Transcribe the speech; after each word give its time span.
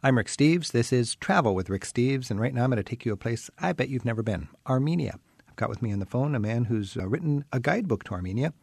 I'm 0.00 0.16
Rick 0.16 0.28
Steves. 0.28 0.70
This 0.70 0.92
is 0.92 1.16
Travel 1.16 1.56
with 1.56 1.68
Rick 1.68 1.82
Steves, 1.82 2.30
and 2.30 2.38
right 2.38 2.54
now 2.54 2.62
I'm 2.62 2.70
going 2.70 2.76
to 2.76 2.84
take 2.84 3.04
you 3.04 3.12
a 3.12 3.16
place 3.16 3.50
I 3.58 3.72
bet 3.72 3.88
you've 3.88 4.04
never 4.04 4.22
been 4.22 4.46
Armenia. 4.64 5.18
I've 5.48 5.56
got 5.56 5.68
with 5.68 5.82
me 5.82 5.92
on 5.92 5.98
the 5.98 6.06
phone 6.06 6.36
a 6.36 6.38
man 6.38 6.66
who's 6.66 6.96
uh, 6.96 7.08
written 7.08 7.44
a 7.52 7.58
guidebook 7.58 8.04
to 8.04 8.12
Armenia, 8.12 8.54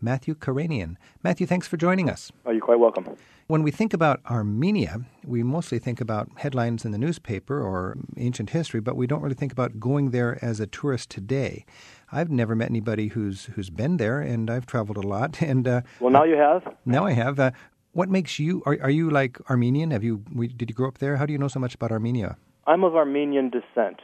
Matthew 0.00 0.36
Karanian. 0.36 0.94
Matthew, 1.24 1.48
thanks 1.48 1.66
for 1.66 1.76
joining 1.76 2.08
us. 2.08 2.30
Oh, 2.46 2.52
you're 2.52 2.60
quite 2.60 2.78
welcome. 2.78 3.08
When 3.48 3.64
we 3.64 3.72
think 3.72 3.92
about 3.92 4.20
Armenia, 4.30 5.00
we 5.26 5.42
mostly 5.42 5.80
think 5.80 6.00
about 6.00 6.30
headlines 6.36 6.84
in 6.84 6.92
the 6.92 6.98
newspaper 6.98 7.60
or 7.60 7.96
ancient 8.16 8.50
history, 8.50 8.80
but 8.80 8.96
we 8.96 9.08
don't 9.08 9.20
really 9.20 9.34
think 9.34 9.50
about 9.50 9.80
going 9.80 10.12
there 10.12 10.38
as 10.42 10.60
a 10.60 10.66
tourist 10.68 11.10
today. 11.10 11.66
I've 12.12 12.30
never 12.30 12.54
met 12.54 12.70
anybody 12.70 13.08
who's 13.08 13.46
who's 13.46 13.68
been 13.68 13.96
there, 13.96 14.20
and 14.20 14.48
I've 14.48 14.66
traveled 14.66 14.96
a 14.96 15.06
lot. 15.06 15.42
And 15.42 15.66
uh, 15.66 15.82
well, 15.98 16.10
now 16.10 16.22
you 16.22 16.36
have. 16.36 16.76
Now 16.86 17.04
I 17.04 17.12
have. 17.12 17.40
Uh, 17.40 17.50
what 17.94 18.08
makes 18.10 18.38
you? 18.38 18.62
Are, 18.66 18.76
are 18.82 18.90
you 18.90 19.10
like 19.10 19.38
Armenian? 19.48 19.90
Have 19.92 20.04
you? 20.04 20.18
Did 20.56 20.68
you 20.68 20.74
grow 20.74 20.88
up 20.88 20.98
there? 20.98 21.16
How 21.16 21.26
do 21.26 21.32
you 21.32 21.38
know 21.38 21.48
so 21.48 21.60
much 21.60 21.74
about 21.74 21.90
Armenia? 21.90 22.36
I'm 22.66 22.84
of 22.84 22.94
Armenian 22.94 23.50
descent. 23.50 24.00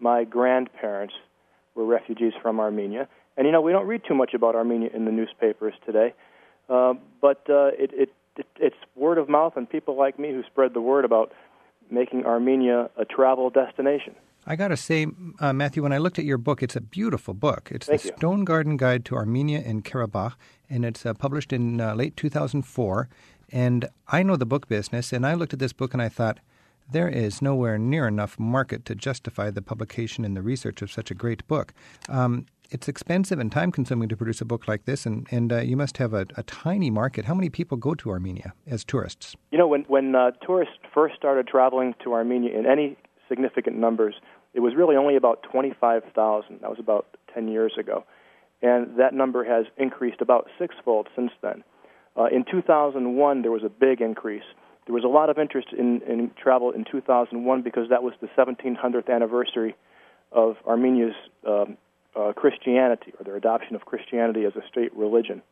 My 0.00 0.24
grandparents 0.24 1.14
were 1.74 1.84
refugees 1.84 2.32
from 2.40 2.60
Armenia, 2.60 3.08
and 3.36 3.46
you 3.46 3.52
know 3.52 3.60
we 3.60 3.72
don't 3.72 3.86
read 3.86 4.02
too 4.06 4.14
much 4.14 4.34
about 4.34 4.54
Armenia 4.54 4.90
in 4.94 5.04
the 5.04 5.12
newspapers 5.12 5.74
today, 5.84 6.14
uh, 6.68 6.94
but 7.20 7.42
uh, 7.48 7.70
it, 7.78 7.90
it, 7.92 8.12
it 8.36 8.46
it's 8.56 8.76
word 8.94 9.18
of 9.18 9.28
mouth 9.28 9.54
and 9.56 9.68
people 9.68 9.96
like 9.96 10.18
me 10.18 10.30
who 10.30 10.42
spread 10.44 10.74
the 10.74 10.80
word 10.80 11.04
about 11.04 11.32
making 11.90 12.24
Armenia 12.24 12.90
a 12.96 13.04
travel 13.04 13.50
destination. 13.50 14.14
I 14.46 14.56
got 14.56 14.68
to 14.68 14.76
say, 14.76 15.06
uh, 15.40 15.52
Matthew, 15.52 15.82
when 15.82 15.92
I 15.92 15.98
looked 15.98 16.18
at 16.18 16.24
your 16.24 16.38
book, 16.38 16.62
it's 16.62 16.76
a 16.76 16.80
beautiful 16.80 17.34
book. 17.34 17.70
It's 17.72 17.86
Thank 17.86 18.02
the 18.02 18.08
you. 18.08 18.14
Stone 18.16 18.44
Garden 18.44 18.76
Guide 18.76 19.04
to 19.06 19.14
Armenia 19.14 19.62
and 19.64 19.84
Karabakh, 19.84 20.34
and 20.68 20.84
it's 20.84 21.06
uh, 21.06 21.14
published 21.14 21.52
in 21.52 21.80
uh, 21.80 21.94
late 21.94 22.16
2004. 22.16 23.08
And 23.50 23.88
I 24.08 24.22
know 24.22 24.36
the 24.36 24.46
book 24.46 24.68
business, 24.68 25.12
and 25.12 25.26
I 25.26 25.34
looked 25.34 25.52
at 25.52 25.58
this 25.58 25.72
book 25.72 25.92
and 25.92 26.02
I 26.02 26.08
thought, 26.08 26.40
there 26.90 27.08
is 27.08 27.40
nowhere 27.40 27.78
near 27.78 28.06
enough 28.06 28.38
market 28.38 28.84
to 28.84 28.94
justify 28.94 29.50
the 29.50 29.62
publication 29.62 30.24
and 30.24 30.36
the 30.36 30.42
research 30.42 30.82
of 30.82 30.92
such 30.92 31.10
a 31.10 31.14
great 31.14 31.46
book. 31.48 31.72
Um, 32.10 32.46
it's 32.70 32.88
expensive 32.88 33.38
and 33.38 33.52
time 33.52 33.72
consuming 33.72 34.08
to 34.08 34.16
produce 34.16 34.40
a 34.40 34.44
book 34.44 34.66
like 34.66 34.84
this, 34.84 35.06
and, 35.06 35.26
and 35.30 35.52
uh, 35.52 35.60
you 35.60 35.76
must 35.76 35.96
have 35.98 36.12
a, 36.12 36.26
a, 36.36 36.42
tiny 36.42 36.90
market. 36.90 37.24
How 37.24 37.34
many 37.34 37.48
people 37.48 37.76
go 37.76 37.94
to 37.94 38.10
Armenia 38.10 38.52
as 38.66 38.84
tourists? 38.84 39.36
You 39.50 39.58
know, 39.58 39.66
when, 39.66 39.82
when 39.82 40.14
uh, 40.14 40.32
tourists 40.44 40.74
first 40.92 41.14
started 41.14 41.46
traveling 41.46 41.94
to 42.02 42.12
Armenia 42.12 42.58
in 42.58 42.66
any 42.66 42.96
significant 43.28 43.76
numbers, 43.76 44.14
it 44.54 44.60
was 44.60 44.74
really 44.76 44.96
only 44.96 45.16
about 45.16 45.42
25,000. 45.42 46.60
That 46.60 46.70
was 46.70 46.78
about 46.78 47.06
10 47.34 47.48
years 47.48 47.72
ago. 47.78 48.04
And 48.62 48.98
that 48.98 49.12
number 49.12 49.44
has 49.44 49.66
increased 49.76 50.20
about 50.20 50.48
sixfold 50.58 51.08
since 51.14 51.32
then. 51.42 51.64
Uh, 52.16 52.26
in 52.26 52.44
2001, 52.50 53.42
there 53.42 53.50
was 53.50 53.64
a 53.64 53.68
big 53.68 54.00
increase. 54.00 54.44
There 54.86 54.94
was 54.94 55.04
a 55.04 55.08
lot 55.08 55.28
of 55.28 55.38
interest 55.38 55.68
in, 55.76 56.00
in 56.02 56.30
travel 56.40 56.70
in 56.70 56.84
2001 56.90 57.62
because 57.62 57.88
that 57.90 58.02
was 58.02 58.14
the 58.20 58.28
1700th 58.28 59.10
anniversary 59.10 59.74
of 60.30 60.56
Armenia's 60.66 61.14
um, 61.46 61.76
uh, 62.16 62.32
Christianity, 62.32 63.12
or 63.18 63.24
their 63.24 63.36
adoption 63.36 63.74
of 63.74 63.84
Christianity 63.84 64.44
as 64.44 64.54
a 64.56 64.62
state 64.70 64.94
religion. 64.96 65.42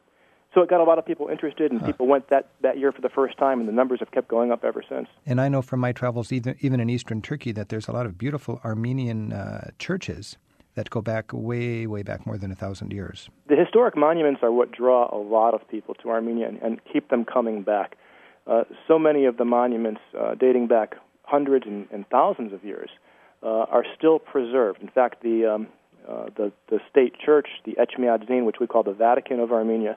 So 0.54 0.60
it 0.60 0.68
got 0.68 0.80
a 0.80 0.84
lot 0.84 0.98
of 0.98 1.06
people 1.06 1.28
interested, 1.28 1.72
and 1.72 1.80
huh. 1.80 1.86
people 1.86 2.06
went 2.06 2.28
that, 2.28 2.48
that 2.60 2.78
year 2.78 2.92
for 2.92 3.00
the 3.00 3.08
first 3.08 3.38
time, 3.38 3.60
and 3.60 3.68
the 3.68 3.72
numbers 3.72 4.00
have 4.00 4.10
kept 4.10 4.28
going 4.28 4.52
up 4.52 4.64
ever 4.64 4.82
since. 4.86 5.08
And 5.24 5.40
I 5.40 5.48
know 5.48 5.62
from 5.62 5.80
my 5.80 5.92
travels, 5.92 6.30
even, 6.30 6.56
even 6.60 6.78
in 6.78 6.90
eastern 6.90 7.22
Turkey, 7.22 7.52
that 7.52 7.70
there's 7.70 7.88
a 7.88 7.92
lot 7.92 8.04
of 8.04 8.18
beautiful 8.18 8.60
Armenian 8.64 9.32
uh, 9.32 9.70
churches 9.78 10.36
that 10.74 10.90
go 10.90 11.00
back 11.00 11.30
way, 11.32 11.86
way 11.86 12.02
back 12.02 12.26
more 12.26 12.38
than 12.38 12.50
a 12.50 12.54
thousand 12.54 12.92
years. 12.92 13.28
The 13.48 13.56
historic 13.56 13.96
monuments 13.96 14.42
are 14.42 14.52
what 14.52 14.72
draw 14.72 15.08
a 15.14 15.20
lot 15.20 15.54
of 15.54 15.66
people 15.68 15.94
to 16.02 16.10
Armenia 16.10 16.48
and, 16.48 16.58
and 16.62 16.80
keep 16.90 17.08
them 17.08 17.24
coming 17.24 17.62
back. 17.62 17.96
Uh, 18.46 18.64
so 18.88 18.98
many 18.98 19.24
of 19.26 19.36
the 19.36 19.44
monuments, 19.44 20.00
uh, 20.18 20.34
dating 20.34 20.66
back 20.66 20.96
hundreds 21.24 21.66
and, 21.66 21.86
and 21.92 22.06
thousands 22.08 22.52
of 22.52 22.64
years, 22.64 22.90
uh, 23.42 23.66
are 23.70 23.84
still 23.96 24.18
preserved. 24.18 24.80
In 24.82 24.88
fact, 24.88 25.22
the, 25.22 25.46
um, 25.46 25.68
uh, 26.08 26.26
the, 26.36 26.52
the 26.68 26.80
state 26.90 27.14
church, 27.18 27.48
the 27.64 27.72
Echmiadzin, 27.72 28.44
which 28.44 28.56
we 28.60 28.66
call 28.66 28.82
the 28.82 28.94
Vatican 28.94 29.40
of 29.40 29.52
Armenia, 29.52 29.96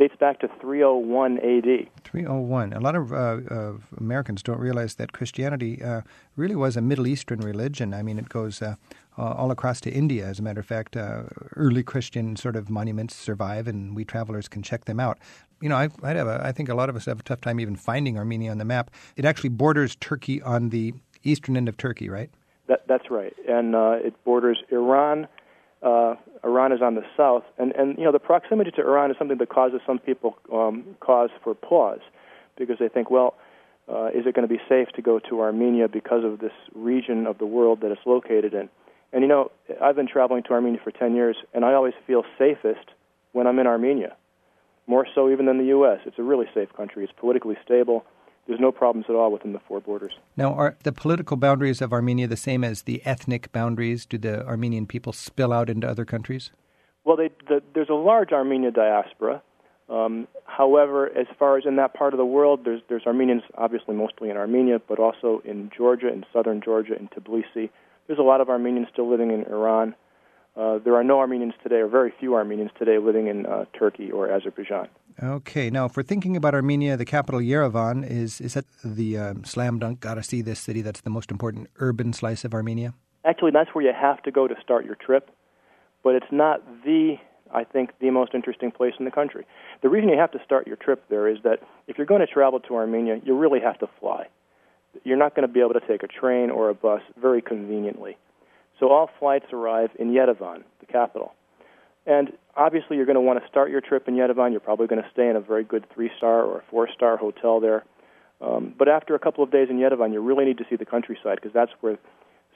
dates 0.00 0.16
back 0.18 0.40
to 0.40 0.48
301 0.60 1.38
AD. 1.38 1.88
301. 2.04 2.72
A 2.72 2.80
lot 2.80 2.96
of, 2.96 3.12
uh, 3.12 3.40
of 3.48 3.86
Americans 3.98 4.42
don't 4.42 4.58
realize 4.58 4.94
that 4.94 5.12
Christianity 5.12 5.82
uh, 5.82 6.00
really 6.36 6.56
was 6.56 6.76
a 6.76 6.80
Middle 6.80 7.06
Eastern 7.06 7.40
religion. 7.40 7.92
I 7.92 8.02
mean, 8.02 8.18
it 8.18 8.30
goes 8.30 8.62
uh, 8.62 8.76
all 9.18 9.50
across 9.50 9.78
to 9.82 9.90
India. 9.90 10.26
As 10.26 10.38
a 10.38 10.42
matter 10.42 10.60
of 10.60 10.66
fact, 10.66 10.96
uh, 10.96 11.24
early 11.54 11.82
Christian 11.82 12.34
sort 12.34 12.56
of 12.56 12.70
monuments 12.70 13.14
survive, 13.14 13.68
and 13.68 13.94
we 13.94 14.06
travelers 14.06 14.48
can 14.48 14.62
check 14.62 14.86
them 14.86 14.98
out. 14.98 15.18
You 15.60 15.68
know, 15.68 15.76
I, 15.76 15.90
I'd 16.02 16.16
have 16.16 16.26
a, 16.26 16.40
I 16.42 16.52
think 16.52 16.70
a 16.70 16.74
lot 16.74 16.88
of 16.88 16.96
us 16.96 17.04
have 17.04 17.20
a 17.20 17.22
tough 17.22 17.42
time 17.42 17.60
even 17.60 17.76
finding 17.76 18.16
Armenia 18.16 18.50
on 18.50 18.56
the 18.56 18.64
map. 18.64 18.90
It 19.16 19.26
actually 19.26 19.50
borders 19.50 19.96
Turkey 19.96 20.40
on 20.40 20.70
the 20.70 20.94
eastern 21.24 21.58
end 21.58 21.68
of 21.68 21.76
Turkey, 21.76 22.08
right? 22.08 22.30
That, 22.68 22.86
that's 22.88 23.10
right, 23.10 23.34
and 23.46 23.74
uh, 23.74 23.98
it 24.02 24.14
borders 24.24 24.62
Iran. 24.70 25.28
Uh, 25.82 26.14
Iran 26.44 26.72
is 26.72 26.82
on 26.82 26.94
the 26.94 27.04
south, 27.16 27.44
and 27.58 27.72
and 27.72 27.96
you 27.96 28.04
know 28.04 28.12
the 28.12 28.18
proximity 28.18 28.70
to 28.72 28.82
Iran 28.82 29.10
is 29.10 29.16
something 29.18 29.38
that 29.38 29.48
causes 29.48 29.80
some 29.86 29.98
people 29.98 30.36
um, 30.52 30.84
cause 31.00 31.30
for 31.42 31.54
pause, 31.54 32.00
because 32.56 32.78
they 32.78 32.88
think, 32.88 33.10
well, 33.10 33.34
uh, 33.88 34.08
is 34.08 34.26
it 34.26 34.34
going 34.34 34.46
to 34.46 34.54
be 34.54 34.60
safe 34.68 34.88
to 34.96 35.02
go 35.02 35.18
to 35.18 35.40
Armenia 35.40 35.88
because 35.88 36.24
of 36.24 36.38
this 36.38 36.52
region 36.74 37.26
of 37.26 37.38
the 37.38 37.46
world 37.46 37.80
that 37.80 37.90
it's 37.90 38.06
located 38.06 38.54
in? 38.54 38.68
And 39.12 39.22
you 39.22 39.28
know, 39.28 39.50
I've 39.82 39.96
been 39.96 40.06
traveling 40.06 40.42
to 40.44 40.50
Armenia 40.52 40.80
for 40.82 40.90
10 40.90 41.14
years, 41.14 41.36
and 41.52 41.64
I 41.64 41.72
always 41.72 41.94
feel 42.06 42.24
safest 42.38 42.90
when 43.32 43.46
I'm 43.46 43.58
in 43.58 43.66
Armenia, 43.66 44.16
more 44.86 45.06
so 45.14 45.30
even 45.30 45.46
than 45.46 45.58
the 45.58 45.66
U.S. 45.66 46.00
It's 46.06 46.18
a 46.18 46.22
really 46.22 46.46
safe 46.54 46.68
country. 46.76 47.04
It's 47.04 47.12
politically 47.16 47.56
stable. 47.64 48.04
There's 48.50 48.58
no 48.58 48.72
problems 48.72 49.06
at 49.08 49.14
all 49.14 49.30
within 49.30 49.52
the 49.52 49.60
four 49.60 49.80
borders. 49.80 50.12
Now, 50.36 50.54
are 50.54 50.76
the 50.82 50.90
political 50.90 51.36
boundaries 51.36 51.80
of 51.80 51.92
Armenia 51.92 52.26
the 52.26 52.36
same 52.36 52.64
as 52.64 52.82
the 52.82 53.00
ethnic 53.04 53.52
boundaries? 53.52 54.04
Do 54.04 54.18
the 54.18 54.44
Armenian 54.44 54.88
people 54.88 55.12
spill 55.12 55.52
out 55.52 55.70
into 55.70 55.88
other 55.88 56.04
countries? 56.04 56.50
Well, 57.04 57.16
they, 57.16 57.30
the, 57.46 57.62
there's 57.74 57.90
a 57.90 57.94
large 57.94 58.32
Armenia 58.32 58.72
diaspora. 58.72 59.40
Um, 59.88 60.26
however, 60.46 61.16
as 61.16 61.28
far 61.38 61.58
as 61.58 61.64
in 61.64 61.76
that 61.76 61.94
part 61.94 62.12
of 62.12 62.18
the 62.18 62.26
world, 62.26 62.64
there's, 62.64 62.80
there's 62.88 63.04
Armenians 63.06 63.42
obviously 63.56 63.94
mostly 63.94 64.30
in 64.30 64.36
Armenia, 64.36 64.80
but 64.88 64.98
also 64.98 65.42
in 65.44 65.70
Georgia, 65.76 66.08
in 66.08 66.26
southern 66.32 66.60
Georgia, 66.60 66.98
in 66.98 67.06
Tbilisi. 67.06 67.70
There's 68.08 68.18
a 68.18 68.22
lot 68.22 68.40
of 68.40 68.48
Armenians 68.48 68.88
still 68.92 69.08
living 69.08 69.30
in 69.30 69.44
Iran. 69.44 69.94
Uh, 70.56 70.78
there 70.78 70.96
are 70.96 71.04
no 71.04 71.20
Armenians 71.20 71.54
today, 71.62 71.76
or 71.76 71.86
very 71.86 72.12
few 72.18 72.34
Armenians 72.34 72.72
today, 72.76 72.98
living 72.98 73.28
in 73.28 73.46
uh, 73.46 73.66
Turkey 73.78 74.10
or 74.10 74.28
Azerbaijan. 74.28 74.88
Okay, 75.22 75.68
now 75.68 75.84
if 75.84 75.96
we're 75.96 76.02
thinking 76.02 76.36
about 76.36 76.54
Armenia, 76.54 76.96
the 76.96 77.04
capital 77.04 77.40
Yerevan 77.40 78.08
is 78.08 78.40
is 78.40 78.54
that 78.54 78.64
the 78.82 79.18
um, 79.18 79.44
slam 79.44 79.78
dunk? 79.78 80.00
Got 80.00 80.14
to 80.14 80.22
see 80.22 80.40
this 80.40 80.58
city. 80.58 80.80
That's 80.80 81.02
the 81.02 81.10
most 81.10 81.30
important 81.30 81.68
urban 81.76 82.12
slice 82.12 82.44
of 82.44 82.54
Armenia. 82.54 82.94
Actually, 83.24 83.50
that's 83.50 83.70
where 83.74 83.84
you 83.84 83.92
have 83.92 84.22
to 84.22 84.30
go 84.30 84.48
to 84.48 84.54
start 84.62 84.86
your 84.86 84.94
trip, 84.94 85.30
but 86.02 86.14
it's 86.14 86.32
not 86.32 86.64
the 86.84 87.16
I 87.52 87.64
think 87.64 87.90
the 88.00 88.10
most 88.10 88.32
interesting 88.34 88.70
place 88.70 88.94
in 88.98 89.04
the 89.04 89.10
country. 89.10 89.44
The 89.82 89.88
reason 89.88 90.08
you 90.08 90.18
have 90.18 90.30
to 90.32 90.42
start 90.44 90.66
your 90.66 90.76
trip 90.76 91.04
there 91.10 91.28
is 91.28 91.38
that 91.44 91.58
if 91.86 91.98
you're 91.98 92.06
going 92.06 92.20
to 92.20 92.26
travel 92.26 92.60
to 92.60 92.74
Armenia, 92.76 93.20
you 93.24 93.36
really 93.36 93.60
have 93.60 93.78
to 93.80 93.88
fly 93.98 94.28
you're 95.04 95.16
not 95.16 95.34
going 95.34 95.46
to 95.46 95.52
be 95.52 95.60
able 95.60 95.74
to 95.74 95.86
take 95.86 96.02
a 96.02 96.06
train 96.06 96.50
or 96.50 96.68
a 96.68 96.74
bus 96.74 97.02
very 97.20 97.42
conveniently. 97.42 98.16
So 98.78 98.88
all 98.88 99.10
flights 99.18 99.46
arrive 99.52 99.90
in 99.98 100.12
Yerevan, 100.12 100.64
the 100.80 100.86
capital. 100.86 101.34
And 102.06 102.32
obviously, 102.56 102.96
you're 102.96 103.06
going 103.06 103.14
to 103.14 103.20
want 103.20 103.42
to 103.42 103.48
start 103.48 103.70
your 103.70 103.80
trip 103.80 104.08
in 104.08 104.14
Yerevan. 104.14 104.50
You're 104.50 104.60
probably 104.60 104.86
going 104.86 105.02
to 105.02 105.08
stay 105.12 105.28
in 105.28 105.36
a 105.36 105.40
very 105.40 105.64
good 105.64 105.86
three 105.94 106.10
star 106.16 106.44
or 106.44 106.62
four 106.70 106.88
star 106.94 107.16
hotel 107.16 107.60
there. 107.60 107.84
Um, 108.40 108.74
but 108.78 108.88
after 108.88 109.14
a 109.14 109.18
couple 109.18 109.44
of 109.44 109.50
days 109.50 109.68
in 109.70 109.78
Yerevan, 109.78 110.12
you 110.12 110.20
really 110.20 110.44
need 110.44 110.58
to 110.58 110.64
see 110.70 110.76
the 110.76 110.86
countryside 110.86 111.36
because 111.36 111.52
that's 111.52 111.72
where 111.80 111.98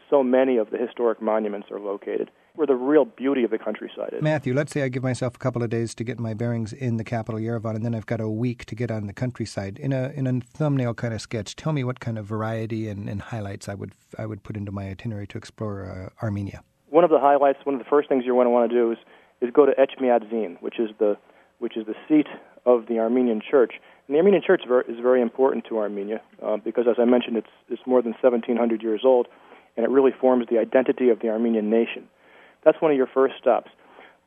so 0.09 0.22
many 0.22 0.56
of 0.56 0.71
the 0.71 0.78
historic 0.78 1.21
monuments 1.21 1.71
are 1.71 1.81
located 1.81 2.31
where 2.54 2.66
the 2.66 2.75
real 2.77 3.04
beauty 3.04 3.43
of 3.43 3.50
the 3.50 3.59
countryside 3.59 4.10
is. 4.12 4.22
Matthew, 4.22 4.54
let's 4.54 4.72
say 4.72 4.83
I 4.83 4.88
give 4.88 5.03
myself 5.03 5.34
a 5.34 5.38
couple 5.38 5.62
of 5.62 5.71
days 5.71 5.94
to 5.97 6.04
get 6.04 6.21
my 6.21 6.34
bearings 6.34 6.72
in 6.72 6.99
the 6.99 7.04
capital, 7.04 7.41
Yerevan, 7.41 7.75
and 7.75 7.84
then 7.84 7.94
I've 7.94 8.06
got 8.06 8.21
a 8.21 8.28
week 8.28 8.65
to 8.66 8.77
get 8.77 8.91
on 8.91 9.06
the 9.06 9.12
countryside. 9.12 9.78
In 9.78 9.93
a 9.93 10.10
in 10.15 10.27
a 10.27 10.41
thumbnail 10.41 10.94
kind 10.94 11.12
of 11.12 11.21
sketch, 11.21 11.56
tell 11.56 11.72
me 11.72 11.83
what 11.83 11.99
kind 11.99 12.16
of 12.16 12.27
variety 12.27 12.88
and, 12.88 13.09
and 13.09 13.21
highlights 13.21 13.68
I 13.68 13.74
would 13.74 13.92
I 14.18 14.27
would 14.27 14.42
put 14.45 14.57
into 14.57 14.71
my 14.71 14.89
itinerary 14.89 15.27
to 15.28 15.39
explore 15.39 15.84
uh, 15.84 16.24
Armenia. 16.24 16.63
One 16.91 17.03
of 17.03 17.10
the 17.10 17.18
highlights, 17.18 17.59
one 17.65 17.74
of 17.74 17.80
the 17.80 17.89
first 17.91 18.09
things 18.09 18.24
you're 18.24 18.36
going 18.36 18.47
to 18.47 18.51
want 18.51 18.71
to 18.71 18.77
do 18.77 18.92
is 18.92 18.98
is 19.44 19.50
go 19.52 19.66
to 19.66 19.72
Echmiadzin, 19.72 20.60
which 20.60 20.78
is 20.78 20.91
the 20.98 21.16
which 21.58 21.76
is 21.76 21.86
the 21.86 21.94
seat 22.08 22.26
of 22.66 22.86
the 22.88 22.98
Armenian 22.98 23.41
Church. 23.41 23.74
And 24.06 24.14
the 24.14 24.18
Armenian 24.18 24.42
Church 24.44 24.62
is 24.88 24.98
very 25.00 25.22
important 25.22 25.64
to 25.68 25.78
Armenia 25.78 26.20
uh, 26.42 26.56
because, 26.56 26.86
as 26.88 26.96
I 26.98 27.04
mentioned, 27.04 27.36
it's 27.36 27.50
it's 27.68 27.82
more 27.86 28.02
than 28.02 28.12
1,700 28.12 28.82
years 28.82 29.02
old, 29.04 29.28
and 29.76 29.84
it 29.84 29.91
really 29.91 30.12
forms 30.12 30.46
the 30.50 30.58
identity 30.58 31.08
of 31.10 31.20
the 31.20 31.28
Armenian 31.28 31.70
nation. 31.70 32.08
That's 32.64 32.80
one 32.80 32.91
of 32.91 32.96
your 32.96 33.06
first 33.06 33.34
stops, 33.41 33.70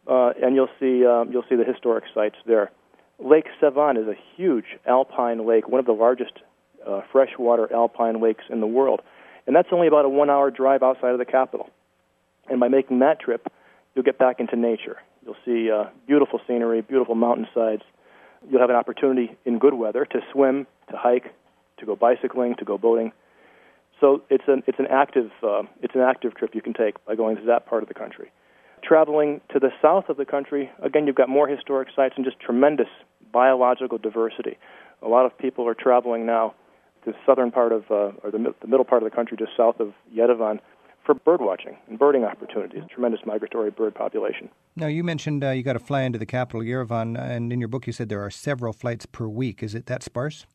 uh, 0.07 0.33
and 0.41 0.55
you'll 0.55 0.69
see 0.79 1.05
um, 1.05 1.31
you'll 1.31 1.45
see 1.49 1.55
the 1.55 1.65
historic 1.65 2.05
sites 2.13 2.35
there. 2.45 2.71
Lake 3.19 3.47
Sevan 3.61 4.01
is 4.01 4.07
a 4.07 4.15
huge 4.35 4.77
alpine 4.85 5.47
lake, 5.47 5.67
one 5.67 5.79
of 5.79 5.87
the 5.87 5.91
largest 5.91 6.33
uh, 6.85 7.01
freshwater 7.11 7.71
alpine 7.73 8.21
lakes 8.21 8.45
in 8.49 8.61
the 8.61 8.67
world, 8.67 9.01
and 9.47 9.55
that's 9.55 9.69
only 9.71 9.87
about 9.87 10.05
a 10.05 10.09
one-hour 10.09 10.51
drive 10.51 10.83
outside 10.83 11.11
of 11.11 11.19
the 11.19 11.25
capital. 11.25 11.69
And 12.49 12.59
by 12.59 12.67
making 12.67 12.99
that 12.99 13.19
trip, 13.19 13.47
you'll 13.93 14.05
get 14.05 14.17
back 14.19 14.39
into 14.39 14.55
nature. 14.55 14.97
You'll 15.27 15.35
see 15.43 15.69
uh, 15.69 15.89
beautiful 16.07 16.39
scenery, 16.47 16.79
beautiful 16.79 17.13
mountainsides. 17.13 17.81
You'll 18.49 18.61
have 18.61 18.69
an 18.69 18.77
opportunity 18.77 19.35
in 19.43 19.59
good 19.59 19.73
weather 19.73 20.05
to 20.05 20.19
swim, 20.31 20.65
to 20.89 20.95
hike, 20.95 21.33
to 21.79 21.85
go 21.85 21.97
bicycling, 21.97 22.55
to 22.59 22.65
go 22.65 22.77
boating. 22.77 23.11
So 23.99 24.21
it's 24.29 24.45
an 24.47 24.63
it's 24.67 24.79
an 24.79 24.87
active 24.89 25.29
uh, 25.43 25.63
it's 25.81 25.95
an 25.95 26.01
active 26.01 26.35
trip 26.35 26.55
you 26.55 26.61
can 26.61 26.73
take 26.73 27.03
by 27.05 27.15
going 27.15 27.35
to 27.35 27.41
that 27.43 27.65
part 27.65 27.83
of 27.83 27.89
the 27.89 27.93
country. 27.93 28.31
Traveling 28.81 29.41
to 29.51 29.59
the 29.59 29.71
south 29.81 30.07
of 30.07 30.15
the 30.15 30.23
country, 30.23 30.71
again, 30.81 31.07
you've 31.07 31.15
got 31.15 31.27
more 31.27 31.47
historic 31.47 31.89
sites 31.93 32.13
and 32.15 32.23
just 32.23 32.39
tremendous 32.39 32.87
biological 33.33 33.97
diversity. 33.97 34.57
A 35.01 35.09
lot 35.09 35.25
of 35.25 35.37
people 35.37 35.67
are 35.67 35.73
traveling 35.73 36.25
now 36.25 36.53
to 37.03 37.11
the 37.11 37.17
southern 37.25 37.51
part 37.51 37.73
of 37.73 37.83
uh, 37.91 38.11
or 38.23 38.31
the, 38.31 38.53
the 38.61 38.67
middle 38.67 38.85
part 38.85 39.03
of 39.03 39.09
the 39.09 39.13
country, 39.13 39.35
just 39.35 39.51
south 39.57 39.81
of 39.81 39.93
Yerevan, 40.15 40.59
for 41.07 41.15
bird 41.15 41.41
watching 41.41 41.77
and 41.87 41.97
birding 41.97 42.25
opportunities. 42.25 42.83
Tremendous 42.93 43.21
migratory 43.25 43.71
bird 43.71 43.95
population. 43.95 44.49
Now, 44.75 44.87
you 44.87 45.03
mentioned 45.03 45.43
uh, 45.43 45.51
you 45.51 45.63
got 45.63 45.73
to 45.73 45.79
fly 45.79 46.01
into 46.01 46.19
the 46.19 46.25
capital, 46.25 46.61
Yerevan, 46.61 47.17
and 47.19 47.51
in 47.51 47.59
your 47.59 47.69
book 47.69 47.87
you 47.87 47.93
said 47.93 48.09
there 48.09 48.23
are 48.23 48.29
several 48.29 48.73
flights 48.73 49.07
per 49.07 49.25
week. 49.27 49.63
Is 49.63 49.73
it 49.73 49.87
that 49.87 50.03
sparse? 50.03 50.45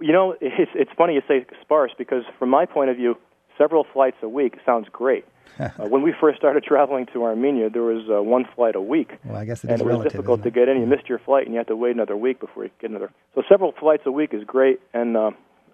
You 0.00 0.12
know, 0.12 0.34
it's 0.40 0.72
it's 0.74 0.90
funny 0.98 1.14
you 1.14 1.22
say 1.26 1.46
sparse 1.62 1.92
because 1.96 2.24
from 2.38 2.50
my 2.50 2.66
point 2.66 2.90
of 2.90 2.96
view, 2.96 3.16
several 3.56 3.86
flights 3.92 4.16
a 4.22 4.28
week 4.28 4.56
sounds 4.66 4.88
great. 4.92 5.24
uh, 5.58 5.70
when 5.88 6.02
we 6.02 6.12
first 6.20 6.38
started 6.38 6.62
traveling 6.62 7.06
to 7.06 7.24
Armenia, 7.24 7.70
there 7.70 7.82
was 7.82 8.04
uh, 8.10 8.22
one 8.22 8.44
flight 8.54 8.76
a 8.76 8.80
week. 8.80 9.12
Well, 9.24 9.36
I 9.36 9.44
guess 9.44 9.64
it 9.64 9.70
and 9.70 9.80
it 9.80 9.84
was 9.84 9.92
relative, 9.92 10.12
difficult 10.12 10.42
to 10.42 10.50
get 10.50 10.68
in. 10.68 10.80
You 10.80 10.86
missed 10.86 11.08
your 11.08 11.18
flight, 11.18 11.44
and 11.44 11.54
you 11.54 11.58
had 11.58 11.68
to 11.68 11.76
wait 11.76 11.94
another 11.94 12.16
week 12.16 12.40
before 12.40 12.64
you 12.64 12.70
get 12.80 12.90
another. 12.90 13.10
So 13.34 13.42
several 13.48 13.72
flights 13.72 14.02
a 14.04 14.12
week 14.12 14.34
is 14.34 14.44
great, 14.44 14.80
and 14.92 15.16
uh, 15.16 15.30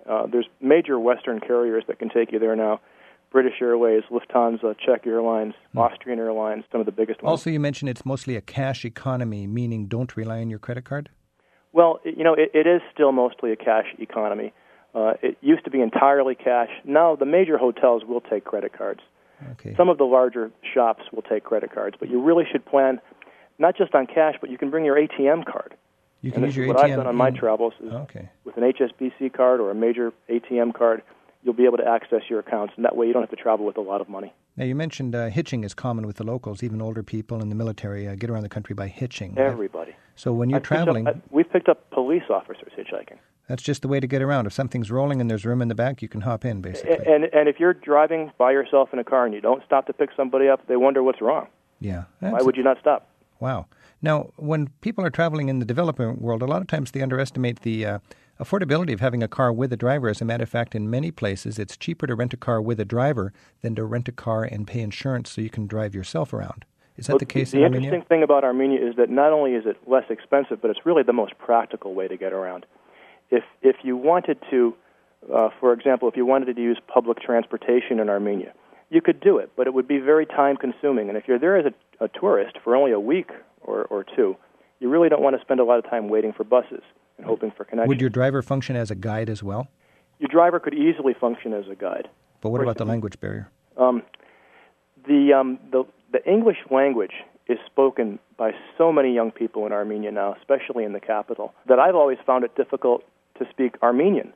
uh, 0.08 0.26
there's 0.26 0.46
major 0.60 0.98
Western 0.98 1.40
carriers 1.40 1.84
that 1.88 1.98
can 1.98 2.08
take 2.08 2.30
you 2.32 2.38
there 2.38 2.56
now. 2.56 2.80
British 3.34 3.60
Airways, 3.60 4.04
Lufthansa, 4.12 4.76
Czech 4.78 5.08
Airlines, 5.08 5.54
mm. 5.74 5.80
Austrian 5.80 6.20
Airlines, 6.20 6.62
some 6.70 6.78
of 6.78 6.86
the 6.86 6.92
biggest 6.92 7.20
ones. 7.20 7.32
Also, 7.32 7.50
you 7.50 7.58
mentioned 7.58 7.88
it's 7.88 8.06
mostly 8.06 8.36
a 8.36 8.40
cash 8.40 8.84
economy, 8.84 9.48
meaning 9.48 9.86
don't 9.86 10.16
rely 10.16 10.40
on 10.40 10.48
your 10.48 10.60
credit 10.60 10.84
card? 10.84 11.10
Well, 11.72 11.98
you 12.04 12.22
know, 12.22 12.34
it, 12.34 12.52
it 12.54 12.68
is 12.68 12.80
still 12.92 13.10
mostly 13.10 13.50
a 13.50 13.56
cash 13.56 13.86
economy. 13.98 14.52
Uh, 14.94 15.14
it 15.20 15.36
used 15.40 15.64
to 15.64 15.70
be 15.70 15.80
entirely 15.80 16.36
cash. 16.36 16.70
Now 16.84 17.16
the 17.16 17.26
major 17.26 17.58
hotels 17.58 18.04
will 18.04 18.20
take 18.20 18.44
credit 18.44 18.72
cards. 18.72 19.00
Okay. 19.50 19.74
Some 19.76 19.88
of 19.88 19.98
the 19.98 20.04
larger 20.04 20.52
shops 20.72 21.02
will 21.12 21.22
take 21.22 21.42
credit 21.42 21.74
cards, 21.74 21.96
but 21.98 22.08
you 22.08 22.22
really 22.22 22.44
should 22.50 22.64
plan 22.64 23.00
not 23.58 23.76
just 23.76 23.96
on 23.96 24.06
cash, 24.06 24.36
but 24.40 24.48
you 24.48 24.56
can 24.56 24.70
bring 24.70 24.84
your 24.84 24.94
ATM 24.94 25.44
card. 25.44 25.74
You 26.22 26.30
can 26.30 26.44
and 26.44 26.52
use 26.52 26.56
your 26.56 26.68
what 26.68 26.76
ATM. 26.76 26.84
I've 26.84 26.96
done 26.98 27.06
on 27.08 27.16
my 27.16 27.30
travels 27.30 27.74
is 27.80 27.92
okay. 27.92 28.28
with 28.44 28.56
an 28.56 28.62
HSBC 28.62 29.32
card 29.32 29.58
or 29.58 29.72
a 29.72 29.74
major 29.74 30.12
ATM 30.30 30.72
card, 30.72 31.02
you'll 31.44 31.54
be 31.54 31.66
able 31.66 31.76
to 31.76 31.86
access 31.86 32.22
your 32.28 32.40
accounts, 32.40 32.72
and 32.76 32.84
that 32.84 32.96
way 32.96 33.06
you 33.06 33.12
don't 33.12 33.22
have 33.22 33.30
to 33.30 33.36
travel 33.36 33.66
with 33.66 33.76
a 33.76 33.82
lot 33.82 34.00
of 34.00 34.08
money. 34.08 34.32
Now, 34.56 34.64
you 34.64 34.74
mentioned 34.74 35.14
uh, 35.14 35.28
hitching 35.28 35.62
is 35.62 35.74
common 35.74 36.06
with 36.06 36.16
the 36.16 36.24
locals, 36.24 36.62
even 36.62 36.80
older 36.80 37.02
people 37.02 37.40
in 37.42 37.50
the 37.50 37.54
military 37.54 38.08
uh, 38.08 38.14
get 38.14 38.30
around 38.30 38.42
the 38.42 38.48
country 38.48 38.74
by 38.74 38.88
hitching. 38.88 39.36
Everybody. 39.38 39.94
So 40.16 40.32
when 40.32 40.48
you're 40.48 40.58
I've 40.58 40.64
traveling. 40.64 41.06
Up, 41.06 41.16
we've 41.30 41.50
picked 41.50 41.68
up 41.68 41.90
police 41.90 42.22
officers 42.30 42.72
hitchhiking. 42.76 43.18
That's 43.48 43.62
just 43.62 43.82
the 43.82 43.88
way 43.88 44.00
to 44.00 44.06
get 44.06 44.22
around. 44.22 44.46
If 44.46 44.54
something's 44.54 44.90
rolling 44.90 45.20
and 45.20 45.30
there's 45.30 45.44
room 45.44 45.60
in 45.60 45.68
the 45.68 45.74
back, 45.74 46.00
you 46.00 46.08
can 46.08 46.22
hop 46.22 46.46
in, 46.46 46.62
basically. 46.62 46.96
And, 47.06 47.24
and 47.24 47.46
if 47.46 47.60
you're 47.60 47.74
driving 47.74 48.32
by 48.38 48.52
yourself 48.52 48.90
in 48.94 48.98
a 48.98 49.04
car 49.04 49.26
and 49.26 49.34
you 49.34 49.42
don't 49.42 49.62
stop 49.66 49.86
to 49.88 49.92
pick 49.92 50.10
somebody 50.16 50.48
up, 50.48 50.66
they 50.66 50.76
wonder 50.76 51.02
what's 51.02 51.20
wrong. 51.20 51.48
Yeah. 51.78 52.04
Why 52.20 52.40
would 52.40 52.56
you 52.56 52.62
not 52.62 52.78
stop? 52.80 53.10
Wow. 53.40 53.66
Now, 54.00 54.30
when 54.36 54.68
people 54.80 55.04
are 55.04 55.10
traveling 55.10 55.50
in 55.50 55.58
the 55.58 55.66
developing 55.66 56.18
world, 56.20 56.40
a 56.40 56.46
lot 56.46 56.62
of 56.62 56.68
times 56.68 56.92
they 56.92 57.02
underestimate 57.02 57.60
the 57.60 57.84
uh, 57.84 57.98
affordability 58.40 58.92
of 58.92 59.00
having 59.00 59.22
a 59.22 59.28
car 59.28 59.52
with 59.52 59.72
a 59.72 59.76
driver. 59.76 60.08
As 60.08 60.20
a 60.20 60.24
matter 60.24 60.42
of 60.42 60.48
fact, 60.48 60.74
in 60.74 60.90
many 60.90 61.10
places, 61.10 61.58
it's 61.58 61.76
cheaper 61.76 62.06
to 62.06 62.14
rent 62.14 62.34
a 62.34 62.36
car 62.36 62.60
with 62.60 62.80
a 62.80 62.84
driver 62.84 63.32
than 63.62 63.74
to 63.76 63.84
rent 63.84 64.08
a 64.08 64.12
car 64.12 64.44
and 64.44 64.66
pay 64.66 64.80
insurance 64.80 65.30
so 65.30 65.40
you 65.40 65.50
can 65.50 65.66
drive 65.66 65.94
yourself 65.94 66.32
around. 66.32 66.64
Is 66.96 67.06
that 67.06 67.14
well, 67.14 67.18
the 67.18 67.26
case 67.26 67.50
the 67.50 67.58
in 67.58 67.64
Armenia? 67.64 67.80
The 67.80 67.86
interesting 67.86 68.08
thing 68.08 68.22
about 68.22 68.44
Armenia 68.44 68.86
is 68.86 68.96
that 68.96 69.10
not 69.10 69.32
only 69.32 69.52
is 69.52 69.64
it 69.66 69.76
less 69.86 70.04
expensive, 70.10 70.60
but 70.60 70.70
it's 70.70 70.80
really 70.84 71.02
the 71.02 71.12
most 71.12 71.36
practical 71.38 71.94
way 71.94 72.08
to 72.08 72.16
get 72.16 72.32
around. 72.32 72.66
If 73.30 73.42
if 73.62 73.76
you 73.82 73.96
wanted 73.96 74.38
to, 74.50 74.74
uh, 75.32 75.48
for 75.58 75.72
example, 75.72 76.08
if 76.08 76.16
you 76.16 76.26
wanted 76.26 76.54
to 76.54 76.62
use 76.62 76.78
public 76.86 77.20
transportation 77.20 77.98
in 77.98 78.08
Armenia, 78.08 78.52
you 78.90 79.00
could 79.00 79.20
do 79.20 79.38
it, 79.38 79.50
but 79.56 79.66
it 79.66 79.74
would 79.74 79.88
be 79.88 79.98
very 79.98 80.26
time 80.26 80.56
consuming. 80.56 81.08
And 81.08 81.18
if 81.18 81.24
you're 81.26 81.38
there 81.38 81.56
as 81.56 81.66
a, 81.66 82.04
a 82.04 82.08
tourist 82.08 82.58
for 82.62 82.76
only 82.76 82.92
a 82.92 83.00
week 83.00 83.30
or, 83.62 83.84
or 83.86 84.04
two, 84.04 84.36
you 84.78 84.88
really 84.88 85.08
don't 85.08 85.22
want 85.22 85.34
to 85.34 85.42
spend 85.42 85.58
a 85.58 85.64
lot 85.64 85.78
of 85.78 85.90
time 85.90 86.08
waiting 86.08 86.32
for 86.32 86.44
buses 86.44 86.82
and 87.16 87.26
hoping 87.26 87.50
for 87.50 87.64
connections. 87.64 87.88
Would 87.88 88.00
your 88.00 88.10
driver 88.10 88.42
function 88.42 88.76
as 88.76 88.90
a 88.90 88.94
guide 88.94 89.28
as 89.28 89.42
well? 89.42 89.68
Your 90.18 90.28
driver 90.28 90.60
could 90.60 90.74
easily 90.74 91.14
function 91.14 91.52
as 91.52 91.64
a 91.70 91.74
guide. 91.74 92.08
But 92.40 92.50
what 92.50 92.60
about 92.60 92.78
the 92.78 92.84
language 92.84 93.18
barrier? 93.20 93.50
Um, 93.76 94.02
the, 95.06 95.32
um, 95.32 95.58
the 95.72 95.84
the 96.14 96.24
English 96.30 96.58
language 96.70 97.12
is 97.48 97.58
spoken 97.66 98.20
by 98.38 98.52
so 98.78 98.92
many 98.92 99.12
young 99.12 99.32
people 99.32 99.66
in 99.66 99.72
Armenia 99.72 100.12
now, 100.12 100.36
especially 100.38 100.84
in 100.84 100.92
the 100.92 101.00
capital, 101.00 101.52
that 101.66 101.80
I've 101.80 101.96
always 101.96 102.18
found 102.24 102.44
it 102.44 102.54
difficult 102.54 103.02
to 103.38 103.46
speak 103.50 103.74
Armenian 103.82 104.32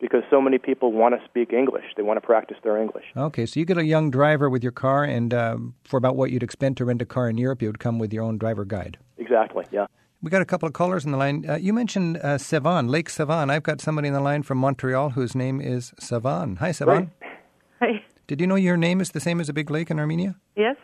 because 0.00 0.24
so 0.28 0.40
many 0.40 0.58
people 0.58 0.90
want 0.90 1.14
to 1.14 1.24
speak 1.24 1.52
English. 1.52 1.84
They 1.96 2.02
want 2.02 2.16
to 2.16 2.20
practice 2.26 2.56
their 2.64 2.76
English. 2.76 3.04
Okay, 3.16 3.46
so 3.46 3.60
you 3.60 3.64
get 3.64 3.78
a 3.78 3.84
young 3.84 4.10
driver 4.10 4.50
with 4.50 4.64
your 4.64 4.72
car, 4.72 5.04
and 5.04 5.32
um, 5.32 5.74
for 5.84 5.96
about 5.96 6.16
what 6.16 6.32
you'd 6.32 6.42
expend 6.42 6.76
to 6.78 6.84
rent 6.84 7.00
a 7.00 7.06
car 7.06 7.28
in 7.28 7.38
Europe, 7.38 7.62
you 7.62 7.68
would 7.68 7.78
come 7.78 8.00
with 8.00 8.12
your 8.12 8.24
own 8.24 8.36
driver 8.36 8.64
guide. 8.64 8.98
Exactly, 9.18 9.64
yeah. 9.70 9.86
We 10.22 10.30
got 10.30 10.40
a 10.40 10.44
couple 10.44 10.68
of 10.68 10.72
callers 10.72 11.04
on 11.04 11.10
the 11.10 11.18
line. 11.18 11.44
Uh, 11.48 11.56
you 11.56 11.72
mentioned 11.72 12.16
uh, 12.18 12.38
Sevan, 12.38 12.88
Lake 12.88 13.08
Sevan. 13.08 13.50
I've 13.50 13.64
got 13.64 13.80
somebody 13.80 14.06
in 14.06 14.14
the 14.14 14.20
line 14.20 14.44
from 14.44 14.58
Montreal 14.58 15.10
whose 15.10 15.34
name 15.34 15.60
is 15.60 15.92
Sevan. 16.00 16.58
Hi, 16.58 16.70
Sevan. 16.70 17.10
Hi. 17.80 18.04
Did 18.28 18.40
you 18.40 18.46
know 18.46 18.54
your 18.54 18.76
name 18.76 19.00
is 19.00 19.10
the 19.10 19.18
same 19.18 19.40
as 19.40 19.48
a 19.48 19.52
big 19.52 19.68
lake 19.68 19.90
in 19.90 19.98
Armenia? 19.98 20.36
Yes. 20.54 20.76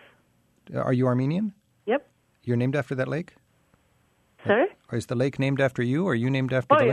Are 0.74 0.92
you 0.92 1.06
Armenian? 1.06 1.54
Yep. 1.86 2.04
You're 2.42 2.56
named 2.56 2.74
after 2.74 2.96
that 2.96 3.06
lake? 3.06 3.36
Sorry? 4.44 4.66
Or 4.90 4.98
is 4.98 5.06
the 5.06 5.14
lake 5.14 5.38
named 5.38 5.60
after 5.60 5.84
you, 5.84 6.06
or 6.06 6.12
are 6.12 6.16
you 6.16 6.30
named 6.30 6.52
after 6.52 6.74
oh, 6.74 6.78
the 6.78 6.86
yeah. 6.86 6.92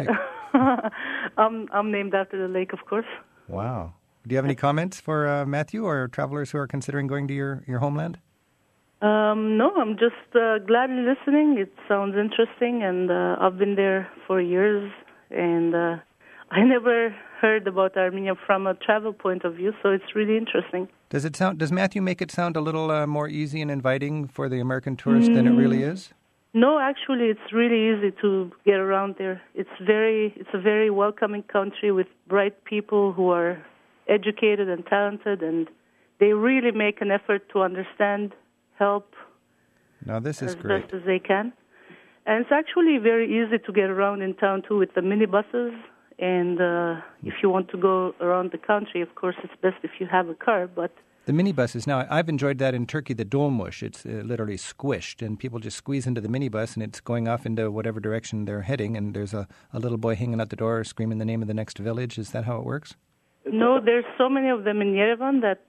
lake? 0.54 0.92
I'm, 1.38 1.68
I'm 1.74 1.92
named 1.92 2.14
after 2.14 2.40
the 2.40 2.54
lake, 2.54 2.74
of 2.74 2.86
course. 2.86 3.08
Wow. 3.48 3.94
Do 4.28 4.34
you 4.34 4.38
have 4.38 4.46
any 4.46 4.56
comments 4.56 5.00
for 5.00 5.28
uh, 5.28 5.46
Matthew 5.48 5.84
or 5.84 6.08
travelers 6.08 6.52
who 6.52 6.60
are 6.60 6.68
considering 6.68 7.08
going 7.08 7.28
to 7.28 7.34
your, 7.34 7.64
your 7.68 7.80
homeland? 7.80 8.20
Um, 9.06 9.58
no, 9.58 9.72
I'm 9.76 9.98
just 9.98 10.36
uh, 10.36 10.58
gladly 10.60 11.04
listening. 11.04 11.58
It 11.60 11.72
sounds 11.88 12.16
interesting, 12.16 12.82
and 12.82 13.12
uh, 13.12 13.36
I've 13.40 13.58
been 13.58 13.76
there 13.76 14.10
for 14.26 14.42
years, 14.42 14.92
and 15.30 15.76
uh, 15.76 15.98
I 16.50 16.64
never 16.76 17.16
heard 17.40 17.68
about 17.68 17.96
Armenia 17.98 18.34
from 18.48 18.66
a 18.66 18.74
travel 18.74 19.14
point 19.14 19.44
of 19.44 19.56
view, 19.56 19.74
so 19.84 19.90
it's 19.90 20.16
really 20.16 20.38
interesting. 20.38 20.88
Does 21.10 21.24
it 21.24 21.36
sound? 21.36 21.60
Does 21.60 21.72
Matthew 21.72 22.02
make 22.02 22.20
it 22.20 22.32
sound 22.32 22.56
a 22.56 22.62
little 22.62 22.90
uh, 22.90 23.06
more 23.06 23.28
easy 23.28 23.62
and 23.62 23.70
inviting 23.70 24.28
for 24.28 24.50
the 24.50 24.60
American 24.60 24.96
tourist 24.96 25.30
mm, 25.30 25.36
than 25.36 25.48
it 25.48 25.52
really 25.52 25.84
is? 25.84 26.12
No, 26.56 26.80
actually, 26.80 27.26
it's 27.26 27.54
really 27.54 27.82
easy 27.92 28.12
to 28.22 28.52
get 28.66 28.80
around 28.80 29.16
there. 29.20 29.40
It's 29.54 29.78
very, 29.86 30.34
it's 30.36 30.54
a 30.54 30.62
very 30.72 30.90
welcoming 30.90 31.44
country 31.44 31.92
with 31.92 32.08
bright 32.28 32.64
people 32.64 33.14
who 33.14 33.30
are 33.30 33.64
educated 34.08 34.68
and 34.68 34.84
talented, 34.88 35.44
and 35.44 35.68
they 36.20 36.34
really 36.34 36.72
make 36.72 37.02
an 37.02 37.12
effort 37.12 37.50
to 37.54 37.62
understand, 37.62 38.34
help. 38.78 39.14
Now 40.06 40.20
this 40.20 40.42
is 40.42 40.50
as 40.50 40.56
great. 40.56 40.84
best 40.84 40.94
as 40.94 41.02
they 41.06 41.20
can, 41.20 41.54
and 42.26 42.42
it's 42.42 42.52
actually 42.52 42.98
very 42.98 43.26
easy 43.26 43.58
to 43.58 43.72
get 43.74 43.90
around 43.90 44.22
in 44.22 44.34
town 44.36 44.64
too 44.68 44.78
with 44.78 44.94
the 44.94 45.02
minibuses. 45.02 45.76
And 46.18 46.62
uh, 46.62 47.02
if 47.24 47.34
you 47.44 47.50
want 47.50 47.70
to 47.72 47.78
go 47.78 48.16
around 48.22 48.52
the 48.52 48.58
country, 48.58 49.02
of 49.02 49.14
course, 49.16 49.36
it's 49.44 49.54
best 49.62 49.78
if 49.84 49.92
you 50.00 50.08
have 50.08 50.30
a 50.30 50.34
car. 50.34 50.66
But 50.68 50.92
the 51.26 51.34
minibuses. 51.34 51.88
Now, 51.88 52.08
I've 52.10 52.30
enjoyed 52.30 52.58
that 52.60 52.74
in 52.74 52.86
Turkey, 52.86 53.14
the 53.14 53.26
dolmush. 53.26 53.84
It's 53.84 54.06
uh, 54.06 54.22
literally 54.24 54.58
squished, 54.58 55.26
and 55.26 55.38
people 55.38 55.60
just 55.60 55.78
squeeze 55.78 56.08
into 56.08 56.22
the 56.22 56.28
minibus, 56.28 56.76
and 56.76 56.84
it's 56.84 57.02
going 57.02 57.28
off 57.28 57.46
into 57.46 57.70
whatever 57.70 58.00
direction 58.00 58.46
they're 58.46 58.62
heading. 58.62 58.96
And 58.96 59.14
there's 59.14 59.34
a, 59.34 59.48
a 59.74 59.80
little 59.80 59.98
boy 59.98 60.16
hanging 60.16 60.40
out 60.40 60.50
the 60.50 60.56
door 60.56 60.84
screaming 60.84 61.18
the 61.18 61.26
name 61.26 61.42
of 61.42 61.48
the 61.48 61.54
next 61.54 61.80
village. 61.80 62.18
Is 62.18 62.32
that 62.32 62.46
how 62.46 62.58
it 62.58 62.64
works? 62.64 62.96
No, 63.46 63.80
there's 63.84 64.06
so 64.18 64.30
many 64.30 64.50
of 64.50 64.64
them 64.64 64.82
in 64.82 64.94
Yerevan 64.94 65.42
that 65.42 65.66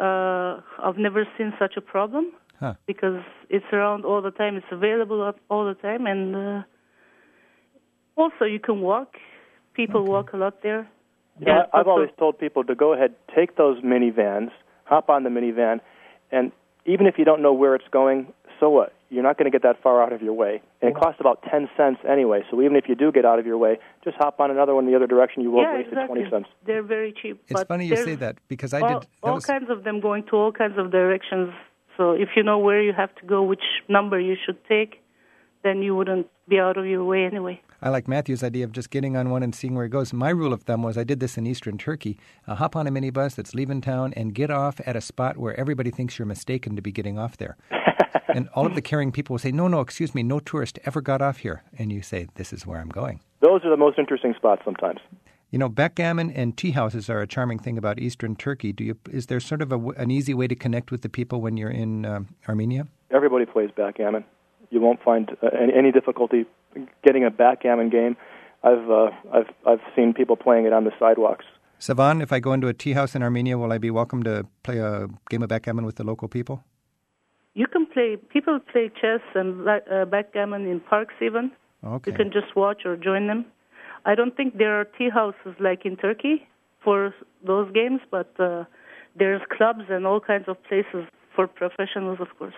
uh, 0.00 0.60
I've 0.82 0.98
never 0.98 1.26
seen 1.36 1.52
such 1.58 1.76
a 1.76 1.80
problem 1.80 2.32
huh. 2.60 2.74
because 2.86 3.22
it's 3.48 3.64
around 3.72 4.04
all 4.04 4.22
the 4.22 4.30
time. 4.30 4.56
It's 4.56 4.66
available 4.70 5.32
all 5.48 5.66
the 5.66 5.74
time, 5.74 6.06
and 6.06 6.36
uh, 6.36 6.62
also 8.16 8.44
you 8.44 8.60
can 8.60 8.80
walk. 8.80 9.14
People 9.74 10.02
okay. 10.02 10.10
walk 10.10 10.32
a 10.32 10.36
lot 10.36 10.62
there. 10.62 10.88
Yeah, 11.40 11.62
I've 11.72 11.88
always 11.88 12.10
told 12.18 12.38
people 12.38 12.64
to 12.64 12.74
go 12.74 12.92
ahead, 12.92 13.14
take 13.34 13.56
those 13.56 13.82
minivans 13.82 14.50
hop 14.84 15.08
on 15.08 15.22
the 15.22 15.30
minivan, 15.30 15.80
and 16.30 16.52
even 16.84 17.06
if 17.06 17.14
you 17.16 17.24
don't 17.24 17.40
know 17.40 17.52
where 17.52 17.74
it's 17.74 17.88
going, 17.90 18.32
so 18.58 18.68
what? 18.68 18.92
You're 19.08 19.22
not 19.24 19.38
going 19.38 19.50
to 19.50 19.50
get 19.50 19.62
that 19.62 19.82
far 19.82 20.02
out 20.02 20.12
of 20.12 20.22
your 20.22 20.34
way, 20.34 20.62
and 20.80 20.90
it 20.90 20.96
costs 20.96 21.18
about 21.18 21.42
ten 21.50 21.68
cents 21.76 21.98
anyway. 22.08 22.42
So 22.48 22.62
even 22.62 22.76
if 22.76 22.84
you 22.88 22.94
do 22.94 23.10
get 23.10 23.24
out 23.24 23.40
of 23.40 23.46
your 23.46 23.58
way, 23.58 23.78
just 24.04 24.16
hop 24.18 24.38
on 24.38 24.52
another 24.52 24.74
one 24.74 24.86
the 24.86 24.94
other 24.94 25.08
direction. 25.08 25.42
You 25.42 25.50
won't 25.50 25.68
yeah, 25.68 25.76
waste 25.78 25.88
exactly. 25.88 26.14
twenty 26.14 26.30
cents. 26.30 26.48
They're 26.64 26.82
very 26.82 27.12
cheap. 27.20 27.42
It's 27.48 27.62
funny 27.64 27.86
you 27.86 27.96
say 27.96 28.14
that 28.16 28.36
because 28.46 28.72
I 28.72 28.80
all, 28.80 29.00
did 29.00 29.08
all 29.22 29.34
was, 29.34 29.46
kinds 29.46 29.68
of 29.68 29.82
them 29.82 30.00
going 30.00 30.24
to 30.26 30.36
all 30.36 30.52
kinds 30.52 30.78
of 30.78 30.92
directions. 30.92 31.52
So 31.96 32.12
if 32.12 32.30
you 32.36 32.42
know 32.42 32.58
where 32.58 32.82
you 32.82 32.92
have 32.92 33.14
to 33.16 33.26
go, 33.26 33.42
which 33.42 33.62
number 33.88 34.18
you 34.18 34.36
should 34.44 34.58
take, 34.66 35.02
then 35.62 35.82
you 35.82 35.94
wouldn't 35.94 36.26
be 36.48 36.58
out 36.58 36.76
of 36.76 36.86
your 36.86 37.04
way 37.04 37.24
anyway. 37.24 37.60
I 37.82 37.88
like 37.88 38.08
Matthew's 38.08 38.42
idea 38.42 38.64
of 38.64 38.72
just 38.72 38.90
getting 38.90 39.16
on 39.16 39.30
one 39.30 39.42
and 39.42 39.54
seeing 39.54 39.74
where 39.74 39.86
it 39.86 39.90
goes. 39.90 40.12
My 40.12 40.30
rule 40.30 40.52
of 40.52 40.62
thumb 40.62 40.82
was 40.82 40.98
I 40.98 41.04
did 41.04 41.20
this 41.20 41.38
in 41.38 41.46
eastern 41.46 41.78
Turkey. 41.78 42.18
Uh, 42.46 42.56
hop 42.56 42.76
on 42.76 42.86
a 42.86 42.90
minibus 42.90 43.34
that's 43.34 43.54
leaving 43.54 43.80
town 43.80 44.12
and 44.14 44.34
get 44.34 44.50
off 44.50 44.80
at 44.84 44.96
a 44.96 45.00
spot 45.00 45.38
where 45.38 45.58
everybody 45.58 45.90
thinks 45.90 46.18
you're 46.18 46.26
mistaken 46.26 46.76
to 46.76 46.82
be 46.82 46.92
getting 46.92 47.18
off 47.18 47.38
there. 47.38 47.56
and 48.34 48.48
all 48.54 48.66
of 48.66 48.74
the 48.74 48.82
caring 48.82 49.12
people 49.12 49.34
will 49.34 49.38
say, 49.38 49.52
No, 49.52 49.66
no, 49.66 49.80
excuse 49.80 50.14
me, 50.14 50.22
no 50.22 50.40
tourist 50.40 50.78
ever 50.84 51.00
got 51.00 51.22
off 51.22 51.38
here. 51.38 51.62
And 51.78 51.90
you 51.90 52.02
say, 52.02 52.28
This 52.34 52.52
is 52.52 52.66
where 52.66 52.78
I'm 52.78 52.90
going. 52.90 53.20
Those 53.40 53.64
are 53.64 53.70
the 53.70 53.78
most 53.78 53.98
interesting 53.98 54.34
spots 54.36 54.62
sometimes. 54.64 55.00
You 55.50 55.58
know, 55.58 55.68
backgammon 55.68 56.30
and 56.30 56.56
tea 56.56 56.70
houses 56.70 57.10
are 57.10 57.20
a 57.20 57.26
charming 57.26 57.58
thing 57.58 57.76
about 57.76 57.98
Eastern 57.98 58.36
Turkey. 58.36 58.72
Do 58.72 58.84
you? 58.84 58.96
Is 59.10 59.26
there 59.26 59.40
sort 59.40 59.62
of 59.62 59.72
a, 59.72 59.78
an 59.90 60.10
easy 60.10 60.32
way 60.32 60.46
to 60.46 60.54
connect 60.54 60.92
with 60.92 61.02
the 61.02 61.08
people 61.08 61.40
when 61.40 61.56
you're 61.56 61.70
in 61.70 62.06
uh, 62.06 62.20
Armenia? 62.48 62.86
Everybody 63.10 63.46
plays 63.46 63.70
backgammon. 63.76 64.24
You 64.70 64.80
won't 64.80 65.02
find 65.02 65.28
uh, 65.42 65.48
any, 65.60 65.72
any 65.74 65.92
difficulty 65.92 66.46
getting 67.04 67.24
a 67.24 67.30
backgammon 67.30 67.90
game. 67.90 68.16
I've 68.62 68.88
uh, 68.88 69.10
I've 69.32 69.50
I've 69.66 69.80
seen 69.96 70.14
people 70.14 70.36
playing 70.36 70.66
it 70.66 70.72
on 70.72 70.84
the 70.84 70.92
sidewalks. 71.00 71.44
Sevan, 71.80 72.22
if 72.22 72.32
I 72.32 72.38
go 72.38 72.52
into 72.52 72.68
a 72.68 72.74
tea 72.74 72.92
house 72.92 73.16
in 73.16 73.22
Armenia, 73.22 73.58
will 73.58 73.72
I 73.72 73.78
be 73.78 73.90
welcome 73.90 74.22
to 74.22 74.46
play 74.62 74.78
a 74.78 75.08
game 75.30 75.42
of 75.42 75.48
backgammon 75.48 75.84
with 75.84 75.96
the 75.96 76.04
local 76.04 76.28
people? 76.28 76.62
You 77.54 77.66
can 77.66 77.86
play. 77.86 78.16
People 78.16 78.60
play 78.70 78.88
chess 79.00 79.20
and 79.34 79.68
uh, 79.68 80.04
backgammon 80.04 80.70
in 80.70 80.78
parks 80.78 81.14
even. 81.20 81.50
Okay. 81.82 82.12
You 82.12 82.16
can 82.16 82.30
just 82.30 82.54
watch 82.54 82.82
or 82.84 82.96
join 82.96 83.26
them. 83.26 83.46
I 84.04 84.14
don't 84.14 84.36
think 84.36 84.58
there 84.58 84.80
are 84.80 84.84
tea 84.84 85.10
houses 85.10 85.54
like 85.58 85.84
in 85.84 85.96
Turkey 85.96 86.46
for 86.82 87.14
those 87.46 87.70
games, 87.72 88.00
but 88.10 88.32
uh, 88.38 88.64
there's 89.16 89.42
clubs 89.56 89.84
and 89.90 90.06
all 90.06 90.20
kinds 90.20 90.46
of 90.48 90.62
places 90.64 91.04
for 91.34 91.46
professionals, 91.46 92.18
of 92.20 92.28
course. 92.38 92.54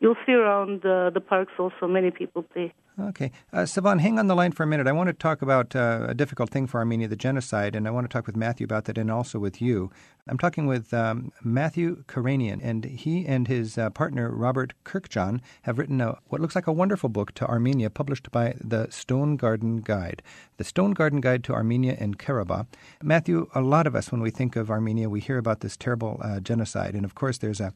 You'll 0.00 0.16
see 0.26 0.32
around 0.32 0.84
uh, 0.84 1.10
the 1.10 1.20
parks 1.20 1.52
also 1.58 1.86
many 1.86 2.10
people 2.10 2.42
play. 2.42 2.72
Okay. 2.98 3.30
Uh, 3.52 3.60
Sevan, 3.60 4.00
hang 4.00 4.18
on 4.18 4.26
the 4.26 4.34
line 4.34 4.52
for 4.52 4.62
a 4.62 4.66
minute. 4.66 4.86
I 4.86 4.92
want 4.92 5.08
to 5.08 5.12
talk 5.12 5.42
about 5.42 5.76
uh, 5.76 6.06
a 6.08 6.14
difficult 6.14 6.48
thing 6.48 6.66
for 6.66 6.78
Armenia, 6.78 7.08
the 7.08 7.16
genocide, 7.16 7.76
and 7.76 7.86
I 7.86 7.90
want 7.90 8.04
to 8.04 8.12
talk 8.12 8.26
with 8.26 8.36
Matthew 8.36 8.64
about 8.64 8.86
that 8.86 8.96
and 8.96 9.10
also 9.10 9.38
with 9.38 9.60
you. 9.60 9.90
I'm 10.26 10.38
talking 10.38 10.66
with 10.66 10.94
um, 10.94 11.30
Matthew 11.42 12.04
Karanian, 12.04 12.60
and 12.62 12.84
he 12.84 13.26
and 13.26 13.48
his 13.48 13.76
uh, 13.76 13.90
partner, 13.90 14.30
Robert 14.30 14.72
Kurkjian, 14.84 15.40
have 15.62 15.78
written 15.78 16.00
a, 16.00 16.16
what 16.28 16.40
looks 16.40 16.54
like 16.54 16.66
a 16.66 16.72
wonderful 16.72 17.10
book 17.10 17.32
to 17.34 17.46
Armenia 17.46 17.90
published 17.90 18.30
by 18.30 18.54
the 18.62 18.90
Stone 18.90 19.36
Garden 19.36 19.82
Guide. 19.82 20.22
The 20.56 20.64
Stone 20.64 20.92
Garden 20.92 21.20
Guide 21.20 21.44
to 21.44 21.52
Armenia 21.52 21.96
and 22.00 22.18
Karabakh. 22.18 22.66
Matthew, 23.02 23.48
a 23.54 23.60
lot 23.60 23.86
of 23.86 23.94
us, 23.94 24.10
when 24.10 24.22
we 24.22 24.30
think 24.30 24.56
of 24.56 24.70
Armenia, 24.70 25.10
we 25.10 25.20
hear 25.20 25.36
about 25.36 25.60
this 25.60 25.76
terrible 25.76 26.18
uh, 26.22 26.40
genocide, 26.40 26.94
and 26.94 27.04
of 27.04 27.14
course, 27.14 27.38
there's 27.38 27.60
a 27.60 27.74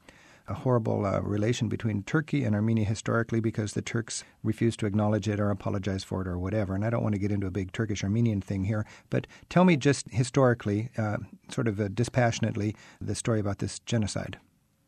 a 0.50 0.54
horrible 0.54 1.06
uh, 1.06 1.20
relation 1.20 1.68
between 1.68 2.02
Turkey 2.02 2.44
and 2.44 2.54
Armenia 2.54 2.84
historically 2.84 3.40
because 3.40 3.72
the 3.72 3.82
Turks 3.82 4.24
refused 4.42 4.80
to 4.80 4.86
acknowledge 4.86 5.28
it 5.28 5.40
or 5.40 5.50
apologize 5.50 6.04
for 6.04 6.20
it 6.20 6.26
or 6.26 6.38
whatever. 6.38 6.74
And 6.74 6.84
I 6.84 6.90
don't 6.90 7.02
want 7.02 7.14
to 7.14 7.20
get 7.20 7.32
into 7.32 7.46
a 7.46 7.50
big 7.50 7.72
Turkish 7.72 8.02
Armenian 8.02 8.40
thing 8.40 8.64
here, 8.64 8.84
but 9.08 9.26
tell 9.48 9.64
me 9.64 9.76
just 9.76 10.10
historically, 10.10 10.90
uh, 10.98 11.18
sort 11.48 11.68
of 11.68 11.80
uh, 11.80 11.88
dispassionately, 11.88 12.74
the 13.00 13.14
story 13.14 13.40
about 13.40 13.58
this 13.58 13.78
genocide. 13.80 14.38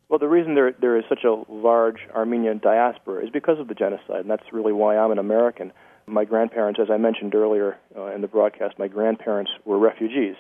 Well, 0.09 0.19
the 0.19 0.29
reason 0.29 0.55
there 0.55 0.73
there 0.79 0.99
is 0.99 1.05
such 1.09 1.25
a 1.25 1.43
large 1.51 2.01
Armenian 2.15 2.59
diaspora 2.59 3.25
is 3.25 3.31
because 3.31 3.59
of 3.59 3.69
the 3.69 3.75
genocide, 3.75 4.21
and 4.21 4.31
that's 4.31 4.53
really 4.53 4.73
why 4.73 4.99
I'm 4.99 5.11
an 5.11 5.19
American. 5.19 5.73
My 6.07 6.27
grandparents, 6.27 6.79
as 6.79 6.91
I 6.91 6.99
mentioned 6.99 7.35
earlier 7.35 7.79
uh, 7.97 8.07
in 8.15 8.21
the 8.21 8.29
broadcast, 8.29 8.79
my 8.79 8.89
grandparents 8.89 9.53
were 9.65 9.79
refugees 9.79 10.35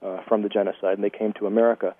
uh, 0.00 0.20
from 0.26 0.42
the 0.42 0.48
genocide, 0.48 0.94
and 0.94 1.04
they 1.04 1.10
came 1.10 1.34
to 1.34 1.46
America. 1.46 1.94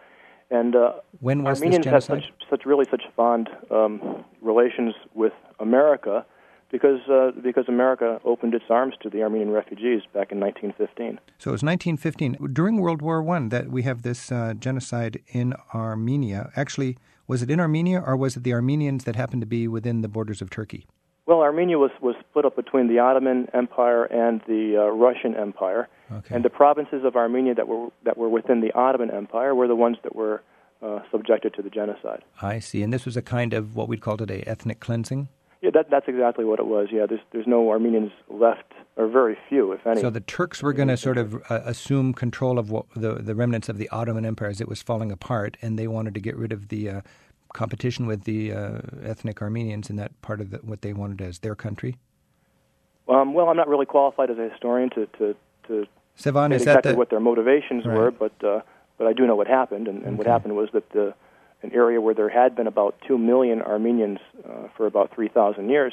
And 0.50 0.74
uh, 0.74 0.92
when 1.20 1.44
was 1.44 1.58
Armenians 1.60 1.84
this 1.84 1.92
have 1.92 2.04
such, 2.04 2.32
such 2.48 2.66
really 2.66 2.86
such 2.90 3.02
fond 3.16 3.48
um, 3.70 4.24
relations 4.40 4.94
with 5.14 5.32
America 5.60 6.26
because 6.70 7.00
uh, 7.08 7.32
because 7.42 7.64
America 7.68 8.20
opened 8.24 8.54
its 8.54 8.64
arms 8.68 8.94
to 9.02 9.10
the 9.10 9.22
Armenian 9.22 9.50
refugees 9.50 10.02
back 10.12 10.32
in 10.32 10.40
1915. 10.40 11.18
So 11.38 11.50
it 11.50 11.52
was 11.52 11.62
1915 11.62 12.52
during 12.52 12.78
World 12.78 13.02
War 13.02 13.22
One 13.22 13.48
that 13.50 13.68
we 13.68 13.82
have 13.82 14.02
this 14.02 14.32
uh, 14.32 14.54
genocide 14.54 15.20
in 15.28 15.54
Armenia. 15.74 16.50
Actually, 16.56 16.96
was 17.26 17.42
it 17.42 17.50
in 17.50 17.60
Armenia 17.60 18.02
or 18.04 18.16
was 18.16 18.36
it 18.36 18.42
the 18.42 18.52
Armenians 18.52 19.04
that 19.04 19.16
happened 19.16 19.42
to 19.42 19.46
be 19.46 19.68
within 19.68 20.00
the 20.02 20.08
borders 20.08 20.42
of 20.42 20.50
Turkey? 20.50 20.86
Well, 21.30 21.42
Armenia 21.42 21.78
was, 21.78 21.92
was 22.00 22.16
split 22.28 22.44
up 22.44 22.56
between 22.56 22.88
the 22.88 22.98
Ottoman 22.98 23.46
Empire 23.54 24.02
and 24.02 24.40
the 24.48 24.76
uh, 24.76 24.90
Russian 24.90 25.36
Empire, 25.36 25.88
okay. 26.10 26.34
and 26.34 26.44
the 26.44 26.50
provinces 26.50 27.04
of 27.04 27.14
Armenia 27.14 27.54
that 27.54 27.68
were 27.68 27.90
that 28.02 28.18
were 28.18 28.28
within 28.28 28.60
the 28.60 28.72
Ottoman 28.72 29.12
Empire 29.12 29.54
were 29.54 29.68
the 29.68 29.76
ones 29.76 29.96
that 30.02 30.16
were 30.16 30.42
uh, 30.82 30.98
subjected 31.12 31.54
to 31.54 31.62
the 31.62 31.70
genocide. 31.70 32.24
I 32.42 32.58
see, 32.58 32.82
and 32.82 32.92
this 32.92 33.04
was 33.04 33.16
a 33.16 33.22
kind 33.22 33.52
of 33.52 33.76
what 33.76 33.86
we'd 33.86 34.00
call 34.00 34.16
today 34.16 34.42
ethnic 34.44 34.80
cleansing. 34.80 35.28
Yeah, 35.62 35.70
that, 35.74 35.88
that's 35.88 36.08
exactly 36.08 36.44
what 36.44 36.58
it 36.58 36.66
was. 36.66 36.88
Yeah, 36.90 37.06
there's 37.08 37.20
there's 37.30 37.46
no 37.46 37.70
Armenians 37.70 38.10
left, 38.28 38.72
or 38.96 39.06
very 39.06 39.38
few, 39.48 39.70
if 39.70 39.86
any. 39.86 40.00
So 40.00 40.10
the 40.10 40.18
Turks 40.18 40.64
were 40.64 40.72
going 40.72 40.88
to 40.88 40.96
sort 40.96 41.16
of 41.16 41.36
uh, 41.48 41.60
assume 41.64 42.12
control 42.12 42.58
of 42.58 42.72
what, 42.72 42.86
the 42.96 43.14
the 43.14 43.36
remnants 43.36 43.68
of 43.68 43.78
the 43.78 43.88
Ottoman 43.90 44.26
Empire 44.26 44.48
as 44.48 44.60
it 44.60 44.66
was 44.66 44.82
falling 44.82 45.12
apart, 45.12 45.56
and 45.62 45.78
they 45.78 45.86
wanted 45.86 46.14
to 46.14 46.20
get 46.20 46.36
rid 46.36 46.50
of 46.50 46.70
the 46.70 46.88
uh, 46.88 47.00
competition 47.54 48.06
with 48.06 48.24
the 48.24 48.52
uh, 48.52 48.78
ethnic 49.02 49.42
Armenians 49.42 49.90
in 49.90 49.96
that 49.96 50.20
part 50.22 50.40
of 50.40 50.50
the, 50.50 50.58
what 50.58 50.82
they 50.82 50.92
wanted 50.92 51.20
as 51.20 51.38
their 51.40 51.54
country. 51.54 51.96
Um, 53.08 53.34
well, 53.34 53.48
I'm 53.48 53.56
not 53.56 53.68
really 53.68 53.86
qualified 53.86 54.30
as 54.30 54.38
a 54.38 54.48
historian 54.48 54.90
to 54.90 55.06
to 55.18 55.34
to 55.68 55.86
Sevan, 56.18 56.50
say 56.50 56.56
is 56.56 56.62
exactly 56.62 56.90
that 56.90 56.92
the, 56.94 56.98
what 56.98 57.10
their 57.10 57.20
motivations 57.20 57.84
Right. 57.86 57.96
were, 57.96 58.10
but 58.10 58.32
uh, 58.44 58.60
but 58.98 59.06
I 59.06 59.12
do 59.12 59.26
know 59.26 59.34
what 59.36 59.46
happened, 59.46 59.88
and, 59.88 60.02
and 60.04 60.18
what 60.18 60.26
happened 60.26 60.54
was 60.56 60.68
that 60.72 60.88
the 60.90 61.14
an 61.62 61.72
area 61.74 62.00
where 62.00 62.14
there 62.14 62.28
had 62.28 62.54
been 62.56 62.66
about 62.66 62.94
two 63.06 63.18
million 63.18 63.60
Armenians 63.62 64.18
uh, 64.48 64.68
for 64.76 64.86
about 64.86 65.14
three 65.14 65.28
thousand 65.28 65.68
years 65.70 65.92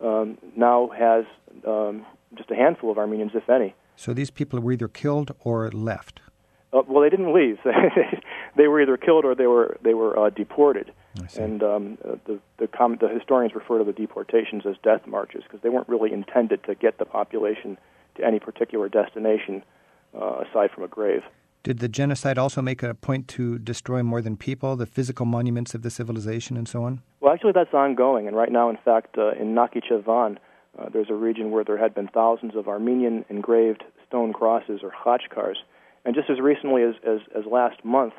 um, 0.00 0.38
now 0.56 0.88
has 0.96 1.24
um, 1.66 2.04
just 2.36 2.50
a 2.50 2.54
handful 2.54 2.90
of 2.90 2.98
Armenians, 2.98 3.32
if 3.34 3.48
any. 3.48 3.74
so 3.96 4.12
these 4.14 4.30
people 4.30 4.60
were 4.60 4.72
either 4.72 4.88
killed 4.88 5.32
or 5.40 5.70
left. 5.70 6.20
Uh, 6.72 6.82
well, 6.86 7.02
they 7.02 7.10
didn't 7.10 7.34
leave. 7.34 7.58
they 8.56 8.68
were 8.68 8.80
either 8.80 8.96
killed 8.96 9.24
or 9.24 9.34
they 9.34 9.46
were 9.46 9.76
they 9.82 9.94
were 9.94 10.18
uh, 10.18 10.30
deported. 10.30 10.92
And 11.36 11.62
um, 11.62 11.98
uh, 12.04 12.16
the 12.26 12.38
the, 12.58 12.68
com- 12.68 12.98
the 13.00 13.08
historians 13.08 13.54
refer 13.54 13.78
to 13.78 13.84
the 13.84 13.92
deportations 13.92 14.62
as 14.64 14.76
death 14.82 15.06
marches 15.06 15.42
because 15.42 15.60
they 15.62 15.68
weren't 15.68 15.88
really 15.88 16.12
intended 16.12 16.62
to 16.64 16.74
get 16.74 16.98
the 16.98 17.04
population 17.04 17.76
to 18.16 18.24
any 18.24 18.38
particular 18.38 18.88
destination 18.88 19.64
uh, 20.14 20.44
aside 20.48 20.70
from 20.70 20.84
a 20.84 20.88
grave. 20.88 21.22
Did 21.62 21.80
the 21.80 21.88
genocide 21.88 22.38
also 22.38 22.62
make 22.62 22.82
a 22.82 22.94
point 22.94 23.28
to 23.28 23.58
destroy 23.58 24.02
more 24.02 24.22
than 24.22 24.36
people, 24.36 24.76
the 24.76 24.86
physical 24.86 25.26
monuments 25.26 25.74
of 25.74 25.82
the 25.82 25.90
civilization, 25.90 26.56
and 26.56 26.66
so 26.66 26.84
on? 26.84 27.02
Well, 27.20 27.34
actually, 27.34 27.52
that's 27.52 27.74
ongoing. 27.74 28.26
And 28.26 28.34
right 28.34 28.50
now, 28.50 28.70
in 28.70 28.78
fact, 28.82 29.18
uh, 29.18 29.32
in 29.32 29.54
Nakhichevan, 29.54 30.38
uh, 30.78 30.88
there's 30.90 31.10
a 31.10 31.14
region 31.14 31.50
where 31.50 31.64
there 31.64 31.76
had 31.76 31.94
been 31.94 32.08
thousands 32.08 32.56
of 32.56 32.66
Armenian 32.66 33.26
engraved 33.28 33.84
stone 34.08 34.32
crosses 34.32 34.80
or 34.82 34.90
khachkars. 34.90 35.56
And 36.04 36.14
just 36.14 36.30
as 36.30 36.40
recently 36.40 36.82
as, 36.82 36.94
as, 37.06 37.20
as 37.36 37.44
last 37.50 37.84
month, 37.84 38.14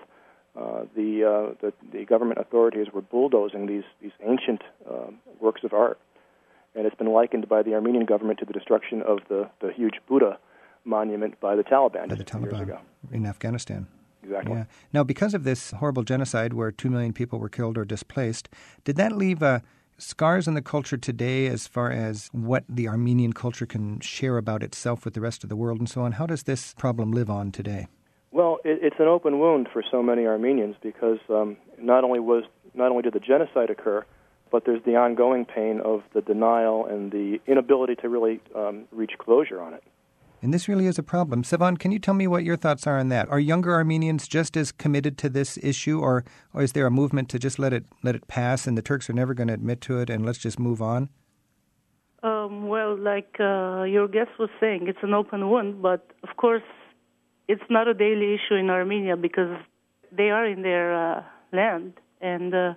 uh, 0.55 0.83
the, 0.95 1.23
uh, 1.23 1.55
the 1.61 1.73
the 1.93 2.03
government 2.05 2.39
authorities 2.39 2.87
were 2.93 3.01
bulldozing 3.01 3.67
these 3.67 3.85
these 4.01 4.11
ancient 4.21 4.61
uh, 4.89 5.07
works 5.39 5.63
of 5.63 5.71
art, 5.73 5.97
and 6.75 6.85
it's 6.85 6.95
been 6.95 7.07
likened 7.07 7.47
by 7.47 7.63
the 7.63 7.73
Armenian 7.73 8.05
government 8.05 8.39
to 8.39 8.45
the 8.45 8.51
destruction 8.51 9.01
of 9.01 9.19
the, 9.29 9.49
the 9.61 9.71
huge 9.71 9.95
Buddha 10.09 10.37
monument 10.83 11.39
by 11.39 11.55
the 11.55 11.63
Taliban 11.63 12.09
By 12.09 12.15
the 12.15 12.25
Taliban 12.25 12.61
ago. 12.63 12.79
in 13.11 13.25
Afghanistan. 13.25 13.87
Exactly. 14.23 14.55
Yeah. 14.55 14.65
Now, 14.93 15.03
because 15.03 15.33
of 15.33 15.43
this 15.45 15.71
horrible 15.71 16.03
genocide 16.03 16.53
where 16.53 16.71
two 16.71 16.89
million 16.89 17.13
people 17.13 17.39
were 17.39 17.49
killed 17.49 17.77
or 17.77 17.85
displaced, 17.85 18.49
did 18.83 18.95
that 18.97 19.13
leave 19.13 19.41
uh, 19.41 19.61
scars 20.01 20.47
in 20.47 20.53
the 20.53 20.61
culture 20.61 20.97
today 20.97 21.47
as 21.47 21.67
far 21.67 21.91
as 21.91 22.29
what 22.31 22.63
the 22.67 22.87
Armenian 22.87 23.33
culture 23.33 23.65
can 23.65 23.99
share 23.99 24.37
about 24.37 24.63
itself 24.63 25.05
with 25.05 25.13
the 25.13 25.21
rest 25.21 25.43
of 25.43 25.49
the 25.49 25.55
world 25.55 25.79
and 25.79 25.89
so 25.89 26.01
on? 26.01 26.13
How 26.13 26.25
does 26.25 26.43
this 26.43 26.73
problem 26.75 27.11
live 27.11 27.29
on 27.29 27.51
today? 27.51 27.87
Well, 28.31 28.59
it, 28.63 28.79
it's 28.81 28.95
an 28.99 29.07
open 29.07 29.39
wound 29.39 29.67
for 29.71 29.83
so 29.89 30.01
many 30.01 30.25
Armenians 30.25 30.75
because 30.81 31.19
um, 31.29 31.57
not 31.77 32.03
only 32.03 32.19
was 32.19 32.43
not 32.73 32.89
only 32.89 33.03
did 33.03 33.13
the 33.13 33.19
genocide 33.19 33.69
occur, 33.69 34.05
but 34.51 34.65
there's 34.65 34.83
the 34.83 34.95
ongoing 34.95 35.45
pain 35.45 35.81
of 35.83 36.03
the 36.13 36.21
denial 36.21 36.85
and 36.85 37.11
the 37.11 37.39
inability 37.47 37.95
to 37.95 38.09
really 38.09 38.39
um, 38.55 38.85
reach 38.91 39.11
closure 39.17 39.61
on 39.61 39.73
it. 39.73 39.83
And 40.41 40.51
this 40.51 40.67
really 40.67 40.87
is 40.87 40.97
a 40.97 41.03
problem. 41.03 41.43
Sevan, 41.43 41.77
can 41.77 41.91
you 41.91 41.99
tell 41.99 42.15
me 42.15 42.25
what 42.25 42.43
your 42.43 42.57
thoughts 42.57 42.87
are 42.87 42.97
on 42.97 43.09
that? 43.09 43.29
Are 43.29 43.39
younger 43.39 43.73
Armenians 43.73 44.27
just 44.27 44.57
as 44.57 44.71
committed 44.71 45.17
to 45.19 45.29
this 45.29 45.59
issue, 45.61 45.99
or, 45.99 46.25
or 46.51 46.63
is 46.63 46.71
there 46.71 46.87
a 46.87 46.91
movement 46.91 47.29
to 47.29 47.39
just 47.39 47.59
let 47.59 47.73
it 47.73 47.85
let 48.01 48.15
it 48.15 48.27
pass, 48.27 48.65
and 48.65 48.75
the 48.75 48.81
Turks 48.81 49.07
are 49.09 49.13
never 49.13 49.35
going 49.35 49.49
to 49.49 49.53
admit 49.53 49.81
to 49.81 49.99
it, 49.99 50.09
and 50.09 50.25
let's 50.25 50.39
just 50.39 50.59
move 50.59 50.81
on? 50.81 51.09
Um, 52.23 52.67
well, 52.67 52.97
like 52.97 53.35
uh, 53.39 53.83
your 53.83 54.07
guest 54.07 54.31
was 54.39 54.49
saying, 54.59 54.87
it's 54.87 55.03
an 55.03 55.13
open 55.13 55.49
wound, 55.49 55.81
but 55.81 56.07
of 56.23 56.37
course, 56.37 56.63
it's 57.47 57.63
not 57.69 57.87
a 57.87 57.93
daily 57.93 58.33
issue 58.33 58.55
in 58.55 58.69
Armenia 58.69 59.17
because 59.17 59.57
they 60.11 60.29
are 60.31 60.45
in 60.45 60.63
their 60.63 60.95
uh, 60.95 61.23
land, 61.53 61.93
and 62.19 62.53
uh, 62.53 62.73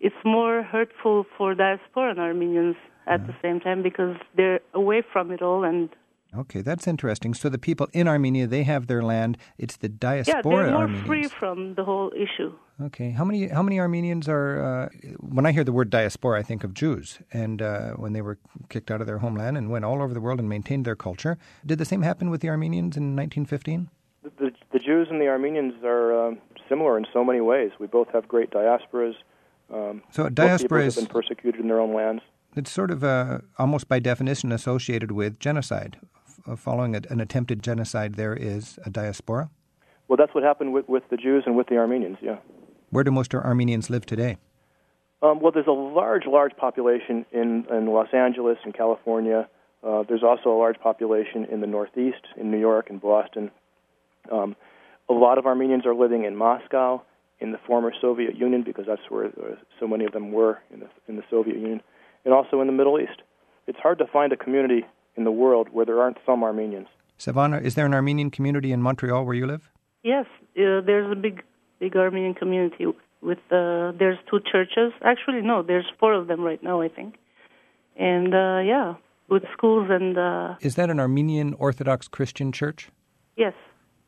it's 0.00 0.16
more 0.24 0.62
hurtful 0.62 1.24
for 1.36 1.54
diasporan 1.54 2.18
Armenians 2.18 2.76
at 3.06 3.26
the 3.26 3.34
same 3.40 3.58
time 3.58 3.82
because 3.82 4.16
they're 4.36 4.60
away 4.74 5.02
from 5.12 5.30
it 5.30 5.40
all 5.40 5.64
and 5.64 5.88
Okay, 6.36 6.60
that's 6.60 6.86
interesting. 6.86 7.32
So 7.34 7.48
the 7.48 7.58
people 7.58 7.88
in 7.94 8.06
Armenia, 8.06 8.46
they 8.46 8.62
have 8.64 8.86
their 8.86 9.02
land. 9.02 9.38
It's 9.56 9.76
the 9.78 9.88
diaspora 9.88 10.36
yeah, 10.36 10.42
they're 10.42 10.70
more 10.72 10.80
Armenians. 10.82 11.06
free 11.06 11.26
from 11.28 11.74
the 11.74 11.84
whole 11.84 12.12
issue. 12.14 12.52
Okay, 12.80 13.10
how 13.12 13.24
many 13.24 13.48
how 13.48 13.62
many 13.62 13.80
Armenians 13.80 14.28
are? 14.28 14.62
Uh, 14.62 14.88
when 15.20 15.46
I 15.46 15.52
hear 15.52 15.64
the 15.64 15.72
word 15.72 15.88
diaspora, 15.90 16.38
I 16.38 16.42
think 16.42 16.64
of 16.64 16.74
Jews, 16.74 17.18
and 17.32 17.62
uh, 17.62 17.92
when 17.92 18.12
they 18.12 18.20
were 18.20 18.38
kicked 18.68 18.90
out 18.90 19.00
of 19.00 19.06
their 19.06 19.18
homeland 19.18 19.56
and 19.56 19.70
went 19.70 19.84
all 19.84 20.02
over 20.02 20.12
the 20.12 20.20
world 20.20 20.38
and 20.38 20.48
maintained 20.48 20.84
their 20.84 20.94
culture. 20.96 21.38
Did 21.64 21.78
the 21.78 21.84
same 21.86 22.02
happen 22.02 22.28
with 22.30 22.40
the 22.42 22.50
Armenians 22.50 22.96
in 22.96 23.16
1915? 23.16 23.88
The, 24.22 24.30
the, 24.38 24.50
the 24.74 24.78
Jews 24.78 25.08
and 25.10 25.20
the 25.20 25.28
Armenians 25.28 25.74
are 25.82 26.28
um, 26.28 26.38
similar 26.68 26.98
in 26.98 27.06
so 27.12 27.24
many 27.24 27.40
ways. 27.40 27.70
We 27.80 27.86
both 27.86 28.08
have 28.12 28.28
great 28.28 28.50
diasporas. 28.50 29.14
Um, 29.72 30.02
So 30.10 30.24
a 30.26 30.30
diaspora 30.30 30.80
peoples 30.80 30.96
is 30.98 31.02
have 31.02 31.08
been 31.08 31.12
persecuted 31.22 31.60
in 31.62 31.68
their 31.68 31.80
own 31.80 31.94
lands. 31.94 32.22
it's 32.54 32.70
sort 32.70 32.90
of 32.90 33.02
uh, 33.02 33.38
almost 33.58 33.88
by 33.88 33.98
definition 33.98 34.52
associated 34.52 35.10
with 35.12 35.38
genocide, 35.40 35.98
following 36.56 36.94
a, 36.94 37.02
an 37.10 37.20
attempted 37.20 37.62
genocide 37.62 38.14
there 38.14 38.34
is 38.34 38.78
a 38.84 38.90
diaspora? 38.90 39.50
Well, 40.08 40.16
that's 40.16 40.34
what 40.34 40.42
happened 40.42 40.72
with, 40.72 40.88
with 40.88 41.02
the 41.10 41.16
Jews 41.16 41.44
and 41.46 41.56
with 41.56 41.68
the 41.68 41.76
Armenians, 41.76 42.18
yeah. 42.22 42.38
Where 42.90 43.04
do 43.04 43.10
most 43.10 43.34
Armenians 43.34 43.90
live 43.90 44.06
today? 44.06 44.38
Um, 45.20 45.40
well, 45.40 45.52
there's 45.52 45.66
a 45.66 45.72
large, 45.72 46.26
large 46.26 46.56
population 46.56 47.26
in, 47.32 47.66
in 47.70 47.86
Los 47.86 48.08
Angeles 48.14 48.56
and 48.64 48.72
California. 48.72 49.48
Uh, 49.82 50.04
there's 50.08 50.22
also 50.22 50.50
a 50.50 50.58
large 50.58 50.78
population 50.80 51.44
in 51.44 51.60
the 51.60 51.66
Northeast, 51.66 52.24
in 52.36 52.50
New 52.50 52.58
York 52.58 52.88
and 52.88 53.00
Boston. 53.00 53.50
Um, 54.30 54.56
a 55.08 55.12
lot 55.12 55.38
of 55.38 55.46
Armenians 55.46 55.86
are 55.86 55.94
living 55.94 56.24
in 56.24 56.36
Moscow, 56.36 57.02
in 57.40 57.52
the 57.52 57.58
former 57.66 57.92
Soviet 58.00 58.36
Union, 58.36 58.62
because 58.62 58.86
that's 58.86 59.02
where 59.08 59.26
uh, 59.26 59.56
so 59.78 59.86
many 59.86 60.04
of 60.04 60.12
them 60.12 60.32
were 60.32 60.58
in 60.72 60.80
the, 60.80 60.88
in 61.08 61.16
the 61.16 61.22
Soviet 61.30 61.56
Union, 61.56 61.82
and 62.24 62.32
also 62.32 62.60
in 62.60 62.66
the 62.66 62.72
Middle 62.72 62.98
East. 63.00 63.22
It's 63.66 63.78
hard 63.78 63.98
to 63.98 64.06
find 64.06 64.32
a 64.32 64.36
community 64.36 64.84
in 65.18 65.24
the 65.24 65.36
world 65.42 65.66
where 65.74 65.84
there 65.84 66.00
aren't 66.00 66.18
some 66.24 66.42
Armenians. 66.42 66.88
Savannah, 67.18 67.58
is 67.58 67.74
there 67.74 67.84
an 67.84 67.94
Armenian 68.00 68.30
community 68.30 68.70
in 68.72 68.80
Montreal 68.80 69.24
where 69.26 69.34
you 69.34 69.46
live? 69.46 69.68
Yes, 70.04 70.26
uh, 70.56 70.80
there's 70.88 71.10
a 71.10 71.16
big, 71.16 71.42
big 71.80 71.96
Armenian 71.96 72.34
community 72.34 72.86
with 73.20 73.38
uh, 73.50 73.92
there's 73.98 74.18
two 74.30 74.40
churches. 74.50 74.92
Actually, 75.02 75.42
no, 75.42 75.62
there's 75.62 75.88
four 75.98 76.12
of 76.14 76.28
them 76.28 76.40
right 76.42 76.62
now, 76.62 76.80
I 76.80 76.88
think. 76.88 77.16
And 77.96 78.32
uh, 78.32 78.60
yeah, 78.72 78.94
with 79.28 79.42
schools 79.52 79.88
and. 79.90 80.16
Uh, 80.16 80.54
Is 80.60 80.76
that 80.76 80.88
an 80.88 81.00
Armenian 81.00 81.54
Orthodox 81.54 82.06
Christian 82.06 82.52
church? 82.52 82.90
Yes. 83.36 83.54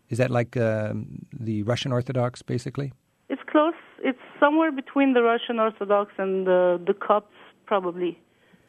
Is 0.09 0.19
that 0.19 0.31
like 0.31 0.57
uh, 0.57 0.93
the 1.33 1.65
Russian 1.65 1.93
Orthodox, 1.93 2.43
basically? 2.43 2.93
It's 3.29 3.43
close. 3.51 3.75
It's 4.03 4.19
somewhere 4.39 4.73
between 4.73 5.15
the 5.15 5.23
Russian 5.23 5.59
Orthodox 5.59 6.13
and 6.19 6.47
the 6.47 6.81
the 6.87 6.95
Copts, 6.95 7.35
probably. 7.67 8.19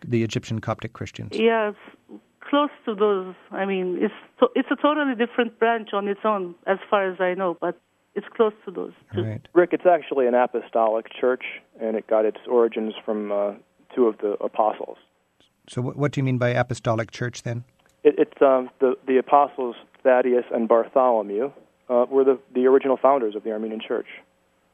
The 0.04 0.24
Egyptian 0.24 0.60
Coptic 0.60 0.94
Christians. 0.94 1.32
Yeah, 1.34 1.70
it's 1.70 2.22
close 2.50 2.70
to 2.86 2.96
those. 2.96 3.36
I 3.52 3.66
mean, 3.66 3.98
it's 4.02 4.14
to- 4.40 4.52
it's 4.56 4.70
a 4.72 4.76
totally 4.76 5.16
different 5.16 5.58
branch 5.60 5.90
on 5.94 6.08
its 6.08 6.22
own, 6.24 6.56
as 6.68 6.78
far 6.90 7.10
as 7.10 7.20
I 7.20 7.34
know, 7.34 7.58
but 7.60 7.80
it's 8.16 8.28
close 8.36 8.54
to 8.66 8.72
those. 8.72 8.94
Two. 9.14 9.24
Right. 9.24 9.48
Rick, 9.54 9.70
it's 9.74 9.86
actually 9.86 10.28
an 10.28 10.34
apostolic 10.34 11.08
church, 11.14 11.44
and 11.80 11.96
it 11.96 12.08
got 12.08 12.26
its 12.26 12.40
origins 12.48 12.94
from 13.06 13.32
uh, 13.32 13.54
two 13.96 14.08
of 14.08 14.18
the 14.18 14.32
apostles. 14.44 14.98
So, 15.70 15.82
what, 15.82 15.96
what 15.96 16.12
do 16.12 16.20
you 16.20 16.24
mean 16.24 16.38
by 16.38 16.50
apostolic 16.50 17.12
church 17.12 17.44
then? 17.44 17.64
It, 18.04 18.16
it's 18.18 18.42
um, 18.42 18.70
the 18.80 18.96
the 19.08 19.18
apostles 19.18 19.76
Thaddeus 20.04 20.46
and 20.52 20.68
Bartholomew 20.68 21.52
uh, 21.90 22.06
were 22.10 22.24
the 22.24 22.40
the 22.54 22.66
original 22.66 22.98
founders 22.98 23.36
of 23.36 23.44
the 23.44 23.52
Armenian 23.52 23.80
Church. 23.80 24.08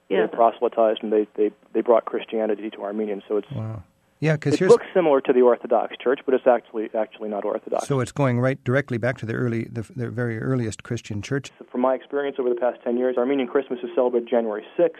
Yeah. 0.09 0.25
They 0.25 0.35
proselytized 0.35 1.03
and 1.03 1.11
they, 1.11 1.27
they 1.35 1.51
they 1.73 1.81
brought 1.81 2.05
Christianity 2.05 2.69
to 2.71 2.81
Armenians. 2.83 3.23
So 3.27 3.37
it's 3.37 3.51
Wow. 3.51 3.83
Yeah, 4.19 4.33
because 4.33 4.59
it 4.59 4.67
looks 4.67 4.85
similar 4.93 5.21
to 5.21 5.33
the 5.33 5.41
Orthodox 5.41 5.95
Church, 6.03 6.21
but 6.25 6.33
it's 6.33 6.47
actually 6.47 6.89
actually 6.97 7.29
not 7.29 7.45
Orthodox. 7.45 7.87
so 7.87 7.99
it's 7.99 8.11
going 8.11 8.39
right 8.39 8.61
directly 8.63 8.97
back 8.97 9.17
to 9.19 9.25
the 9.25 9.33
early, 9.33 9.65
the, 9.65 9.87
the 9.95 10.09
very 10.09 10.39
earliest 10.39 10.83
Christian 10.83 11.21
church. 11.21 11.51
from 11.71 11.81
my 11.81 11.93
experience 11.93 12.37
over 12.39 12.49
the 12.49 12.55
past 12.55 12.79
10 12.83 12.97
years, 12.97 13.15
Armenian 13.17 13.47
Christmas 13.47 13.79
is 13.83 13.89
celebrated 13.93 14.27
January 14.27 14.65
6th, 14.77 14.91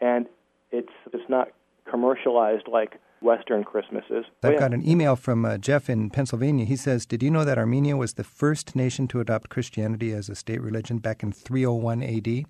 and 0.00 0.26
it's 0.70 0.92
it's 1.12 1.28
not 1.28 1.48
commercialized 1.90 2.68
like 2.68 3.00
Western 3.20 3.64
Christmas 3.64 4.04
is. 4.10 4.24
Oh, 4.42 4.48
I've 4.48 4.54
yeah. 4.54 4.60
got 4.60 4.74
an 4.74 4.88
email 4.88 5.16
from 5.16 5.44
uh, 5.44 5.58
Jeff 5.58 5.88
in 5.88 6.10
Pennsylvania. 6.10 6.64
He 6.64 6.76
says, 6.76 7.06
"Did 7.06 7.22
you 7.22 7.30
know 7.30 7.44
that 7.44 7.58
Armenia 7.58 7.96
was 7.96 8.14
the 8.14 8.24
first 8.24 8.76
nation 8.76 9.08
to 9.08 9.20
adopt 9.20 9.48
Christianity 9.48 10.12
as 10.12 10.28
a 10.28 10.34
state 10.34 10.60
religion 10.60 10.98
back 10.98 11.22
in 11.22 11.32
301 11.32 12.02
AD?" 12.02 12.44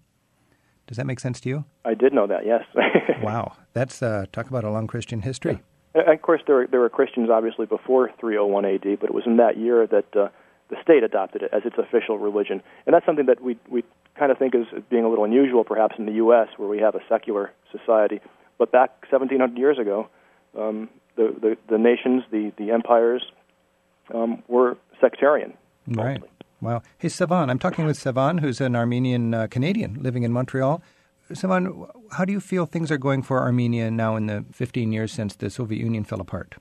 Does 0.86 0.96
that 0.98 1.06
make 1.06 1.20
sense 1.20 1.40
to 1.40 1.48
you? 1.48 1.64
I 1.84 1.94
did 1.94 2.12
know 2.12 2.26
that, 2.26 2.46
yes. 2.46 2.62
Wow, 3.22 3.56
that's 3.72 4.02
uh, 4.02 4.26
talk 4.30 4.48
about 4.48 4.62
a 4.62 4.70
long 4.70 4.86
Christian 4.86 5.22
history. 5.22 5.62
And 5.96 6.14
of 6.14 6.22
course, 6.22 6.42
there 6.46 6.56
were, 6.56 6.66
there 6.66 6.80
were 6.80 6.90
Christians 6.90 7.30
obviously 7.30 7.64
before 7.64 8.10
301 8.20 8.64
AD, 8.66 9.00
but 9.00 9.08
it 9.08 9.14
was 9.14 9.24
in 9.24 9.38
that 9.38 9.56
year 9.56 9.86
that 9.86 10.14
uh, 10.14 10.28
the 10.68 10.76
state 10.82 11.02
adopted 11.02 11.42
it 11.42 11.50
as 11.52 11.62
its 11.64 11.76
official 11.78 12.18
religion. 12.18 12.62
And 12.84 12.94
that's 12.94 13.06
something 13.06 13.26
that 13.26 13.42
we, 13.42 13.58
we 13.70 13.82
kind 14.18 14.30
of 14.30 14.38
think 14.38 14.54
is 14.54 14.66
being 14.90 15.04
a 15.04 15.08
little 15.08 15.24
unusual 15.24 15.64
perhaps 15.64 15.96
in 15.98 16.04
the 16.04 16.12
U.S., 16.12 16.48
where 16.58 16.68
we 16.68 16.78
have 16.78 16.94
a 16.94 17.00
secular 17.08 17.52
society. 17.72 18.20
But 18.58 18.72
back 18.72 18.90
1700 19.10 19.56
years 19.58 19.78
ago, 19.78 20.08
um, 20.58 20.90
the, 21.16 21.34
the, 21.40 21.56
the 21.70 21.78
nations, 21.78 22.24
the, 22.30 22.52
the 22.58 22.72
empires, 22.72 23.22
um, 24.12 24.42
were 24.48 24.76
sectarian. 25.00 25.54
Right. 25.88 26.22
Wow. 26.60 26.82
Hey, 26.98 27.08
Sevan, 27.08 27.50
I'm 27.50 27.58
talking 27.58 27.86
with 27.86 27.98
Sevan, 27.98 28.40
who's 28.40 28.60
an 28.60 28.76
Armenian 28.76 29.32
uh, 29.32 29.46
Canadian 29.46 30.02
living 30.02 30.24
in 30.24 30.32
Montreal. 30.32 30.82
Sevan, 31.32 31.88
how 32.12 32.24
do 32.24 32.32
you 32.32 32.40
feel 32.40 32.66
things 32.66 32.90
are 32.90 32.98
going 32.98 33.22
for 33.22 33.40
Armenia 33.40 33.90
now 33.90 34.16
in 34.16 34.26
the 34.26 34.44
15 34.52 34.92
years 34.92 35.12
since 35.12 35.34
the 35.36 35.50
Soviet 35.50 35.80
Union 35.80 36.04
fell 36.04 36.20
apart? 36.20 36.54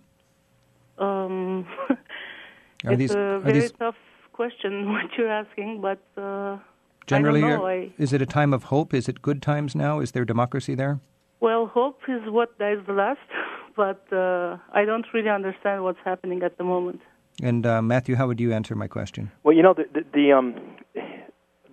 Um, 0.97 1.67
Are 2.85 2.91
it's 2.93 2.97
these 2.99 3.11
a 3.11 3.19
are 3.19 3.39
very 3.39 3.59
these 3.59 3.71
tough 3.73 3.95
question 4.33 4.91
what 4.91 5.05
you're 5.17 5.31
asking, 5.31 5.81
but 5.81 5.99
uh, 6.17 6.57
generally? 7.07 7.43
I 7.43 7.49
don't 7.49 7.59
know. 7.59 7.65
are- 7.65 7.71
I, 7.71 7.91
is 7.97 8.13
it 8.13 8.21
a 8.21 8.25
time 8.25 8.53
of 8.53 8.65
hope? 8.65 8.93
Is 8.93 9.07
it 9.07 9.21
good 9.21 9.41
times 9.41 9.75
now? 9.75 9.99
Is 9.99 10.11
there 10.11 10.25
democracy 10.25 10.75
there? 10.75 10.99
well, 11.41 11.67
hope 11.67 11.99
is 12.07 12.21
what 12.27 12.57
dies 12.57 12.79
the 12.87 12.93
last, 12.93 13.19
but 13.75 14.01
uh, 14.11 14.57
I 14.73 14.83
don't 14.85 15.05
really 15.13 15.29
understand 15.29 15.83
what's 15.83 15.99
happening 16.03 16.41
at 16.41 16.57
the 16.57 16.63
moment. 16.63 17.01
And 17.43 17.65
uh, 17.67 17.81
Matthew, 17.83 18.15
how 18.15 18.25
would 18.27 18.39
you 18.39 18.51
answer 18.53 18.73
my 18.73 18.87
question? 18.87 19.31
Well, 19.43 19.55
you 19.55 19.61
know, 19.61 19.73
the 19.75 19.83
the, 19.93 20.05
the 20.13 20.31
um, 20.31 20.55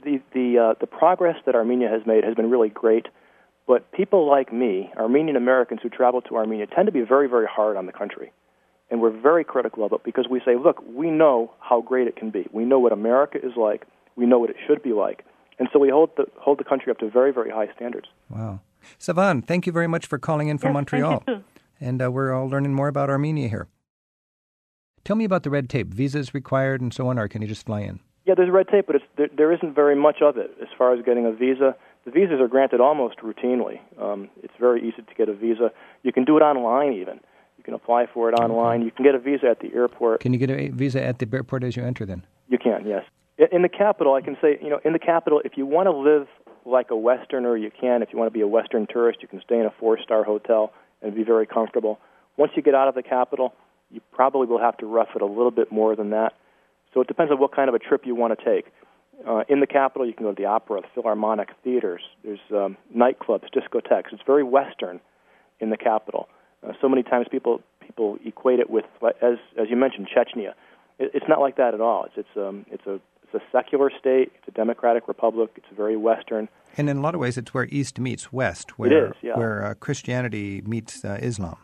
the 0.04 0.20
the 0.32 0.58
uh, 0.58 0.74
the 0.80 0.86
progress 0.86 1.36
that 1.46 1.54
Armenia 1.54 1.88
has 1.88 2.06
made 2.06 2.24
has 2.24 2.34
been 2.34 2.50
really 2.50 2.68
great. 2.68 3.06
But 3.66 3.90
people 3.92 4.28
like 4.28 4.52
me, 4.52 4.90
Armenian 4.96 5.36
Americans 5.36 5.80
who 5.82 5.88
travel 5.88 6.20
to 6.22 6.36
Armenia, 6.36 6.66
tend 6.66 6.86
to 6.86 6.92
be 6.92 7.02
very, 7.02 7.28
very 7.28 7.46
hard 7.46 7.76
on 7.76 7.86
the 7.86 7.92
country, 7.92 8.32
and 8.90 9.00
we're 9.00 9.16
very 9.16 9.44
critical 9.44 9.84
of 9.84 9.92
it 9.92 10.02
because 10.04 10.26
we 10.28 10.40
say, 10.44 10.56
look, 10.56 10.82
we 10.92 11.10
know 11.10 11.52
how 11.60 11.80
great 11.80 12.08
it 12.08 12.16
can 12.16 12.30
be. 12.30 12.46
We 12.52 12.64
know 12.64 12.80
what 12.80 12.92
America 12.92 13.38
is 13.38 13.52
like. 13.56 13.86
We 14.16 14.26
know 14.26 14.38
what 14.38 14.50
it 14.50 14.56
should 14.66 14.82
be 14.82 14.92
like, 14.92 15.24
and 15.58 15.68
so 15.72 15.78
we 15.78 15.90
hold 15.90 16.10
the 16.16 16.26
hold 16.38 16.58
the 16.58 16.64
country 16.64 16.90
up 16.90 16.98
to 16.98 17.08
very, 17.08 17.32
very 17.32 17.50
high 17.50 17.72
standards. 17.76 18.08
Wow. 18.28 18.60
Sevan, 18.98 19.46
thank 19.46 19.66
you 19.66 19.72
very 19.72 19.86
much 19.86 20.06
for 20.06 20.18
calling 20.18 20.48
in 20.48 20.58
from 20.58 20.70
Yes, 20.70 20.74
Montreal. 20.74 21.22
Thank 21.24 21.28
you 21.28 21.34
too. 21.36 21.44
And 21.80 22.02
uh, 22.02 22.10
we're 22.10 22.32
all 22.32 22.48
learning 22.48 22.74
more 22.74 22.88
about 22.88 23.10
Armenia 23.10 23.48
here. 23.48 23.68
Tell 25.04 25.16
me 25.16 25.24
about 25.24 25.42
the 25.42 25.50
red 25.50 25.68
tape. 25.68 25.88
Visas 25.88 26.34
required 26.34 26.80
and 26.80 26.92
so 26.92 27.08
on, 27.08 27.18
or 27.18 27.28
can 27.28 27.42
you 27.42 27.48
just 27.48 27.66
fly 27.66 27.80
in? 27.80 28.00
Yeah, 28.24 28.34
there's 28.36 28.50
red 28.50 28.68
tape, 28.68 28.86
but 28.86 28.96
it's, 28.96 29.04
there, 29.16 29.28
there 29.36 29.52
isn't 29.52 29.74
very 29.74 29.96
much 29.96 30.22
of 30.22 30.36
it 30.36 30.56
as 30.60 30.68
far 30.78 30.94
as 30.94 31.04
getting 31.04 31.26
a 31.26 31.32
visa. 31.32 31.74
The 32.04 32.10
visas 32.10 32.40
are 32.40 32.48
granted 32.48 32.80
almost 32.80 33.18
routinely. 33.18 33.80
Um, 34.00 34.28
it's 34.42 34.54
very 34.58 34.80
easy 34.80 35.02
to 35.02 35.14
get 35.16 35.28
a 35.28 35.34
visa. 35.34 35.72
You 36.02 36.12
can 36.12 36.24
do 36.24 36.36
it 36.36 36.40
online 36.40 36.92
even. 36.92 37.20
You 37.58 37.64
can 37.64 37.74
apply 37.74 38.06
for 38.12 38.28
it 38.28 38.32
online. 38.32 38.82
You 38.82 38.90
can 38.90 39.04
get 39.04 39.14
a 39.14 39.18
visa 39.18 39.46
at 39.48 39.60
the 39.60 39.72
airport. 39.74 40.20
Can 40.20 40.32
you 40.32 40.38
get 40.38 40.50
a 40.50 40.68
visa 40.68 41.02
at 41.02 41.18
the 41.18 41.28
airport 41.32 41.64
as 41.64 41.76
you 41.76 41.84
enter 41.84 42.04
then? 42.04 42.24
You 42.48 42.58
can, 42.58 42.86
yes. 42.86 43.04
In 43.50 43.62
the 43.62 43.68
capital, 43.68 44.14
I 44.14 44.20
can 44.20 44.36
say, 44.40 44.58
you 44.60 44.68
know, 44.68 44.80
in 44.84 44.92
the 44.92 44.98
capital, 44.98 45.40
if 45.44 45.56
you 45.56 45.66
want 45.66 45.86
to 45.86 45.92
live 45.92 46.28
like 46.64 46.90
a 46.90 46.96
Westerner, 46.96 47.56
you 47.56 47.70
can. 47.70 48.02
If 48.02 48.12
you 48.12 48.18
want 48.18 48.32
to 48.32 48.32
be 48.32 48.40
a 48.40 48.46
Western 48.46 48.86
tourist, 48.86 49.20
you 49.22 49.28
can 49.28 49.40
stay 49.40 49.58
in 49.58 49.66
a 49.66 49.72
four-star 49.80 50.22
hotel 50.22 50.72
and 51.00 51.14
be 51.14 51.24
very 51.24 51.46
comfortable. 51.46 51.98
Once 52.36 52.52
you 52.56 52.62
get 52.62 52.74
out 52.74 52.88
of 52.88 52.94
the 52.94 53.02
capital, 53.02 53.54
you 53.90 54.00
probably 54.12 54.46
will 54.46 54.60
have 54.60 54.76
to 54.78 54.86
rough 54.86 55.08
it 55.14 55.22
a 55.22 55.26
little 55.26 55.50
bit 55.50 55.72
more 55.72 55.96
than 55.96 56.10
that. 56.10 56.34
So 56.94 57.00
it 57.00 57.08
depends 57.08 57.32
on 57.32 57.38
what 57.38 57.54
kind 57.54 57.68
of 57.68 57.74
a 57.74 57.78
trip 57.78 58.02
you 58.04 58.14
want 58.14 58.38
to 58.38 58.44
take. 58.44 58.72
Uh, 59.26 59.44
in 59.48 59.60
the 59.60 59.66
capital, 59.66 60.06
you 60.06 60.12
can 60.12 60.24
go 60.24 60.32
to 60.32 60.40
the 60.40 60.46
opera, 60.46 60.80
the 60.80 60.88
Philharmonic 60.94 61.50
theaters. 61.62 62.02
There's 62.24 62.40
um, 62.50 62.76
nightclubs, 62.94 63.44
discotheques. 63.54 64.12
It's 64.12 64.22
very 64.26 64.42
Western 64.42 65.00
in 65.60 65.70
the 65.70 65.76
capital. 65.76 66.28
Uh, 66.66 66.72
so 66.80 66.88
many 66.88 67.02
times 67.02 67.26
people 67.30 67.60
people 67.80 68.18
equate 68.24 68.58
it 68.58 68.70
with, 68.70 68.84
as 69.22 69.38
as 69.56 69.68
you 69.70 69.76
mentioned, 69.76 70.08
Chechnya. 70.14 70.54
It, 70.98 71.12
it's 71.14 71.26
not 71.28 71.40
like 71.40 71.56
that 71.56 71.74
at 71.74 71.80
all. 71.80 72.04
It's 72.04 72.14
it's 72.16 72.36
um 72.36 72.66
it's 72.70 72.86
a 72.86 72.94
it's 73.22 73.34
a 73.34 73.40
secular 73.52 73.90
state. 73.98 74.32
It's 74.38 74.48
a 74.48 74.50
democratic 74.50 75.06
republic. 75.08 75.50
It's 75.56 75.66
very 75.76 75.96
Western. 75.96 76.48
And 76.76 76.90
in 76.90 76.98
a 76.98 77.00
lot 77.00 77.14
of 77.14 77.20
ways, 77.20 77.38
it's 77.38 77.54
where 77.54 77.66
East 77.70 77.98
meets 77.98 78.32
West, 78.32 78.78
where, 78.78 79.08
is, 79.08 79.12
yeah. 79.22 79.36
where 79.36 79.64
uh, 79.64 79.74
Christianity 79.74 80.62
meets 80.62 81.04
uh, 81.04 81.18
Islam. 81.20 81.56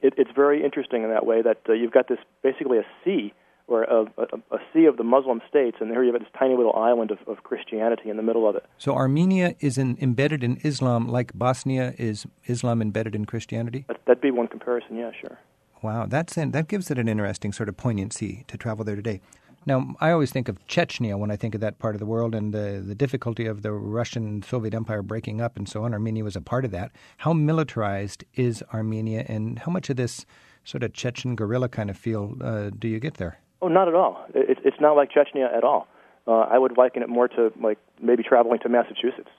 It, 0.00 0.14
it's 0.16 0.30
very 0.34 0.64
interesting 0.64 1.02
in 1.04 1.10
that 1.10 1.26
way 1.26 1.42
that 1.42 1.60
uh, 1.68 1.72
you've 1.72 1.92
got 1.92 2.08
this 2.08 2.18
basically 2.42 2.78
a 2.78 2.84
sea 3.04 3.32
or 3.68 3.84
a, 3.84 4.02
a, 4.16 4.56
a 4.56 4.58
sea 4.72 4.86
of 4.86 4.96
the 4.96 5.04
Muslim 5.04 5.40
states, 5.48 5.76
and 5.80 5.90
here 5.90 6.02
you 6.02 6.12
have 6.12 6.20
this 6.20 6.30
tiny 6.38 6.56
little 6.56 6.74
island 6.74 7.10
of, 7.10 7.18
of 7.26 7.44
Christianity 7.44 8.10
in 8.10 8.16
the 8.16 8.22
middle 8.22 8.48
of 8.48 8.56
it. 8.56 8.64
So 8.78 8.94
Armenia 8.94 9.54
is 9.60 9.78
in, 9.78 9.96
embedded 10.00 10.42
in 10.42 10.56
Islam 10.64 11.06
like 11.06 11.32
Bosnia 11.34 11.94
is 11.98 12.26
Islam 12.46 12.82
embedded 12.82 13.14
in 13.14 13.26
Christianity? 13.26 13.84
That, 13.88 14.00
that'd 14.06 14.20
be 14.22 14.30
one 14.30 14.48
comparison. 14.48 14.96
Yeah, 14.96 15.10
sure. 15.20 15.38
Wow, 15.82 16.06
that's 16.06 16.36
an, 16.36 16.50
that 16.52 16.66
gives 16.66 16.90
it 16.90 16.98
an 16.98 17.08
interesting 17.08 17.52
sort 17.52 17.68
of 17.68 17.76
poignancy 17.76 18.44
to 18.48 18.56
travel 18.56 18.84
there 18.84 18.96
today. 18.96 19.20
Now, 19.66 19.94
I 20.00 20.12
always 20.12 20.32
think 20.32 20.48
of 20.48 20.66
Chechnya 20.66 21.18
when 21.18 21.30
I 21.30 21.36
think 21.36 21.54
of 21.54 21.60
that 21.60 21.78
part 21.78 21.94
of 21.94 21.98
the 21.98 22.06
world 22.06 22.34
and 22.34 22.54
the, 22.54 22.82
the 22.84 22.94
difficulty 22.94 23.44
of 23.44 23.60
the 23.60 23.72
Russian 23.72 24.42
Soviet 24.42 24.72
Empire 24.72 25.02
breaking 25.02 25.42
up 25.42 25.56
and 25.58 25.68
so 25.68 25.84
on. 25.84 25.92
Armenia 25.92 26.24
was 26.24 26.36
a 26.36 26.40
part 26.40 26.64
of 26.64 26.70
that. 26.70 26.90
How 27.18 27.34
militarized 27.34 28.24
is 28.34 28.62
Armenia, 28.72 29.26
and 29.28 29.58
how 29.58 29.70
much 29.70 29.90
of 29.90 29.96
this 29.96 30.24
sort 30.64 30.82
of 30.82 30.94
Chechen 30.94 31.36
guerrilla 31.36 31.68
kind 31.68 31.90
of 31.90 31.98
feel 31.98 32.34
uh, 32.40 32.70
do 32.70 32.88
you 32.88 32.98
get 32.98 33.14
there? 33.14 33.40
Oh, 33.60 33.68
not 33.68 33.88
at 33.88 33.94
all. 33.94 34.24
It, 34.34 34.58
it's 34.64 34.80
not 34.80 34.92
like 34.96 35.10
Chechnya 35.10 35.54
at 35.54 35.64
all. 35.64 35.88
Uh, 36.26 36.40
I 36.40 36.58
would 36.58 36.76
liken 36.76 37.02
it 37.02 37.08
more 37.08 37.28
to 37.28 37.52
like 37.60 37.78
maybe 38.00 38.22
traveling 38.22 38.60
to 38.60 38.68
Massachusetts. 38.68 39.30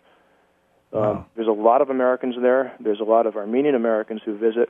Um, 0.92 1.02
Wow. 1.02 1.26
There's 1.36 1.48
a 1.48 1.52
lot 1.52 1.82
of 1.82 1.90
Americans 1.90 2.36
there. 2.42 2.74
There's 2.80 3.00
a 3.00 3.04
lot 3.04 3.28
of 3.28 3.36
Armenian 3.36 3.76
Americans 3.76 4.22
who 4.26 4.36
visit, 4.38 4.70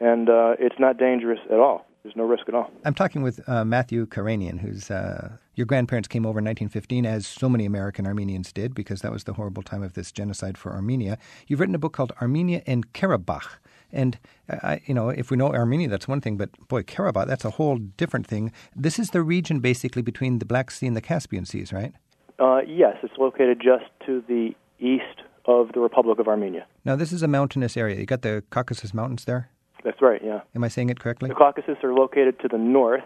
and 0.00 0.28
uh, 0.30 0.54
it's 0.58 0.76
not 0.78 0.96
dangerous 0.96 1.40
at 1.50 1.58
all. 1.58 1.86
There's 2.02 2.16
no 2.16 2.24
risk 2.24 2.48
at 2.48 2.54
all. 2.54 2.70
I'm 2.86 2.94
talking 2.94 3.20
with 3.20 3.46
uh, 3.46 3.62
Matthew 3.62 4.06
Karanian, 4.06 4.58
who's 4.58 4.90
uh, 4.90 5.36
Your 5.54 5.66
grandparents 5.66 6.08
came 6.08 6.24
over 6.24 6.38
in 6.38 6.46
1915, 6.46 7.04
as 7.04 7.26
so 7.26 7.46
many 7.46 7.66
American 7.66 8.06
Armenians 8.06 8.54
did, 8.54 8.74
because 8.74 9.02
that 9.02 9.12
was 9.12 9.24
the 9.24 9.34
horrible 9.34 9.62
time 9.62 9.82
of 9.82 9.92
this 9.92 10.10
genocide 10.10 10.56
for 10.56 10.72
Armenia. 10.72 11.18
You've 11.46 11.60
written 11.60 11.74
a 11.74 11.78
book 11.78 11.92
called 11.92 12.12
Armenia 12.22 12.62
and 12.66 12.90
Karabakh. 12.94 13.58
And, 13.92 14.18
uh, 14.48 14.76
you 14.86 14.94
know, 14.94 15.08
if 15.08 15.30
we 15.30 15.36
know 15.36 15.52
Armenia, 15.52 15.88
that's 15.88 16.08
one 16.08 16.20
thing, 16.20 16.36
but 16.36 16.50
boy, 16.68 16.82
Karabakh, 16.82 17.26
that's 17.26 17.44
a 17.44 17.50
whole 17.50 17.76
different 17.76 18.26
thing. 18.26 18.52
This 18.74 18.98
is 18.98 19.10
the 19.10 19.22
region 19.22 19.60
basically 19.60 20.02
between 20.02 20.38
the 20.38 20.44
Black 20.44 20.70
Sea 20.70 20.86
and 20.86 20.96
the 20.96 21.00
Caspian 21.00 21.44
Seas, 21.44 21.72
right? 21.72 21.92
Uh, 22.38 22.60
yes, 22.66 22.96
it's 23.02 23.18
located 23.18 23.60
just 23.60 23.84
to 24.06 24.22
the 24.26 24.54
east 24.78 25.22
of 25.44 25.72
the 25.72 25.80
Republic 25.80 26.18
of 26.18 26.28
Armenia. 26.28 26.66
Now, 26.84 26.96
this 26.96 27.12
is 27.12 27.22
a 27.22 27.28
mountainous 27.28 27.76
area. 27.76 27.98
You 27.98 28.06
got 28.06 28.22
the 28.22 28.42
Caucasus 28.50 28.94
Mountains 28.94 29.24
there? 29.24 29.50
That's 29.84 30.00
right, 30.00 30.20
yeah. 30.22 30.40
Am 30.54 30.64
I 30.64 30.68
saying 30.68 30.90
it 30.90 31.00
correctly? 31.00 31.28
The 31.28 31.34
Caucasus 31.34 31.78
are 31.82 31.92
located 31.92 32.38
to 32.40 32.48
the 32.48 32.58
north. 32.58 33.04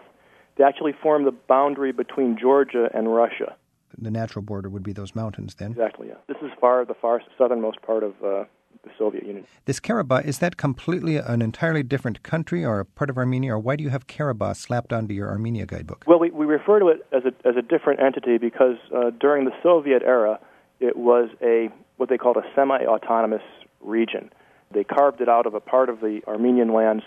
They 0.57 0.63
actually 0.63 0.93
form 0.93 1.25
the 1.25 1.31
boundary 1.31 1.91
between 1.91 2.37
Georgia 2.39 2.89
and 2.93 3.13
Russia. 3.13 3.55
The 3.97 4.11
natural 4.11 4.41
border 4.41 4.69
would 4.69 4.83
be 4.83 4.93
those 4.93 5.15
mountains 5.15 5.55
then? 5.55 5.71
Exactly, 5.71 6.09
yeah. 6.09 6.15
This 6.27 6.37
is 6.41 6.51
far 6.59 6.83
the 6.85 6.93
far 6.93 7.21
southernmost 7.37 7.81
part 7.81 8.03
of 8.03 8.13
uh, 8.23 8.43
the 8.85 8.91
Soviet 8.97 9.25
Union. 9.25 9.45
This 9.65 9.79
Karabakh, 9.79 10.25
is 10.25 10.39
that 10.39 10.57
completely 10.57 11.17
an 11.17 11.41
entirely 11.41 11.83
different 11.83 12.23
country 12.23 12.63
or 12.63 12.79
a 12.79 12.85
part 12.85 13.09
of 13.09 13.17
Armenia, 13.17 13.53
or 13.53 13.59
why 13.59 13.75
do 13.75 13.83
you 13.83 13.89
have 13.89 14.07
Karabakh 14.07 14.55
slapped 14.55 14.93
onto 14.93 15.13
your 15.13 15.29
Armenia 15.29 15.65
guidebook? 15.65 16.03
Well, 16.07 16.19
we, 16.19 16.31
we 16.31 16.45
refer 16.45 16.79
to 16.79 16.87
it 16.87 17.05
as 17.11 17.23
a, 17.25 17.47
as 17.47 17.55
a 17.57 17.61
different 17.61 17.99
entity 17.99 18.37
because 18.37 18.77
uh, 18.95 19.11
during 19.19 19.45
the 19.45 19.53
Soviet 19.61 20.03
era, 20.03 20.39
it 20.79 20.95
was 20.95 21.29
a 21.41 21.69
what 21.97 22.09
they 22.09 22.17
called 22.17 22.37
a 22.37 22.43
semi-autonomous 22.55 23.41
region. 23.81 24.29
They 24.71 24.83
carved 24.83 25.21
it 25.21 25.29
out 25.29 25.45
of 25.45 25.53
a 25.53 25.59
part 25.59 25.89
of 25.89 26.01
the 26.01 26.21
Armenian 26.27 26.73
lands, 26.73 27.03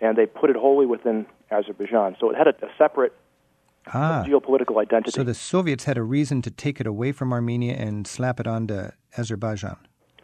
and 0.00 0.16
they 0.16 0.26
put 0.26 0.50
it 0.50 0.56
wholly 0.56 0.86
within 0.86 1.26
Azerbaijan. 1.50 2.16
So 2.18 2.30
it 2.30 2.36
had 2.36 2.46
a, 2.46 2.54
a 2.64 2.70
separate 2.78 3.12
ah, 3.88 4.24
geopolitical 4.26 4.80
identity. 4.80 5.10
So 5.10 5.22
the 5.22 5.34
Soviets 5.34 5.84
had 5.84 5.98
a 5.98 6.02
reason 6.02 6.42
to 6.42 6.50
take 6.50 6.80
it 6.80 6.86
away 6.86 7.12
from 7.12 7.32
Armenia 7.32 7.74
and 7.74 8.06
slap 8.06 8.40
it 8.40 8.46
onto 8.46 8.90
Azerbaijan. 9.16 9.76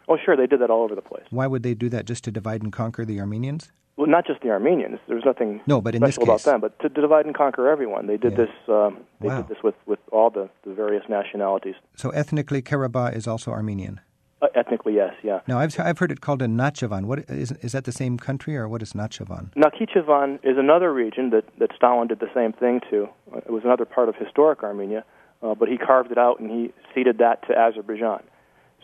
Oh, 0.07 0.17
sure, 0.23 0.35
they 0.37 0.47
did 0.47 0.61
that 0.61 0.69
all 0.69 0.83
over 0.83 0.95
the 0.95 1.01
place. 1.01 1.23
Why 1.31 1.47
would 1.47 1.63
they 1.63 1.73
do 1.73 1.89
that? 1.89 2.05
Just 2.05 2.23
to 2.25 2.31
divide 2.31 2.61
and 2.61 2.71
conquer 2.71 3.03
the 3.05 3.19
Armenians? 3.19 3.71
Well, 3.97 4.07
not 4.07 4.27
just 4.27 4.41
the 4.41 4.49
Armenians. 4.49 4.99
There 5.07 5.15
was 5.15 5.25
nothing 5.25 5.59
no, 5.65 5.81
but 5.81 5.95
in 5.95 6.01
special 6.01 6.25
this 6.25 6.43
about 6.43 6.51
them, 6.51 6.61
but 6.61 6.79
to, 6.79 6.89
to 6.89 7.01
divide 7.01 7.25
and 7.25 7.35
conquer 7.35 7.67
everyone. 7.67 8.05
They 8.07 8.17
did 8.17 8.33
Yeah. 8.33 8.37
this. 8.45 8.49
Um, 8.69 8.99
they 9.19 9.27
Wow. 9.27 9.37
did 9.41 9.47
this 9.49 9.63
with, 9.63 9.75
with 9.85 9.99
all 10.11 10.29
the, 10.29 10.49
the 10.65 10.73
various 10.73 11.03
nationalities. 11.09 11.75
So 11.95 12.11
ethnically, 12.11 12.61
Karabakh 12.61 13.15
is 13.15 13.27
also 13.27 13.51
Armenian. 13.51 13.99
Uh, 14.39 14.45
ethnically, 14.53 14.93
yes, 14.93 15.15
yeah. 15.23 15.39
Now, 15.47 15.57
I've, 15.57 15.77
I've 15.79 15.97
heard 15.97 16.11
it 16.11 16.21
called 16.21 16.43
a 16.43 16.45
Nakhchivan. 16.45 17.05
What 17.05 17.19
is, 17.27 17.51
is 17.63 17.71
that 17.71 17.85
the 17.85 17.91
same 17.91 18.17
country, 18.19 18.55
or 18.55 18.67
what 18.69 18.83
is 18.83 18.93
Nakhchivan? 18.93 19.51
Nakhichevan 19.55 20.35
is 20.43 20.59
another 20.59 20.93
region 20.93 21.31
that, 21.31 21.45
that 21.57 21.71
Stalin 21.75 22.07
did 22.07 22.19
the 22.19 22.29
same 22.35 22.53
thing 22.53 22.81
to. 22.91 23.09
Uh, 23.33 23.37
It 23.39 23.49
was 23.49 23.63
another 23.63 23.85
part 23.85 24.09
of 24.09 24.15
historic 24.15 24.61
Armenia, 24.61 25.03
uh, 25.41 25.55
but 25.55 25.67
he 25.69 25.77
carved 25.77 26.11
it 26.11 26.19
out 26.19 26.39
and 26.39 26.51
he 26.51 26.71
ceded 26.93 27.17
that 27.17 27.47
to 27.47 27.57
Azerbaijan. 27.57 28.21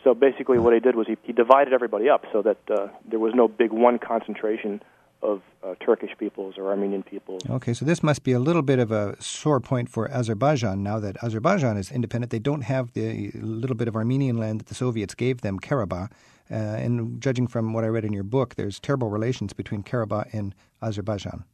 So 0.04 0.14
basically, 0.14 0.58
what 0.58 0.74
he 0.74 0.80
did 0.80 0.96
was 0.96 1.06
he, 1.06 1.16
he 1.22 1.32
divided 1.32 1.72
everybody 1.72 2.10
up 2.10 2.24
so 2.30 2.42
that 2.42 2.58
uh, 2.70 2.88
there 3.10 3.18
was 3.18 3.32
no 3.34 3.48
big 3.48 3.72
one 3.72 3.98
concentration 3.98 4.82
of 5.22 5.40
uh, 5.62 5.74
Turkish 5.82 6.10
peoples 6.18 6.56
or 6.58 6.68
Armenian 6.68 7.02
peoples. 7.02 7.40
Okay, 7.48 7.72
so 7.72 7.86
this 7.86 8.02
must 8.02 8.22
be 8.22 8.32
a 8.32 8.38
little 8.38 8.60
bit 8.60 8.78
of 8.78 8.92
a 8.92 9.20
sore 9.20 9.58
point 9.58 9.88
for 9.88 10.10
Azerbaijan 10.10 10.82
now 10.82 11.00
that 11.00 11.16
Azerbaijan 11.24 11.78
is 11.78 11.90
independent. 11.90 12.30
They 12.30 12.38
don't 12.38 12.60
have 12.60 12.92
the 12.92 13.30
little 13.34 13.74
bit 13.74 13.88
of 13.88 13.96
Armenian 13.96 14.36
land 14.36 14.60
that 14.60 14.66
the 14.66 14.74
Soviets 14.74 15.14
gave 15.14 15.40
them, 15.40 15.58
Karabakh. 15.58 16.10
Uh, 16.50 16.54
and 16.54 17.22
judging 17.22 17.46
from 17.46 17.72
what 17.72 17.84
I 17.84 17.86
read 17.86 18.04
in 18.04 18.12
your 18.12 18.22
book, 18.22 18.56
there's 18.56 18.78
terrible 18.78 19.08
relations 19.08 19.54
between 19.54 19.82
Karabakh 19.82 20.34
and 20.34 20.54
Azerbaijan. 20.82 21.44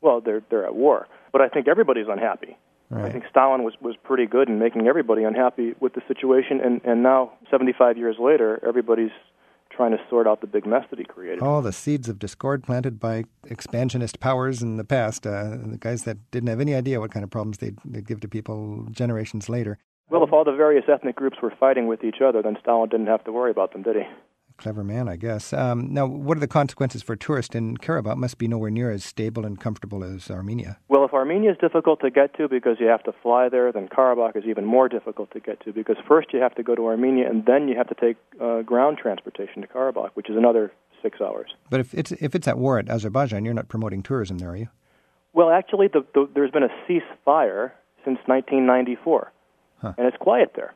Well, 0.00 0.22
they're 0.22 0.42
they're 0.48 0.64
at 0.64 0.74
war, 0.74 1.06
but 1.32 1.42
I 1.42 1.48
think 1.48 1.68
everybody's 1.68 2.06
unhappy. 2.08 2.56
I 2.90 3.10
think 3.10 3.24
Stalin 3.30 3.64
was, 3.64 3.74
was 3.82 3.96
pretty 4.02 4.26
good 4.26 4.48
in 4.48 4.58
making 4.58 4.86
everybody 4.86 5.24
unhappy 5.24 5.74
with 5.78 5.92
the 5.94 6.00
situation, 6.08 6.60
and, 6.60 6.80
and 6.84 7.02
now, 7.02 7.32
75 7.50 7.98
years 7.98 8.16
later, 8.18 8.60
everybody's 8.66 9.10
trying 9.70 9.90
to 9.92 9.98
sort 10.08 10.26
out 10.26 10.40
the 10.40 10.46
big 10.46 10.66
mess 10.66 10.84
that 10.90 10.98
he 10.98 11.04
created. 11.04 11.42
All 11.42 11.60
the 11.60 11.72
seeds 11.72 12.08
of 12.08 12.18
discord 12.18 12.64
planted 12.64 12.98
by 12.98 13.24
expansionist 13.46 14.20
powers 14.20 14.62
in 14.62 14.76
the 14.76 14.84
past, 14.84 15.26
uh, 15.26 15.50
the 15.64 15.78
guys 15.78 16.04
that 16.04 16.16
didn't 16.30 16.48
have 16.48 16.60
any 16.60 16.74
idea 16.74 16.98
what 16.98 17.10
kind 17.10 17.22
of 17.22 17.30
problems 17.30 17.58
they'd, 17.58 17.78
they'd 17.84 18.06
give 18.06 18.20
to 18.20 18.28
people 18.28 18.86
generations 18.90 19.48
later. 19.48 19.78
Well, 20.10 20.24
if 20.24 20.32
all 20.32 20.44
the 20.44 20.52
various 20.52 20.84
ethnic 20.88 21.16
groups 21.16 21.36
were 21.42 21.52
fighting 21.60 21.86
with 21.86 22.02
each 22.02 22.22
other, 22.24 22.40
then 22.42 22.56
Stalin 22.60 22.88
didn't 22.88 23.08
have 23.08 23.22
to 23.24 23.32
worry 23.32 23.50
about 23.50 23.72
them, 23.72 23.82
did 23.82 23.96
he? 23.96 24.02
Clever 24.58 24.82
man, 24.82 25.08
I 25.08 25.14
guess. 25.14 25.52
Um, 25.52 25.94
now, 25.94 26.04
what 26.04 26.36
are 26.36 26.40
the 26.40 26.48
consequences 26.48 27.00
for 27.00 27.14
tourists 27.14 27.54
in 27.54 27.76
Karabakh? 27.76 28.16
Must 28.16 28.38
be 28.38 28.48
nowhere 28.48 28.70
near 28.70 28.90
as 28.90 29.04
stable 29.04 29.46
and 29.46 29.58
comfortable 29.60 30.02
as 30.02 30.28
Armenia. 30.32 30.78
Well, 30.88 31.04
if 31.04 31.12
Armenia 31.14 31.52
is 31.52 31.56
difficult 31.58 32.00
to 32.00 32.10
get 32.10 32.34
to 32.38 32.48
because 32.48 32.78
you 32.80 32.86
have 32.88 33.04
to 33.04 33.12
fly 33.22 33.48
there, 33.48 33.70
then 33.70 33.86
Karabakh 33.88 34.34
is 34.36 34.42
even 34.46 34.64
more 34.64 34.88
difficult 34.88 35.30
to 35.30 35.38
get 35.38 35.60
to 35.60 35.72
because 35.72 35.96
first 36.08 36.32
you 36.32 36.40
have 36.40 36.56
to 36.56 36.64
go 36.64 36.74
to 36.74 36.86
Armenia 36.88 37.30
and 37.30 37.46
then 37.46 37.68
you 37.68 37.76
have 37.76 37.86
to 37.88 37.94
take 37.94 38.16
uh, 38.40 38.62
ground 38.62 38.98
transportation 38.98 39.62
to 39.62 39.68
Karabakh, 39.68 40.10
which 40.14 40.28
is 40.28 40.36
another 40.36 40.72
six 41.02 41.20
hours. 41.20 41.50
But 41.70 41.78
if 41.78 41.94
it's 41.94 42.10
if 42.10 42.34
it's 42.34 42.48
at 42.48 42.58
war 42.58 42.80
at 42.80 42.88
Azerbaijan, 42.88 43.44
you're 43.44 43.54
not 43.54 43.68
promoting 43.68 44.02
tourism 44.02 44.38
there, 44.38 44.50
are 44.50 44.56
you? 44.56 44.68
Well, 45.34 45.50
actually, 45.50 45.86
the, 45.86 46.04
the, 46.14 46.28
there's 46.34 46.50
been 46.50 46.64
a 46.64 46.74
ceasefire 46.88 47.70
since 48.04 48.18
1994, 48.26 49.32
Huh. 49.80 49.92
and 49.96 50.08
it's 50.08 50.16
quiet 50.16 50.52
there. 50.56 50.74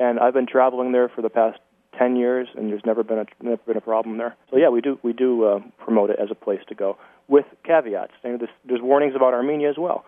And 0.00 0.18
I've 0.18 0.34
been 0.34 0.48
traveling 0.48 0.90
there 0.90 1.08
for 1.08 1.22
the 1.22 1.30
past 1.30 1.60
10 1.98 2.16
years, 2.16 2.48
and 2.56 2.70
there's 2.70 2.84
never 2.86 3.02
been 3.02 3.18
a 3.18 3.26
never 3.42 3.60
been 3.66 3.76
a 3.76 3.80
problem 3.80 4.18
there. 4.18 4.34
So 4.50 4.56
yeah, 4.56 4.68
we 4.68 4.80
do 4.80 4.98
we 5.02 5.12
do 5.12 5.44
uh, 5.44 5.60
promote 5.84 6.10
it 6.10 6.18
as 6.20 6.28
a 6.30 6.34
place 6.34 6.60
to 6.68 6.74
go 6.74 6.96
with 7.28 7.44
caveats. 7.64 8.12
You 8.24 8.32
know, 8.32 8.38
there's, 8.38 8.50
there's 8.66 8.80
warnings 8.82 9.14
about 9.14 9.34
Armenia 9.34 9.70
as 9.70 9.76
well. 9.78 10.04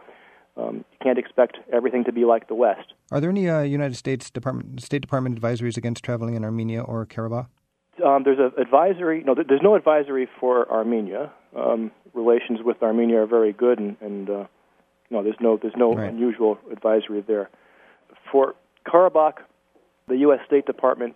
Um, 0.57 0.77
you 0.93 0.99
can't 1.03 1.19
expect 1.19 1.59
everything 1.73 2.05
to 2.05 2.13
be 2.13 2.25
like 2.25 2.47
the 2.49 2.55
West. 2.55 2.93
Are 3.11 3.21
there 3.21 3.31
any 3.31 3.49
uh, 3.49 3.61
United 3.63 3.97
States 3.97 4.31
Department 4.31 4.81
State 4.83 5.03
Department 5.03 5.41
advisories 5.41 5.77
against 5.77 6.05
traveling 6.05 6.35
in 6.37 6.45
Armenia 6.45 6.81
or 6.83 7.05
Karabakh? 7.07 7.49
Um, 8.05 8.23
there's 8.25 8.39
an 8.39 8.53
advisory. 8.61 9.23
No, 9.25 9.35
there's 9.35 9.63
no 9.63 9.75
advisory 9.75 10.29
for 10.41 10.71
Armenia. 10.71 11.31
Um, 11.57 11.91
relations 12.13 12.61
with 12.65 12.83
Armenia 12.83 13.23
are 13.23 13.27
very 13.27 13.53
good, 13.53 13.79
and, 13.79 13.97
and 14.01 14.31
uh, 14.31 14.45
no, 15.11 15.23
there's 15.23 15.37
no 15.41 15.59
there's 15.61 15.75
no 15.77 15.93
Right. 15.95 16.09
unusual 16.11 16.59
advisory 16.73 17.21
there. 17.27 17.51
For 18.33 18.55
Karabakh, 18.87 19.35
the 20.09 20.17
U.S. 20.19 20.41
State 20.47 20.67
Department 20.67 21.15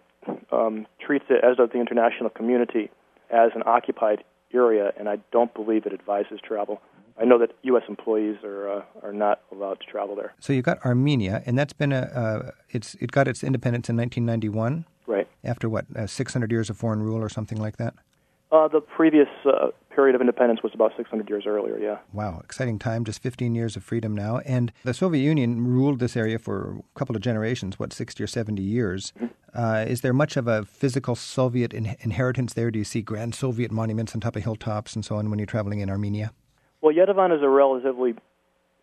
um, 0.53 0.87
treats 1.05 1.27
it, 1.31 1.45
as 1.45 1.57
does 1.57 1.71
the 1.73 1.79
international 1.81 2.31
community, 2.31 2.91
as 3.31 3.51
an 3.55 3.63
occupied 3.67 4.25
area, 4.53 4.93
and 4.99 5.09
I 5.09 5.19
don't 5.33 5.53
believe 5.55 5.87
it 5.87 5.93
advises 5.93 6.41
travel. 6.43 6.81
I 7.21 7.25
know 7.25 7.39
that 7.39 7.51
U.S. 7.63 7.83
employees 7.89 8.37
are 8.45 8.71
uh, 8.71 8.83
are 9.03 9.13
not 9.13 9.41
allowed 9.51 9.81
to 9.81 9.87
travel 9.87 10.15
there. 10.15 10.35
So 10.39 10.53
you 10.53 10.63
got 10.63 10.85
Armenia, 10.85 11.43
and 11.47 11.59
that's 11.59 11.73
been 11.73 11.93
a 11.93 12.01
uh, 12.03 12.51
it's 12.71 12.95
it 13.01 13.11
got 13.11 13.27
its 13.27 13.43
independence 13.43 13.89
in 13.89 13.97
1991 13.97 14.85
Right. 15.07 15.27
after 15.43 15.69
what 15.71 15.87
uh, 15.97 16.07
600 16.07 16.53
years 16.53 16.69
of 16.69 16.77
foreign 16.77 17.03
rule 17.03 17.23
or 17.23 17.31
something 17.31 17.59
like 17.59 17.79
that. 17.79 17.95
Uh, 18.53 18.69
the 18.69 18.81
previous 18.81 19.29
uh, 19.47 19.69
period 19.95 20.15
of 20.15 20.21
independence 20.21 20.63
was 20.63 20.73
about 20.75 20.93
600 20.97 21.29
years 21.29 21.45
earlier. 21.47 21.79
Yeah. 21.79 21.99
Wow, 22.13 22.41
exciting 22.45 22.79
time! 22.79 23.05
Just 23.05 23.23
15 23.23 23.55
years 23.55 23.75
of 23.77 23.83
freedom 23.83 24.15
now, 24.15 24.39
and 24.39 24.73
the 24.85 24.95
Soviet 24.95 25.23
Union 25.23 25.67
ruled 25.67 25.99
this 25.99 26.17
area 26.17 26.39
for 26.39 26.79
a 26.95 26.99
couple 26.99 27.17
of 27.17 27.23
generations, 27.23 27.79
what 27.79 27.93
60 27.93 28.23
or 28.23 28.27
70 28.27 28.63
years. 28.63 29.13
Uh, 29.59 29.85
is 29.89 30.03
there 30.03 30.13
much 30.13 30.37
of 30.37 30.47
a 30.47 30.65
physical 30.65 31.17
Soviet 31.17 31.75
in- 31.75 31.97
inheritance 31.99 32.55
there? 32.55 32.71
Do 32.71 32.79
you 32.79 32.85
see 32.85 33.03
grand 33.03 33.35
Soviet 33.35 33.73
monuments 33.73 34.15
on 34.15 34.21
top 34.21 34.37
of 34.37 34.45
hilltops 34.45 34.95
and 34.95 35.05
so 35.05 35.17
on 35.17 35.31
when 35.31 35.41
you're 35.41 35.47
traveling 35.47 35.81
in 35.81 35.91
Armenia? 35.91 36.33
Well, 36.81 36.95
Yerevan 36.95 37.37
is 37.37 37.43
a 37.43 37.49
relatively 37.49 38.15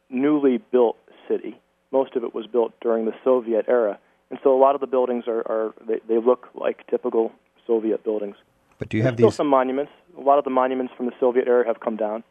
newly 0.09 0.57
built 0.57 0.97
city. 1.29 1.57
Most 1.93 2.17
of 2.17 2.25
it 2.25 2.35
was 2.35 2.45
built 2.45 2.73
during 2.81 3.05
the 3.05 3.13
Soviet 3.23 3.65
era, 3.69 3.97
and 4.29 4.37
so 4.43 4.53
a 4.53 4.59
lot 4.59 4.75
of 4.75 4.81
the 4.81 4.87
buildings 4.87 5.23
are, 5.27 5.49
are 5.49 5.73
they, 5.87 6.01
they 6.09 6.17
look 6.17 6.49
like 6.55 6.85
typical 6.87 7.31
Soviet 7.65 8.03
buildings. 8.03 8.35
But 8.77 8.89
do 8.89 8.97
you 8.97 9.03
There's 9.03 9.11
have 9.13 9.17
still 9.17 9.31
some 9.31 9.47
monuments. 9.47 9.93
A 10.17 10.21
lot 10.21 10.39
of 10.39 10.43
the 10.43 10.49
monuments 10.49 10.93
from 10.97 11.05
the 11.05 11.13
Soviet 11.21 11.47
era 11.47 11.65
have 11.65 11.79
come 11.79 11.95
down. 11.95 12.21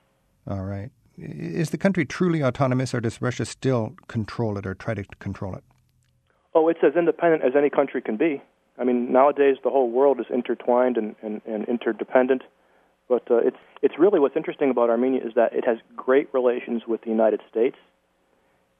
All 0.46 0.64
right. 0.64 0.90
Is 1.16 1.70
the 1.70 1.78
country 1.78 2.04
truly 2.04 2.42
autonomous, 2.42 2.92
or 2.92 3.00
does 3.00 3.22
Russia 3.22 3.46
still 3.46 3.94
control 4.06 4.58
it 4.58 4.66
or 4.66 4.74
try 4.74 4.92
to 4.92 5.04
control 5.18 5.54
it? 5.54 5.64
Oh, 6.54 6.68
it's 6.68 6.80
as 6.82 6.94
independent 6.96 7.42
as 7.42 7.52
any 7.56 7.70
country 7.70 8.00
can 8.00 8.16
be. 8.16 8.42
I 8.78 8.84
mean, 8.84 9.12
nowadays 9.12 9.56
the 9.62 9.70
whole 9.70 9.90
world 9.90 10.20
is 10.20 10.26
intertwined 10.30 10.96
and, 10.96 11.14
and, 11.22 11.40
and 11.46 11.64
interdependent. 11.66 12.42
But 13.08 13.30
uh, 13.30 13.36
it's 13.36 13.56
it's 13.82 13.98
really 13.98 14.18
what's 14.18 14.36
interesting 14.36 14.70
about 14.70 14.88
Armenia 14.88 15.20
is 15.24 15.34
that 15.34 15.52
it 15.52 15.64
has 15.66 15.76
great 15.94 16.32
relations 16.32 16.82
with 16.86 17.02
the 17.02 17.10
United 17.10 17.40
States. 17.50 17.76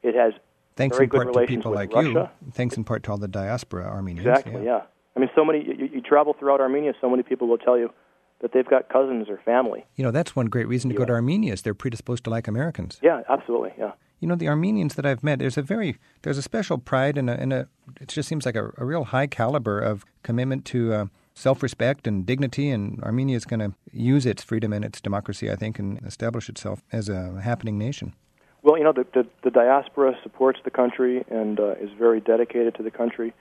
It 0.03 0.15
has 0.15 0.33
Thanks 0.77 0.97
very 0.97 1.05
in 1.05 1.11
good 1.11 1.17
part 1.19 1.27
to 1.27 1.39
relations 1.39 1.57
people 1.59 1.73
like 1.73 1.93
Russia. 1.93 2.33
you. 2.43 2.51
Thanks 2.53 2.77
in 2.77 2.85
part 2.85 3.03
to 3.05 3.11
all 3.11 3.19
the 3.19 3.29
diaspora 3.29 3.85
Armenians. 3.85 4.27
Exactly. 4.27 4.65
Yeah. 4.65 4.83
I 5.15 5.21
mean, 5.21 5.29
so 5.35 5.45
many. 5.45 5.63
You, 5.65 5.91
you 5.95 6.01
travel 6.01 6.35
throughout 6.39 6.61
Armenia. 6.61 6.95
So 7.01 7.11
many 7.11 7.23
people 7.23 7.49
will 7.49 7.59
tell 7.59 7.79
you 7.79 7.93
that 8.41 8.53
they've 8.53 8.67
got 8.67 8.89
cousins 8.89 9.29
or 9.29 9.39
family. 9.45 9.85
You 9.95 10.05
know, 10.05 10.11
that's 10.11 10.35
one 10.35 10.47
great 10.47 10.69
reason 10.69 10.91
to 10.91 10.97
go 10.97 11.05
to 11.05 11.13
Armenia 11.13 11.53
is 11.53 11.63
they're 11.63 11.75
predisposed 11.75 12.25
to 12.25 12.31
like 12.31 12.49
Americans. 12.49 12.99
Yeah, 13.03 13.23
absolutely. 13.29 13.73
Yeah. 13.79 13.93
You 14.20 14.29
know, 14.29 14.37
the 14.37 14.48
Armenians 14.48 14.94
that 14.94 15.05
I've 15.05 15.22
met, 15.22 15.38
there's 15.38 15.59
a 15.59 15.62
very, 15.62 15.98
there's 16.22 16.38
a 16.38 16.42
special 16.42 16.79
pride 16.79 17.18
and 17.18 17.29
a, 17.29 17.38
and 17.38 17.53
a 17.53 17.68
it 18.00 18.09
just 18.09 18.29
seems 18.29 18.46
like 18.46 18.57
a, 18.57 18.70
a 18.79 18.85
real 18.85 19.05
high 19.05 19.27
caliber 19.27 19.79
of 19.81 20.05
commitment 20.22 20.64
to 20.66 20.92
uh, 20.92 21.07
self-respect 21.35 22.07
and 22.07 22.24
dignity, 22.24 22.70
and 22.70 23.03
Armenia 23.03 23.37
is 23.37 23.44
going 23.44 23.61
to 23.61 23.74
use 23.92 24.24
its 24.24 24.42
freedom 24.42 24.72
and 24.72 24.85
its 24.85 25.00
democracy, 25.00 25.50
I 25.50 25.57
think, 25.57 25.79
and 25.79 26.00
establish 26.07 26.48
itself 26.48 26.83
as 26.92 27.09
a 27.09 27.40
happening 27.42 27.77
nation. 27.77 28.14
Well, 28.62 28.79
you 28.79 28.85
know, 28.85 28.92
the, 28.92 29.07
the, 29.12 29.27
the 29.42 29.50
diaspora 29.50 30.16
supports 30.22 30.61
the 30.64 30.70
country 30.70 31.24
and 31.29 31.61
uh, 31.61 31.72
is 31.72 31.90
very 31.98 32.20
dedicated 32.20 32.74
to 32.77 32.83
the 32.83 32.90
country 32.90 33.35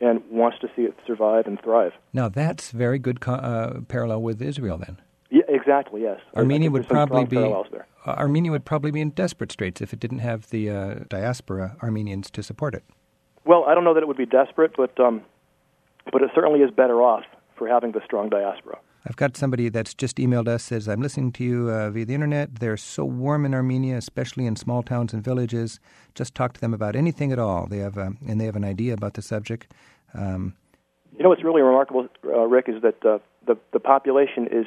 and 0.00 0.22
wants 0.30 0.58
to 0.58 0.68
see 0.76 0.82
it 0.82 0.94
survive 1.06 1.46
and 1.46 1.58
thrive. 1.62 1.92
Now, 2.12 2.28
that's 2.28 2.72
very 2.72 2.98
good 2.98 3.20
co- 3.20 3.32
uh, 3.32 3.80
parallel 3.88 4.20
with 4.20 4.42
Israel, 4.42 4.76
then. 4.76 5.00
Yeah, 5.30 5.42
exactly. 5.48 6.02
Yes. 6.02 6.20
Armenia 6.36 6.70
would 6.70 6.88
probably 6.88 7.24
be 7.24 7.38
uh, 7.38 7.62
Armenia 8.06 8.52
would 8.52 8.64
probably 8.64 8.90
be 8.90 9.00
in 9.00 9.10
desperate 9.10 9.50
straits 9.50 9.80
if 9.80 9.92
it 9.92 9.98
didn't 9.98 10.20
have 10.20 10.50
the 10.50 10.70
uh, 10.70 10.94
diaspora 11.08 11.76
Armenians 11.82 12.30
to 12.30 12.42
support 12.42 12.74
it. 12.74 12.84
Well, 13.44 13.64
I 13.66 13.74
don't 13.74 13.84
know 13.84 13.94
that 13.94 14.02
it 14.02 14.06
would 14.06 14.16
be 14.16 14.26
desperate, 14.26 14.72
but 14.76 14.98
um, 15.00 15.22
but 16.12 16.22
it 16.22 16.30
certainly 16.34 16.60
is 16.60 16.70
better 16.70 17.02
off 17.02 17.24
for 17.56 17.66
having 17.68 17.92
the 17.92 18.00
strong 18.04 18.28
diaspora. 18.28 18.78
I've 19.08 19.16
got 19.16 19.36
somebody 19.36 19.68
that's 19.68 19.94
just 19.94 20.16
emailed 20.16 20.48
us 20.48 20.64
says 20.64 20.88
I'm 20.88 21.00
listening 21.00 21.30
to 21.32 21.44
you 21.44 21.70
uh, 21.70 21.90
via 21.90 22.04
the 22.04 22.14
internet. 22.14 22.56
They're 22.56 22.76
so 22.76 23.04
warm 23.04 23.44
in 23.44 23.54
Armenia, 23.54 23.96
especially 23.96 24.46
in 24.46 24.56
small 24.56 24.82
towns 24.82 25.12
and 25.12 25.22
villages. 25.22 25.78
Just 26.16 26.34
talk 26.34 26.54
to 26.54 26.60
them 26.60 26.74
about 26.74 26.96
anything 26.96 27.30
at 27.30 27.38
all. 27.38 27.68
They 27.68 27.78
have 27.78 27.96
a, 27.96 28.06
um, 28.06 28.18
and 28.26 28.40
they 28.40 28.46
have 28.46 28.56
an 28.56 28.64
idea 28.64 28.94
about 28.94 29.14
the 29.14 29.22
subject. 29.22 29.72
Um, 30.12 30.56
you 31.16 31.22
know 31.22 31.28
what's 31.28 31.44
really 31.44 31.62
remarkable, 31.62 32.08
uh, 32.24 32.46
Rick, 32.46 32.68
is 32.68 32.82
that 32.82 33.04
uh, 33.06 33.18
the 33.46 33.56
the 33.72 33.80
population 33.80 34.48
is 34.50 34.66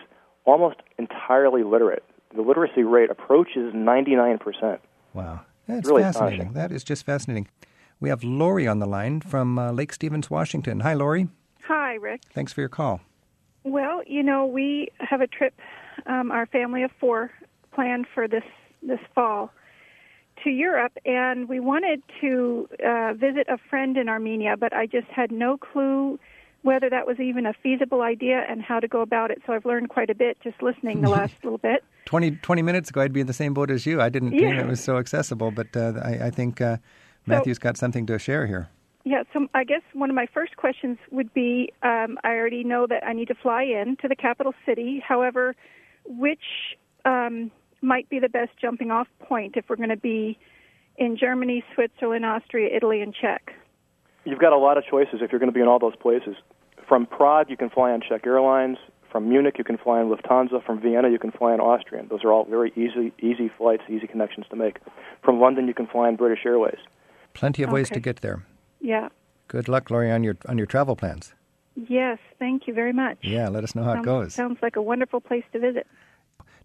almost 0.50 0.78
entirely 0.98 1.64
literate. 1.64 2.04
The 2.36 2.42
literacy 2.42 2.84
rate 2.84 3.10
approaches 3.10 3.74
99%. 3.74 4.80
Wow. 5.14 5.42
That's 5.68 5.88
really 5.88 6.02
fascinating. 6.04 6.54
That 6.54 6.72
is 6.72 6.84
just 6.84 7.06
fascinating. 7.06 7.48
We 8.00 8.10
have 8.10 8.24
Lori 8.24 8.68
on 8.68 8.80
the 8.80 8.86
line 8.86 9.22
from 9.22 9.60
uh, 9.60 9.72
Lake 9.72 9.94
Stevens, 9.94 10.30
Washington. 10.30 10.80
Hi, 10.80 10.94
Lori. 10.94 11.28
Hi, 11.68 11.96
Rick. 11.96 12.22
Thanks 12.34 12.54
for 12.54 12.62
your 12.62 12.70
call. 12.70 13.02
Well, 13.64 14.02
you 14.08 14.24
know, 14.24 14.46
we 14.46 14.90
have 15.00 15.22
a 15.22 15.28
trip, 15.28 15.54
um, 16.06 16.32
our 16.32 16.46
family 16.48 16.82
of 16.84 16.92
four, 17.00 17.32
planned 17.72 18.08
for 18.14 18.28
this 18.28 18.44
this 18.82 19.00
fall 19.14 19.52
to 20.44 20.50
Europe, 20.50 20.94
and 21.06 21.50
we 21.50 21.60
wanted 21.60 22.02
to 22.22 22.70
uh, 22.86 23.14
visit 23.14 23.48
a 23.50 23.58
friend 23.70 23.98
in 23.98 24.08
Armenia, 24.08 24.56
but 24.58 24.74
I 24.74 24.86
just 24.86 25.08
had 25.08 25.32
no 25.32 25.58
clue 25.58 26.18
whether 26.62 26.90
that 26.90 27.08
was 27.08 27.20
even 27.20 27.46
a 27.46 27.54
feasible 27.54 28.02
idea 28.02 28.44
and 28.50 28.62
how 28.62 28.80
to 28.80 28.88
go 28.88 29.02
about 29.02 29.32
it. 29.32 29.42
So 29.46 29.54
I've 29.54 29.66
learned 29.66 29.90
quite 29.90 30.10
a 30.10 30.16
bit 30.16 30.38
just 30.44 30.62
listening 30.62 31.02
the 31.02 31.10
last 31.20 31.34
little 31.44 31.58
bit. 31.58 31.84
20, 32.06 32.32
20 32.32 32.62
minutes 32.62 32.90
ago, 32.90 33.02
I'd 33.02 33.14
be 33.14 33.22
in 33.22 33.28
the 33.28 33.34
same 33.34 33.54
boat 33.54 33.72
as 33.72 33.86
you. 33.86 34.02
I 34.02 34.10
didn't 34.10 34.34
yeah. 34.34 34.40
think 34.40 34.56
it 34.58 34.68
was 34.68 34.84
so 34.84 34.98
accessible, 34.98 35.52
but 35.52 35.76
uh, 35.76 35.94
I, 36.04 36.28
I, 36.28 36.30
think 36.30 36.60
uh, 36.60 36.78
Matthew's 37.26 37.58
so, 37.58 37.62
got 37.62 37.78
something 37.78 38.06
to 38.08 38.20
share 38.20 38.48
here. 38.48 38.70
Yeah, 39.06 39.24
so 39.32 39.48
I 39.54 39.64
guess 39.64 39.82
one 39.94 40.10
of 40.10 40.16
my 40.16 40.28
first 40.34 40.58
questions 40.58 40.98
would 41.12 41.34
be 41.34 41.72
um, 41.84 42.18
I 42.24 42.32
already 42.32 42.64
know 42.64 42.86
that 42.88 43.06
I 43.06 43.14
need 43.14 43.30
to 43.30 43.36
fly 43.36 43.64
in 43.64 43.96
to 44.02 44.08
the 44.08 44.16
capital 44.16 44.54
city. 44.66 45.02
However, 45.08 45.56
which 46.06 46.44
um, 47.06 47.52
might 47.82 48.10
be 48.10 48.20
the 48.20 48.30
best 48.30 48.52
jumping 48.62 48.92
off 48.92 49.08
point 49.20 49.56
if 49.56 49.66
we're 49.70 49.78
going 49.78 49.90
to 49.90 49.98
be 49.98 50.38
in 50.98 51.16
Germany, 51.18 51.64
Switzerland, 51.74 52.26
Austria, 52.26 52.76
Italy, 52.76 53.02
and 53.02 53.16
Czech? 53.16 53.54
You've 54.30 54.40
got 54.40 54.54
a 54.54 54.58
lot 54.58 54.78
of 54.78 54.84
choices 54.86 55.22
if 55.22 55.32
you're 55.32 55.40
going 55.40 55.52
to 55.52 55.54
be 55.54 55.62
in 55.62 55.68
all 55.68 55.80
those 55.80 55.96
places. 55.96 56.36
From 56.88 57.08
Prague, 57.08 57.50
you 57.50 57.58
can 57.58 57.70
fly 57.70 57.92
on 57.92 58.02
Czech 58.08 58.28
Airlines. 58.28 58.78
From 59.12 59.28
Munich, 59.28 59.56
you 59.58 59.64
can 59.64 59.78
fly 59.78 60.00
on 60.00 60.10
Lufthansa. 60.10 60.64
From 60.64 60.80
Vienna, 60.80 61.10
you 61.10 61.18
can 61.18 61.32
fly 61.32 61.52
on 61.52 61.60
Austrian. 61.60 62.08
Those 62.10 62.24
are 62.24 62.32
all 62.32 62.46
very 62.46 62.72
easy, 62.76 63.12
easy 63.20 63.50
flights, 63.58 63.82
easy 63.90 64.06
connections 64.06 64.46
to 64.52 64.56
make. 64.56 64.78
From 65.24 65.40
London, 65.40 65.68
you 65.68 65.74
can 65.74 65.88
fly 65.88 66.08
on 66.08 66.16
British 66.16 66.46
Airways. 66.46 66.78
Plenty 67.34 67.64
of 67.64 67.70
okay. 67.70 67.74
ways 67.74 67.90
to 67.90 68.00
get 68.00 68.22
there. 68.22 68.46
Yeah. 68.80 69.10
Good 69.48 69.68
luck, 69.68 69.90
Laurie, 69.90 70.12
on 70.12 70.24
your 70.24 70.38
on 70.48 70.60
your 70.60 70.68
travel 70.68 70.96
plans. 70.96 71.34
Yes, 71.76 72.20
thank 72.38 72.68
you 72.68 72.74
very 72.74 72.94
much. 72.94 73.18
Yeah, 73.22 73.50
let 73.50 73.64
us 73.64 73.74
know 73.74 73.84
how 73.84 73.94
sounds, 73.94 74.06
it 74.06 74.06
goes. 74.06 74.34
Sounds 74.36 74.60
like 74.62 74.76
a 74.76 74.82
wonderful 74.82 75.22
place 75.22 75.46
to 75.54 75.60
visit. 75.60 75.88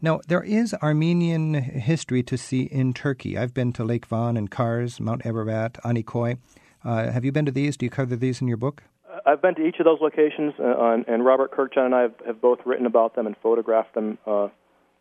Now, 0.03 0.21
there 0.29 0.43
is 0.43 0.75
Armenian 0.83 1.55
history 1.55 2.23
to 2.25 2.37
see 2.37 2.65
in 2.65 2.93
Turkey. 2.93 3.39
I've 3.39 3.55
been 3.55 3.73
to 3.75 3.85
Lake 3.85 4.05
Van 4.05 4.37
and 4.37 4.51
Kars, 4.51 5.01
Mount 5.01 5.25
Ararat, 5.25 5.79
Anikoy. 5.83 6.37
Uh, 6.85 7.11
have 7.11 7.25
you 7.25 7.33
been 7.33 7.47
to 7.47 7.53
these? 7.53 7.77
Do 7.77 7.87
you 7.87 7.91
cover 7.91 8.17
these 8.17 8.41
in 8.41 8.49
your 8.49 8.57
book? 8.57 8.83
Uh, 9.09 9.21
I've 9.27 9.41
been 9.41 9.55
to 9.55 9.67
each 9.67 9.77
of 9.79 9.85
those 9.85 10.01
locations, 10.01 10.55
uh, 10.59 10.99
and 11.07 11.25
Robert 11.25 11.53
Kurkjian 11.53 11.87
and 11.87 11.95
I 11.95 12.03
have, 12.03 12.15
have, 12.27 12.41
both 12.41 12.59
written 12.65 12.87
about 12.87 13.17
them 13.17 13.27
and 13.27 13.37
photographed 13.43 13.95
them 13.95 14.19
uh, 14.27 14.49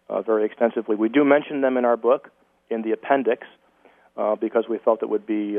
uh, 0.09 0.21
very 0.21 0.45
extensively. 0.45 0.95
We 0.95 1.09
do 1.09 1.23
mention 1.25 1.61
them 1.61 1.77
in 1.77 1.85
our 1.85 1.97
book 1.97 2.29
in 2.69 2.81
the 2.83 2.91
appendix 2.91 3.45
uh, 4.17 4.35
because 4.35 4.65
we 4.69 4.77
felt 4.77 5.03
it 5.03 5.09
would 5.09 5.25
be 5.25 5.57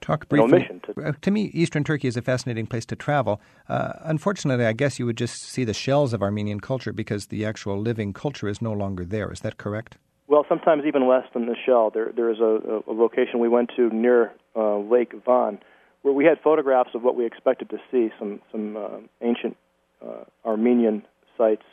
Talk 0.00 0.28
briefly. 0.28 0.68
To, 0.94 1.12
to, 1.20 1.30
me, 1.30 1.50
Eastern 1.54 1.82
Turkey 1.82 2.06
is 2.06 2.16
a 2.16 2.22
fascinating 2.22 2.66
place 2.66 2.84
to 2.86 2.96
travel. 2.96 3.40
Uh, 3.68 3.94
unfortunately, 4.02 4.66
I 4.66 4.72
guess 4.72 4.98
you 4.98 5.06
would 5.06 5.16
just 5.16 5.42
see 5.42 5.64
the 5.64 5.74
shells 5.74 6.12
of 6.12 6.22
Armenian 6.22 6.60
culture 6.60 6.92
because 6.92 7.26
the 7.26 7.44
actual 7.44 7.80
living 7.80 8.12
culture 8.12 8.48
is 8.48 8.60
no 8.60 8.72
longer 8.72 9.04
there. 9.04 9.32
Is 9.32 9.40
that 9.40 9.56
correct? 9.56 9.96
Well, 10.28 10.44
sometimes 10.48 10.84
even 10.86 11.08
less 11.08 11.24
than 11.32 11.46
the 11.46 11.56
shell. 11.64 11.90
There, 11.92 12.12
there 12.14 12.30
is 12.30 12.40
a, 12.40 12.82
a 12.86 12.92
location 12.92 13.40
we 13.40 13.48
went 13.48 13.70
to 13.76 13.88
near 13.90 14.32
uh, 14.56 14.78
Lake 14.78 15.12
Van 15.24 15.58
where 16.06 16.14
we 16.14 16.24
had 16.24 16.38
photographs 16.40 16.90
of 16.94 17.02
what 17.02 17.16
we 17.16 17.26
expected 17.26 17.68
to 17.68 17.78
see, 17.90 18.10
some, 18.16 18.40
some 18.52 18.76
uh, 18.76 18.98
ancient 19.22 19.56
uh, 20.00 20.22
Armenian 20.44 21.02
sites. 21.36 21.64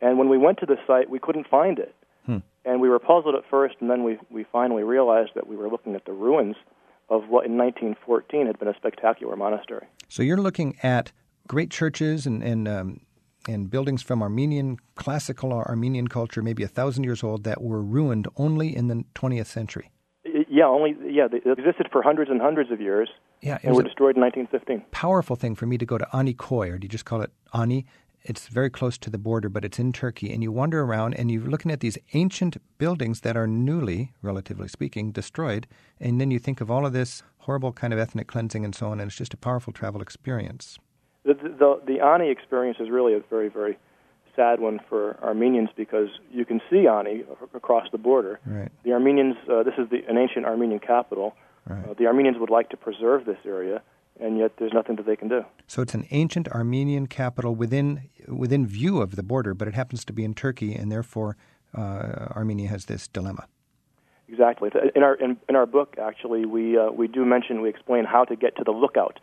And 0.00 0.18
when 0.18 0.28
we 0.28 0.38
went 0.38 0.58
to 0.60 0.66
the 0.66 0.76
site, 0.86 1.10
we 1.10 1.18
couldn't 1.18 1.48
find 1.48 1.80
it. 1.80 1.92
Hmm. 2.26 2.38
And 2.64 2.80
we 2.80 2.88
were 2.88 3.00
puzzled 3.00 3.34
at 3.34 3.42
first, 3.50 3.74
and 3.80 3.90
then 3.90 4.04
we, 4.04 4.18
we 4.30 4.46
finally 4.52 4.84
realized 4.84 5.30
that 5.34 5.48
we 5.48 5.56
were 5.56 5.68
looking 5.68 5.96
at 5.96 6.04
the 6.04 6.12
ruins 6.12 6.54
of 7.10 7.22
what 7.22 7.44
in 7.44 7.58
1914 7.58 8.46
had 8.46 8.56
been 8.60 8.68
a 8.68 8.74
spectacular 8.76 9.34
monastery. 9.34 9.88
So 10.08 10.22
you're 10.22 10.36
looking 10.36 10.76
at 10.84 11.10
great 11.48 11.72
churches 11.72 12.24
and, 12.24 12.44
and 12.44 12.68
um, 12.68 13.00
and 13.48 13.70
buildings 13.70 14.02
from 14.02 14.22
Armenian 14.22 14.76
classical 14.94 15.52
Armenian 15.52 16.06
culture, 16.06 16.42
maybe 16.42 16.64
a 16.64 16.68
thousand 16.68 17.02
years 17.02 17.22
old, 17.22 17.44
that 17.44 17.62
were 17.62 17.82
ruined 17.82 18.26
only 18.36 18.74
in 18.74 18.88
the 18.88 19.04
20th 19.14 19.46
century. 19.46 19.90
Yeah, 20.56 20.64
only 20.64 20.96
yeah, 21.04 21.28
they 21.28 21.38
existed 21.50 21.88
for 21.92 22.02
hundreds 22.02 22.30
and 22.30 22.40
hundreds 22.40 22.70
of 22.70 22.80
years. 22.80 23.10
Yeah, 23.42 23.58
and 23.62 23.76
were 23.76 23.82
destroyed 23.82 24.16
in 24.16 24.22
1915. 24.22 24.90
Powerful 24.90 25.36
thing 25.36 25.54
for 25.54 25.66
me 25.66 25.76
to 25.76 25.84
go 25.84 25.98
to 25.98 26.06
Anikoy, 26.14 26.72
or 26.72 26.78
do 26.78 26.86
you 26.86 26.88
just 26.88 27.04
call 27.04 27.20
it 27.20 27.30
Ani? 27.52 27.84
It's 28.22 28.48
very 28.48 28.70
close 28.70 28.96
to 28.98 29.10
the 29.10 29.18
border, 29.18 29.50
but 29.50 29.64
it's 29.64 29.78
in 29.78 29.92
Turkey, 29.92 30.32
and 30.32 30.42
you 30.42 30.50
wander 30.50 30.82
around 30.82 31.14
and 31.14 31.30
you're 31.30 31.42
looking 31.42 31.70
at 31.70 31.80
these 31.80 31.98
ancient 32.14 32.56
buildings 32.78 33.20
that 33.20 33.36
are 33.36 33.46
newly, 33.46 34.14
relatively 34.22 34.66
speaking, 34.66 35.12
destroyed, 35.12 35.66
and 36.00 36.20
then 36.20 36.30
you 36.30 36.38
think 36.38 36.60
of 36.60 36.70
all 36.70 36.86
of 36.86 36.92
this 36.94 37.22
horrible 37.40 37.72
kind 37.72 37.92
of 37.92 37.98
ethnic 37.98 38.26
cleansing 38.26 38.64
and 38.64 38.74
so 38.74 38.88
on, 38.88 38.98
and 38.98 39.08
it's 39.10 39.18
just 39.18 39.34
a 39.34 39.36
powerful 39.36 39.72
travel 39.72 40.00
experience 40.00 40.78
the, 41.26 41.34
the, 41.34 41.80
the 41.86 42.00
Ani 42.00 42.30
experience 42.30 42.78
is 42.80 42.88
really 42.88 43.12
a 43.14 43.20
very, 43.28 43.48
very 43.48 43.76
sad 44.36 44.60
one 44.60 44.78
for 44.88 45.18
Armenians 45.22 45.70
because 45.76 46.08
you 46.30 46.44
can 46.44 46.60
see 46.70 46.86
Ani 46.86 47.24
across 47.54 47.88
the 47.90 47.98
border. 47.98 48.38
Right. 48.46 48.70
The 48.84 48.92
Armenians, 48.92 49.36
uh, 49.50 49.62
this 49.62 49.74
is 49.78 49.88
the, 49.90 50.04
an 50.08 50.18
ancient 50.18 50.46
Armenian 50.46 50.78
capital. 50.78 51.34
Right. 51.66 51.88
Uh, 51.88 51.94
the 51.94 52.06
Armenians 52.06 52.38
would 52.38 52.50
like 52.50 52.68
to 52.70 52.76
preserve 52.76 53.24
this 53.24 53.38
area, 53.44 53.82
and 54.20 54.38
yet 54.38 54.52
there's 54.58 54.72
nothing 54.72 54.96
that 54.96 55.06
they 55.06 55.16
can 55.16 55.28
do. 55.28 55.44
So 55.66 55.82
it's 55.82 55.94
an 55.94 56.06
ancient 56.10 56.46
Armenian 56.48 57.06
capital 57.08 57.54
within 57.54 58.08
within 58.28 58.66
view 58.66 59.00
of 59.00 59.16
the 59.16 59.22
border, 59.22 59.54
but 59.54 59.66
it 59.66 59.74
happens 59.74 60.04
to 60.04 60.12
be 60.12 60.22
in 60.22 60.34
Turkey, 60.34 60.74
and 60.74 60.92
therefore 60.92 61.36
uh, 61.76 62.28
Armenia 62.36 62.68
has 62.68 62.84
this 62.84 63.08
dilemma. 63.08 63.46
Exactly. 64.28 64.70
In 64.94 65.02
our 65.02 65.14
in, 65.14 65.36
in 65.48 65.56
our 65.56 65.66
book, 65.66 65.96
actually, 66.00 66.46
we 66.46 66.78
uh, 66.78 66.90
we 66.90 67.08
do 67.08 67.24
mention 67.24 67.62
we 67.62 67.68
explain 67.68 68.04
how 68.04 68.24
to 68.24 68.36
get 68.36 68.56
to 68.56 68.64
the 68.64 68.72
lookout, 68.72 69.18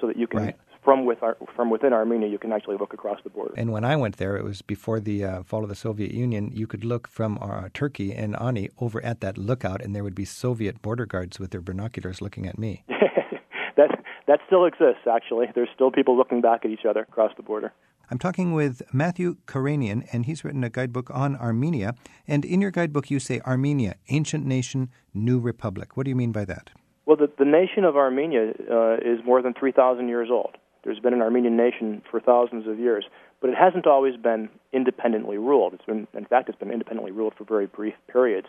so 0.00 0.06
that 0.06 0.16
you 0.16 0.26
can 0.26 0.40
right 0.40 0.56
from 0.82 1.04
with 1.04 1.22
our, 1.22 1.36
from 1.54 1.70
within 1.70 1.92
Armenia, 1.92 2.28
you 2.28 2.38
can 2.38 2.52
actually 2.52 2.76
look 2.76 2.92
across 2.92 3.18
the 3.24 3.30
border. 3.30 3.54
And 3.56 3.72
when 3.72 3.84
I 3.84 3.96
went 3.96 4.16
there, 4.16 4.36
it 4.36 4.44
was 4.44 4.62
before 4.62 5.00
the 5.00 5.24
uh, 5.24 5.42
fall 5.42 5.62
of 5.62 5.68
the 5.68 5.74
Soviet 5.74 6.12
Union. 6.12 6.50
You 6.52 6.66
could 6.66 6.84
look 6.84 7.08
from 7.08 7.38
uh, 7.40 7.68
Turkey 7.74 8.12
and 8.12 8.36
Ani 8.40 8.70
over 8.78 9.04
at 9.04 9.20
that 9.20 9.38
lookout, 9.38 9.82
and 9.82 9.94
there 9.94 10.04
would 10.04 10.14
be 10.14 10.24
Soviet 10.24 10.80
border 10.82 11.06
guards 11.06 11.38
with 11.38 11.50
their 11.50 11.60
binoculars 11.60 12.20
looking 12.20 12.46
at 12.46 12.58
me. 12.58 12.84
that 13.76 13.90
that 14.26 14.40
still 14.46 14.66
exists. 14.66 15.06
Actually, 15.10 15.46
there's 15.54 15.70
still 15.74 15.90
people 15.90 16.16
looking 16.16 16.40
back 16.40 16.64
at 16.64 16.70
each 16.70 16.84
other 16.88 17.00
across 17.00 17.32
the 17.36 17.42
border. 17.42 17.72
I'm 18.10 18.18
talking 18.18 18.52
with 18.52 18.82
Matthew 18.92 19.36
Karanian, 19.46 20.06
and 20.12 20.24
he's 20.24 20.42
written 20.42 20.64
a 20.64 20.70
guidebook 20.70 21.10
on 21.10 21.36
Armenia. 21.36 21.94
And 22.26 22.44
in 22.44 22.62
your 22.62 22.70
guidebook, 22.70 23.10
you 23.10 23.20
say 23.20 23.40
Armenia, 23.40 23.96
ancient 24.08 24.46
nation, 24.46 24.90
new 25.12 25.38
republic. 25.38 25.96
What 25.96 26.04
do 26.04 26.10
you 26.10 26.16
mean 26.16 26.32
by 26.32 26.46
that? 26.46 26.70
Well, 27.04 27.16
the, 27.16 27.30
the 27.38 27.44
nation 27.44 27.84
of 27.84 27.96
Armenia 27.96 28.52
uh, 28.70 28.96
is 28.96 29.20
more 29.24 29.42
than 29.42 29.54
3,000 29.54 30.08
years 30.08 30.28
old. 30.30 30.56
There's 30.88 31.00
been 31.00 31.12
an 31.12 31.20
Armenian 31.20 31.54
nation 31.54 32.00
for 32.10 32.18
thousands 32.18 32.66
of 32.66 32.78
years, 32.78 33.04
but 33.42 33.50
it 33.50 33.56
hasn't 33.56 33.86
always 33.86 34.16
been 34.16 34.48
independently 34.72 35.36
ruled. 35.36 35.74
It's 35.74 35.84
been, 35.84 36.08
in 36.14 36.24
fact, 36.24 36.48
it's 36.48 36.58
been 36.58 36.70
independently 36.70 37.12
ruled 37.12 37.34
for 37.36 37.44
very 37.44 37.66
brief 37.66 37.92
periods, 38.10 38.46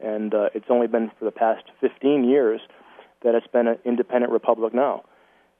and 0.00 0.34
uh, 0.34 0.48
it's 0.54 0.66
only 0.70 0.88
been 0.88 1.12
for 1.16 1.24
the 1.24 1.30
past 1.30 1.62
15 1.80 2.24
years 2.24 2.60
that 3.22 3.36
it's 3.36 3.46
been 3.46 3.68
an 3.68 3.78
independent 3.84 4.32
republic 4.32 4.74
now. 4.74 5.04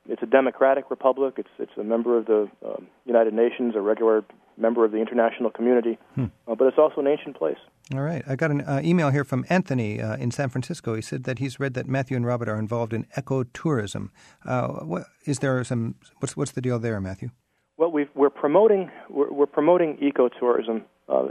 It's 0.08 0.20
a 0.20 0.26
democratic 0.26 0.90
republic. 0.90 1.34
It's 1.36 1.54
it's 1.60 1.76
a 1.76 1.84
member 1.84 2.18
of 2.18 2.26
the 2.26 2.50
um, 2.66 2.88
United 3.06 3.32
Nations, 3.32 3.76
a 3.76 3.80
regular 3.80 4.24
member 4.56 4.84
of 4.84 4.90
the 4.90 4.98
international 4.98 5.50
community, 5.50 5.98
hmm. 6.16 6.24
uh, 6.48 6.56
but 6.56 6.66
it's 6.66 6.78
also 6.78 7.00
an 7.00 7.06
ancient 7.06 7.36
place. 7.36 7.58
All 7.94 8.02
right. 8.02 8.22
I 8.26 8.36
got 8.36 8.50
an 8.50 8.60
uh, 8.62 8.82
email 8.84 9.08
here 9.08 9.24
from 9.24 9.46
Anthony 9.48 10.00
uh, 10.00 10.16
in 10.16 10.30
San 10.30 10.50
Francisco. 10.50 10.94
He 10.94 11.00
said 11.00 11.24
that 11.24 11.38
he's 11.38 11.58
read 11.58 11.72
that 11.74 11.86
Matthew 11.86 12.18
and 12.18 12.26
Robert 12.26 12.48
are 12.48 12.58
involved 12.58 12.92
in 12.92 13.06
ecotourism. 13.16 14.10
Uh, 14.44 14.68
what, 14.84 15.04
is 15.24 15.38
there 15.38 15.64
some? 15.64 15.94
What's 16.18 16.36
what's 16.36 16.52
the 16.52 16.60
deal 16.60 16.78
there, 16.78 17.00
Matthew? 17.00 17.30
Well, 17.78 17.90
we 17.90 18.06
are 18.16 18.30
promoting 18.30 18.90
we're, 19.08 19.32
we're, 19.32 19.46
promoting 19.46 19.96
ecotourism. 19.96 20.82
Uh, 21.08 21.28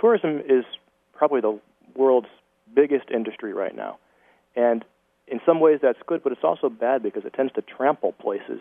tourism 0.00 0.40
is 0.48 0.64
probably 1.12 1.40
the 1.40 1.60
world's 1.94 2.28
biggest 2.74 3.10
industry 3.10 3.52
right 3.52 3.76
now. 3.76 3.98
And 4.56 4.84
in 5.28 5.40
some 5.46 5.60
ways 5.60 5.78
that's 5.80 5.98
good, 6.06 6.24
but 6.24 6.32
it's 6.32 6.42
also 6.42 6.68
bad 6.68 7.04
because 7.04 7.24
it 7.24 7.34
tends 7.34 7.52
to 7.52 7.62
trample 7.62 8.12
places 8.12 8.60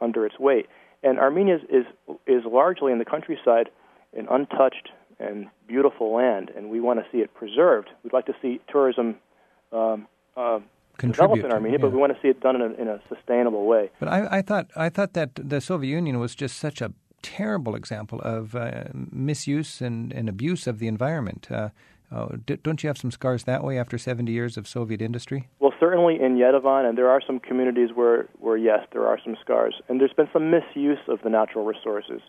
under 0.00 0.24
its 0.24 0.38
weight. 0.38 0.66
And 1.02 1.18
Armenia 1.18 1.56
is, 1.56 1.62
is, 1.68 2.16
is 2.26 2.42
largely 2.46 2.90
in 2.90 2.98
the 2.98 3.04
countryside 3.04 3.68
an 4.16 4.26
untouched 4.30 4.88
and 5.18 5.46
beautiful 5.66 6.14
land, 6.14 6.50
and 6.56 6.70
we 6.70 6.80
want 6.80 7.00
to 7.00 7.06
see 7.10 7.18
it 7.18 7.32
preserved. 7.34 7.88
We'd 8.02 8.12
like 8.12 8.26
to 8.26 8.34
see 8.42 8.60
tourism 8.68 9.16
um, 9.72 10.06
uh, 10.36 10.60
develop 10.98 11.38
in 11.38 11.52
Armenia, 11.52 11.78
yeah. 11.78 11.82
but 11.82 11.92
we 11.92 11.98
want 11.98 12.14
to 12.14 12.20
see 12.20 12.28
it 12.28 12.40
done 12.40 12.56
in 12.56 12.62
a, 12.62 12.74
in 12.74 12.88
a 12.88 13.00
sustainable 13.08 13.66
way. 13.66 13.90
But 13.98 14.08
I, 14.08 14.38
I, 14.38 14.42
thought 14.42 14.70
I 14.76 14.88
thought 14.88 15.14
that 15.14 15.30
the 15.36 15.60
Soviet 15.60 15.90
Union 15.90 16.18
was 16.18 16.34
just 16.34 16.58
such 16.58 16.80
a 16.80 16.92
terrible 17.22 17.74
example 17.74 18.20
of 18.20 18.54
uh, 18.54 18.84
misuse 19.10 19.80
and, 19.80 20.12
and, 20.12 20.28
abuse 20.28 20.66
of 20.66 20.78
the 20.78 20.86
environment. 20.86 21.48
Uh, 21.50 21.70
uh, 22.12 22.28
don't 22.62 22.84
you 22.84 22.88
have 22.88 22.96
some 22.96 23.10
scars 23.10 23.44
that 23.44 23.64
way 23.64 23.78
after 23.78 23.98
70 23.98 24.30
years 24.30 24.56
of 24.56 24.68
Soviet 24.68 25.02
industry? 25.02 25.48
Well, 25.58 25.72
certainly 25.80 26.20
in 26.20 26.36
Yerevan, 26.36 26.88
and 26.88 26.96
there 26.96 27.10
are 27.10 27.20
some 27.26 27.40
communities 27.40 27.90
where, 27.94 28.28
where 28.38 28.56
yes, 28.56 28.86
there 28.92 29.06
are 29.08 29.18
some 29.24 29.36
scars. 29.40 29.74
And 29.88 30.00
there's 30.00 30.12
been 30.12 30.28
some 30.32 30.50
misuse 30.50 31.00
of 31.08 31.20
the 31.22 31.30
natural 31.30 31.64
resources. 31.64 32.20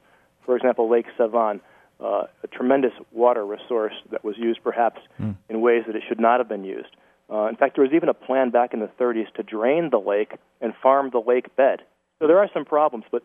For 0.45 0.55
example, 0.55 0.89
Lake 0.89 1.05
Sevan, 1.19 1.59
uh, 1.99 2.23
a 2.43 2.47
tremendous 2.47 2.91
water 3.11 3.45
resource 3.45 3.93
that 4.11 4.23
was 4.23 4.35
used 4.37 4.63
perhaps 4.63 4.99
mm. 5.19 5.35
in 5.49 5.61
ways 5.61 5.83
that 5.87 5.95
it 5.95 6.03
should 6.07 6.19
not 6.19 6.39
have 6.39 6.49
been 6.49 6.63
used. 6.63 6.95
Uh, 7.29 7.47
in 7.47 7.55
fact, 7.55 7.75
there 7.75 7.83
was 7.83 7.93
even 7.93 8.07
a 8.07 8.13
plan 8.13 8.49
back 8.51 8.73
in 8.73 8.79
the 8.79 8.89
30s 8.99 9.31
to 9.33 9.43
drain 9.43 9.89
the 9.91 9.97
lake 9.97 10.35
and 10.61 10.73
farm 10.81 11.09
the 11.11 11.19
lake 11.19 11.53
bed. 11.55 11.81
So 12.19 12.27
there 12.27 12.39
are 12.39 12.49
some 12.53 12.65
problems, 12.65 13.05
but 13.11 13.23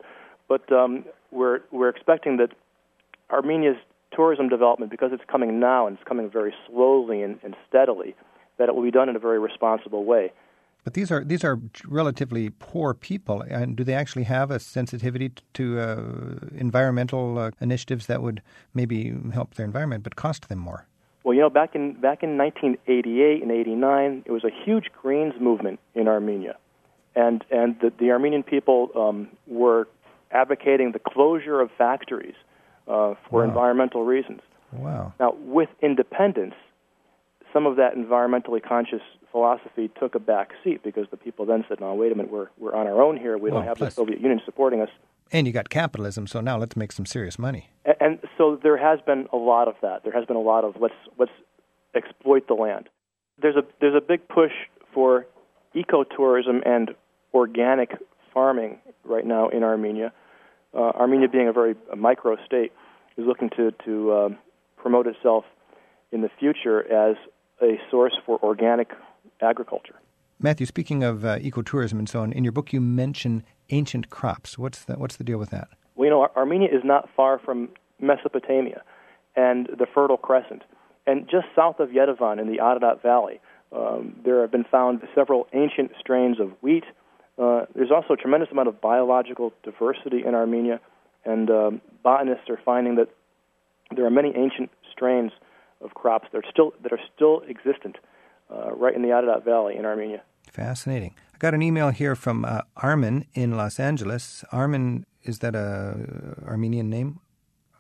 but 0.49 0.71
um, 0.73 1.05
we're 1.31 1.61
we're 1.71 1.89
expecting 1.89 2.37
that 2.39 2.51
Armenia's 3.31 3.77
tourism 4.15 4.49
development, 4.49 4.91
because 4.91 5.11
it's 5.13 5.23
coming 5.31 5.59
now 5.59 5.87
and 5.87 5.97
it's 5.97 6.07
coming 6.07 6.31
very 6.31 6.55
slowly 6.67 7.23
and, 7.23 7.39
and 7.43 7.57
steadily, 7.69 8.15
that 8.59 8.69
it 8.69 8.75
will 8.75 8.83
be 8.83 8.91
done 8.91 9.09
in 9.09 9.17
a 9.17 9.19
very 9.19 9.39
responsible 9.39 10.05
way. 10.05 10.33
But 10.85 10.95
these 10.95 11.13
are 11.13 11.23
these 11.23 11.45
are 11.45 11.61
relatively 11.87 12.51
poor 12.51 12.93
people, 12.93 13.43
and 13.43 13.77
do 13.77 13.85
they 13.85 13.95
actually 13.95 14.25
have 14.25 14.51
a 14.51 14.59
sensitivity 14.59 15.31
to 15.55 15.79
uh, 15.79 16.03
environmental 16.57 17.39
uh, 17.39 17.51
initiatives 17.61 18.07
that 18.07 18.21
would 18.21 18.43
maybe 18.75 19.15
help 19.33 19.55
their 19.55 19.65
environment 19.65 20.03
but 20.03 20.17
cost 20.17 20.49
them 20.49 20.59
more? 20.59 20.87
Well, 21.23 21.35
you 21.35 21.41
know, 21.41 21.51
back 21.51 21.77
in 21.77 21.93
back 22.01 22.25
in 22.25 22.37
1988 22.37 23.43
and 23.43 23.53
89, 23.53 24.25
it 24.27 24.33
was 24.33 24.43
a 24.43 24.51
huge 24.65 24.87
Greens 25.01 25.35
movement 25.41 25.79
in 25.95 26.09
Armenia, 26.09 26.57
and 27.15 27.45
and 27.51 27.77
the, 27.81 27.93
the 27.99 28.11
Armenian 28.11 28.43
people 28.43 28.91
um, 28.97 29.29
were 29.47 29.87
advocating 30.33 30.91
the 30.93 30.99
closure 30.99 31.61
of 31.61 31.71
factories 31.79 32.35
uh, 32.89 33.15
for 33.31 33.41
wow. 33.41 33.49
environmental 33.49 34.03
reasons. 34.05 34.41
Wow. 34.73 35.13
Now, 35.21 35.37
with 35.39 35.69
independence, 35.81 36.55
some 37.53 37.67
of 37.67 37.77
that 37.77 37.95
environmentally 37.95 38.63
conscious 38.63 39.03
philosophy 39.33 39.91
took 39.99 40.15
a 40.15 40.19
back 40.19 40.51
seat 40.63 40.83
because 40.83 41.07
the 41.11 41.17
people 41.17 41.47
then 41.47 41.65
said, 41.69 41.81
"No, 41.81 41.95
wait 41.95 42.13
a 42.13 42.15
minute, 42.15 42.31
we're 42.31 42.49
we're 42.59 42.75
on 42.75 42.87
our 42.87 43.03
own 43.03 43.17
here. 43.17 43.37
We 43.37 43.51
well, 43.51 43.61
don't 43.61 43.69
have 43.69 43.79
plus, 43.79 43.95
the 43.95 44.01
Soviet 44.01 44.21
Union 44.21 44.41
supporting 44.45 44.81
us." 44.81 44.91
And 45.33 45.47
you 45.47 45.53
got 45.53 45.71
capitalism, 45.71 46.27
so 46.27 46.41
now 46.41 46.59
let's 46.59 46.77
make 46.77 46.93
some 46.93 47.07
serious 47.07 47.39
money. 47.39 47.71
And, 47.85 47.97
and 48.01 48.19
so 48.37 48.61
there 48.63 48.77
has 48.77 49.01
been 49.07 49.27
a 49.33 49.37
lot 49.37 49.67
of 49.67 49.75
that. 49.83 50.05
There 50.05 50.13
has 50.13 50.27
been 50.27 50.37
a 50.37 50.43
lot 50.43 50.65
of 50.65 50.77
let's 50.81 50.95
let's 51.19 51.33
exploit 51.95 52.47
the 52.47 52.55
land. 52.55 52.89
There's 53.41 53.57
a 53.57 53.63
there's 53.81 53.97
a 53.97 54.01
big 54.01 54.29
push 54.29 54.53
for 54.95 55.27
ecotourism 55.75 56.61
and 56.67 56.91
organic 57.33 57.91
farming 58.35 58.79
right 59.05 59.27
now 59.27 59.49
in 59.49 59.63
Armenia 59.63 60.13
uh, 60.75 60.93
Armenia, 60.95 61.29
being 61.29 61.49
a 61.49 61.53
very 61.53 61.75
a 61.93 61.97
micro 61.97 62.37
state, 62.45 62.73
is 63.17 63.27
looking 63.27 63.51
to 63.51 63.73
to 63.85 64.13
um, 64.13 64.39
promote 64.77 65.07
itself 65.07 65.45
in 66.11 66.23
the 66.23 66.31
future 66.39 66.81
as 66.81 67.17
a 67.63 67.79
source 67.91 68.15
for 68.27 68.43
organic 68.43 68.91
agriculture. 69.43 69.95
Matthew, 70.41 70.67
speaking 70.67 71.05
of 71.05 71.25
uh, 71.25 71.39
ecotourism 71.39 71.99
and 71.99 72.09
so 72.09 72.21
on, 72.21 72.33
in 72.33 72.45
your 72.45 72.53
book 72.53 72.73
you 72.73 72.81
mention 72.81 73.45
ancient 73.71 74.11
crops. 74.11 74.59
What's 74.59 74.85
the, 74.85 74.95
what's 74.95 75.17
the 75.17 75.25
deal 75.25 75.39
with 75.39 75.51
that? 75.51 75.69
Well, 75.95 76.07
you 76.07 76.11
know, 76.11 76.23
Ar- 76.23 76.33
Armenia 76.37 76.69
is 76.69 76.83
not 76.85 77.09
far 77.17 77.39
from 77.39 77.69
Mesopotamia 78.01 78.83
and 79.37 79.67
the 79.67 79.87
Fertile 79.87 80.17
Crescent. 80.17 80.63
And 81.07 81.29
just 81.29 81.47
south 81.55 81.81
of 81.81 81.91
Yerevan 81.91 82.41
in 82.41 82.51
the 82.51 82.61
Ararat 82.61 83.03
Valley, 83.03 83.41
um, 83.73 84.17
there 84.25 84.41
have 84.41 84.51
been 84.51 84.65
found 84.65 85.01
several 85.15 85.47
ancient 85.53 85.93
strains 85.99 86.39
of 86.39 86.51
wheat, 86.61 86.85
uh, 87.39 87.65
there's 87.75 87.91
also 87.91 88.15
a 88.15 88.17
tremendous 88.17 88.51
amount 88.51 88.69
of 88.69 88.81
biological 88.81 89.53
diversity 89.63 90.23
in 90.25 90.35
Armenia, 90.35 90.81
and 91.25 91.51
um, 91.51 91.81
botanists 92.03 92.49
are 92.51 92.61
finding 92.63 92.97
that 92.97 93.09
there 93.95 94.05
are 94.05 94.11
many 94.11 94.33
ancient 94.37 94.71
strains 94.91 95.33
of 95.81 95.95
crops 95.95 96.29
that 96.33 96.39
are 96.39 96.51
still 96.51 96.73
that 96.83 96.93
are 96.93 97.01
still 97.15 97.43
existent 97.49 97.97
uh, 98.53 98.75
right 98.75 98.95
in 98.95 99.03
the 99.03 99.09
Ararat 99.09 99.45
Valley 99.45 99.77
in 99.77 99.85
Armenia. 99.85 100.23
Fascinating. 100.53 101.15
I 101.35 101.39
got 101.39 101.55
an 101.55 101.63
email 101.63 101.91
here 101.91 102.15
from 102.15 102.45
uh, 102.45 102.61
Armin 102.77 103.27
in 103.35 103.57
Los 103.57 103.81
Angeles. 103.81 104.45
Armin, 104.53 105.07
is 105.23 105.39
that 105.39 105.55
a 105.55 106.37
Armenian 106.47 106.91
name? 106.91 107.21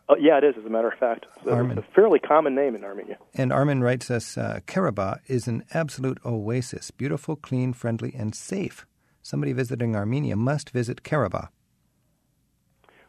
Oh, 0.08 0.16
yeah, 0.18 0.38
it 0.38 0.44
is, 0.44 0.54
as 0.58 0.64
a 0.64 0.68
matter 0.68 0.88
of 0.88 0.98
fact. 0.98 1.26
Armin. 1.48 1.78
It's 1.78 1.86
a 1.86 1.94
fairly 1.94 2.18
common 2.18 2.54
name 2.54 2.74
in 2.74 2.84
Armenia. 2.84 3.18
And 3.34 3.52
Armin 3.52 3.82
writes 3.82 4.10
us 4.10 4.36
uh, 4.36 4.60
Karabakh 4.66 5.20
is 5.26 5.46
an 5.46 5.64
absolute 5.72 6.18
oasis, 6.24 6.90
beautiful, 6.90 7.36
clean, 7.36 7.72
friendly, 7.72 8.14
and 8.14 8.34
safe 8.34 8.86
somebody 9.22 9.52
visiting 9.52 9.96
Armenia 9.96 10.36
must 10.36 10.70
visit 10.70 11.02
Karabakh. 11.02 11.48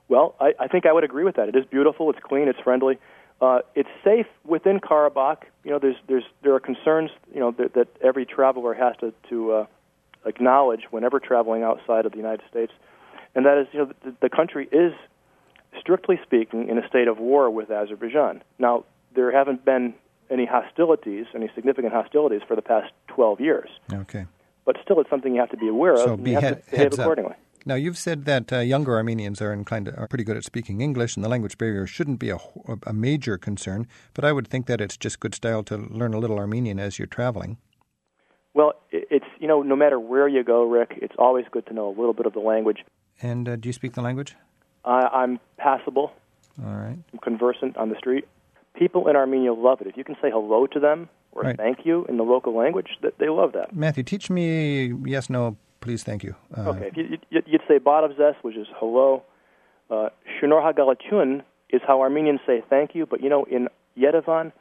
Well, 0.08 0.36
I, 0.39 0.54
I 0.60 0.67
think 0.67 0.86
I 0.86 0.93
would 0.93 1.04
agree 1.04 1.23
with 1.23 1.36
that. 1.36 1.49
It 1.49 1.56
is 1.56 1.65
beautiful, 1.65 2.10
it's 2.10 2.19
clean, 2.21 2.47
it's 2.47 2.60
friendly. 2.60 2.99
Uh, 3.43 3.60
it's 3.75 3.89
safe 4.06 4.27
within 4.45 4.79
Karabakh. 4.79 5.39
You 5.65 5.71
know, 5.71 5.79
there's, 5.79 5.97
there's, 6.08 6.23
there 6.43 6.53
are 6.56 6.62
concerns, 6.62 7.12
you 7.34 7.41
know, 7.41 7.51
that, 7.51 7.73
that 7.73 7.88
every 8.01 8.25
traveler 8.25 8.73
has 8.73 8.95
to, 9.01 9.13
to 9.29 9.51
uh, 9.51 9.65
acknowledge 10.25 10.84
whenever 10.91 11.19
traveling 11.19 11.62
outside 11.62 12.06
of 12.06 12.13
the 12.13 12.17
United 12.17 12.41
States, 12.49 12.71
and 13.36 13.45
that 13.45 13.58
is, 13.58 13.67
you 13.73 13.79
know, 13.79 13.91
the, 14.06 14.15
the 14.21 14.29
country 14.29 14.69
is, 14.71 14.93
strictly 15.77 16.17
speaking, 16.23 16.69
in 16.69 16.77
a 16.77 16.88
state 16.88 17.10
of 17.10 17.17
war 17.17 17.49
with 17.49 17.69
Azerbaijan. 17.69 18.41
Now, 18.60 18.86
there 19.13 19.29
haven't 19.29 19.65
been 19.65 19.93
any 20.29 20.45
hostilities, 20.45 21.25
any 21.36 21.51
significant 21.53 21.91
hostilities 21.91 22.43
for 22.47 22.56
the 22.56 22.62
past 22.62 22.93
12 23.08 23.41
years. 23.41 23.69
Okay 23.91 24.25
but 24.65 24.77
still 24.84 24.99
it's 24.99 25.10
something 25.10 25.34
you 25.34 25.39
have 25.39 25.51
to 25.51 25.58
be 25.58 25.67
aware 25.67 25.93
of. 25.93 25.99
So 25.99 26.13
and 26.13 26.23
be 26.23 26.32
you 26.32 26.39
he- 26.39 26.45
have 26.45 26.65
to 26.65 26.71
behave 26.71 26.93
accordingly. 26.93 27.36
Now 27.65 27.76
you've 27.76 27.97
said 27.97 28.26
that 28.26 28.52
uh, 28.52 28.60
younger 28.60 28.95
Armenians 28.95 29.41
are 29.41 29.54
inclined 29.54 29.86
to, 29.86 29.95
are 29.95 30.08
pretty 30.08 30.23
good 30.23 30.36
at 30.36 30.43
speaking 30.43 30.82
English, 30.82 31.15
and 31.15 31.23
the 31.23 31.30
language 31.30 31.58
barrier 31.58 31.88
shouldn't 31.88 32.19
be 32.19 32.30
a, 32.30 32.38
a 32.86 32.93
major 32.93 33.38
concern. 33.38 33.88
But 34.13 34.26
I 34.26 34.34
would 34.34 34.47
think 34.47 34.65
that 34.65 34.82
it's 34.82 34.97
just 34.97 35.19
good 35.19 35.34
style 35.34 35.63
to 35.63 35.78
learn 35.78 36.13
a 36.13 36.19
little 36.19 36.38
Armenian 36.38 36.80
as 36.80 36.99
you're 36.99 37.08
traveling. 37.08 37.58
Well, 38.54 38.73
it's 38.91 39.26
you 39.39 39.47
know 39.47 39.62
no 39.62 39.76
matter 39.76 39.99
where 39.99 40.28
you 40.28 40.43
go, 40.43 40.63
Rick, 40.63 40.99
it's 41.02 41.15
always 41.17 41.45
good 41.52 41.65
to 41.67 41.73
know 41.73 41.88
a 41.88 41.95
little 41.95 42.13
bit 42.13 42.26
of 42.26 42.34
the 42.34 42.39
language. 42.39 42.80
And 43.21 43.47
uh, 43.47 43.56
do 43.56 43.69
you 43.69 43.73
speak 43.73 43.93
the 43.93 44.02
language? 44.02 44.36
Uh, 44.86 45.08
I'm 45.12 45.39
passable. 45.58 46.12
All 46.63 46.76
right. 46.76 46.97
I'm 47.12 47.19
conversant 47.19 47.78
on 47.78 47.89
the 47.89 47.95
street. 47.95 48.28
People 48.76 49.08
in 49.08 49.15
Armenia 49.15 49.54
love 49.54 49.82
it. 49.82 49.88
If 49.88 49.97
you 49.97 50.04
can 50.04 50.15
say 50.21 50.30
hello 50.30 50.67
to 50.67 50.80
them, 50.80 51.10
or 51.32 51.43
right. 51.43 51.58
thank 51.58 51.86
you 51.86 52.06
in 52.06 52.17
the 52.17 52.23
local 52.23 52.56
language, 52.56 52.89
that 53.02 53.17
they 53.17 53.30
love 53.30 53.54
that. 53.54 53.76
Matthew, 53.76 54.04
teach 54.04 54.30
me 54.30 54.93
yes, 55.06 55.30
no, 55.30 55.58
please, 55.83 56.03
thank 56.03 56.23
you. 56.23 56.35
Uh, 56.57 56.69
okay, 56.69 56.91
you, 56.95 57.17
would 57.31 57.61
say 57.67 57.77
Badavzes, 57.79 58.35
which 58.41 58.55
is 58.55 58.67
hello. 58.77 59.23
Uh, 59.89 60.09
Shunor 60.39 60.61
is 61.69 61.81
how 61.85 62.01
Armenians 62.01 62.39
say 62.47 62.63
thank 62.69 62.95
you, 62.95 63.05
but 63.05 63.21
you 63.21 63.29
know, 63.29 63.43
in 63.45 63.67
Yerevan, 63.97 64.51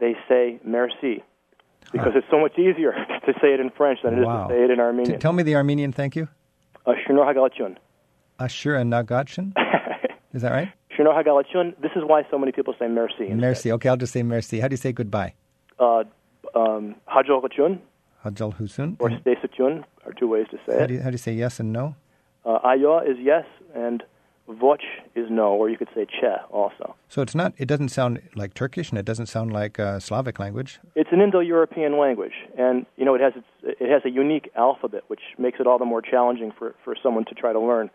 they 0.00 0.14
say 0.28 0.60
merci 0.64 1.22
because 1.92 2.12
huh. 2.12 2.18
it's 2.18 2.26
so 2.30 2.40
much 2.40 2.58
easier 2.58 2.92
to 3.26 3.32
say 3.40 3.54
it 3.54 3.60
in 3.60 3.70
French 3.70 4.00
than 4.02 4.18
it 4.18 4.26
wow. 4.26 4.44
is 4.44 4.48
to 4.48 4.54
say 4.54 4.64
it 4.64 4.70
in 4.70 4.80
Armenian. 4.80 5.16
T- 5.16 5.20
tell 5.20 5.32
me 5.32 5.42
the 5.42 5.54
Armenian 5.54 5.92
thank 5.92 6.16
you. 6.16 6.28
Uh, 6.84 6.92
Shunor 7.06 7.24
Hagalachun. 7.24 7.76
Ashura 8.38 8.82
Nagachun? 8.84 9.52
Is 10.34 10.42
that 10.42 10.52
right? 10.52 10.70
Shunor 10.96 11.14
Hagalachun. 11.14 11.80
This 11.80 11.92
is 11.96 12.02
why 12.04 12.26
so 12.30 12.38
many 12.38 12.52
people 12.52 12.74
say 12.78 12.88
merci. 12.88 13.28
Merci. 13.28 13.72
Okay, 13.72 13.88
I'll 13.88 13.96
just 13.96 14.12
say 14.12 14.22
merci. 14.22 14.60
How 14.60 14.68
do 14.68 14.74
you 14.74 14.76
say 14.76 14.92
goodbye? 14.92 15.32
uh, 15.78 16.04
um, 16.54 16.96
Hajol 18.30 18.54
Hajal 18.54 18.56
Husun. 18.56 18.96
or 18.98 19.10
Stesachun 19.10 19.84
are 20.04 20.12
two 20.12 20.28
ways 20.28 20.46
to 20.50 20.58
say 20.66 20.76
how 20.78 20.84
it. 20.84 20.86
Do 20.88 20.94
you, 20.94 21.00
how 21.00 21.10
do 21.10 21.14
you 21.14 21.18
say 21.18 21.32
yes 21.32 21.60
and 21.60 21.72
no? 21.72 21.96
Uh, 22.44 22.60
Ayo 22.60 23.08
is 23.08 23.16
yes, 23.20 23.44
and 23.74 24.02
Voch 24.48 24.82
is 25.16 25.26
no, 25.30 25.52
or 25.54 25.68
you 25.68 25.76
could 25.76 25.88
say 25.94 26.06
Che 26.06 26.36
also. 26.50 26.94
So 27.08 27.20
it's 27.22 27.34
not. 27.34 27.52
It 27.58 27.66
doesn't 27.66 27.88
sound 27.88 28.20
like 28.36 28.54
Turkish, 28.54 28.90
and 28.90 28.98
it 28.98 29.04
doesn't 29.04 29.26
sound 29.26 29.52
like 29.52 29.78
a 29.78 30.00
Slavic 30.00 30.38
language. 30.38 30.78
It's 30.94 31.10
an 31.10 31.20
Indo-European 31.20 31.98
language, 31.98 32.34
and 32.56 32.86
you 32.96 33.04
know 33.04 33.14
it 33.14 33.20
has 33.20 33.32
its, 33.34 33.80
it 33.80 33.90
has 33.90 34.02
a 34.04 34.10
unique 34.10 34.50
alphabet, 34.54 35.02
which 35.08 35.22
makes 35.38 35.58
it 35.58 35.66
all 35.66 35.78
the 35.78 35.84
more 35.84 36.00
challenging 36.00 36.52
for, 36.56 36.74
for 36.84 36.94
someone 37.02 37.24
to 37.24 37.34
try 37.34 37.52
to 37.52 37.60
learn. 37.60 37.90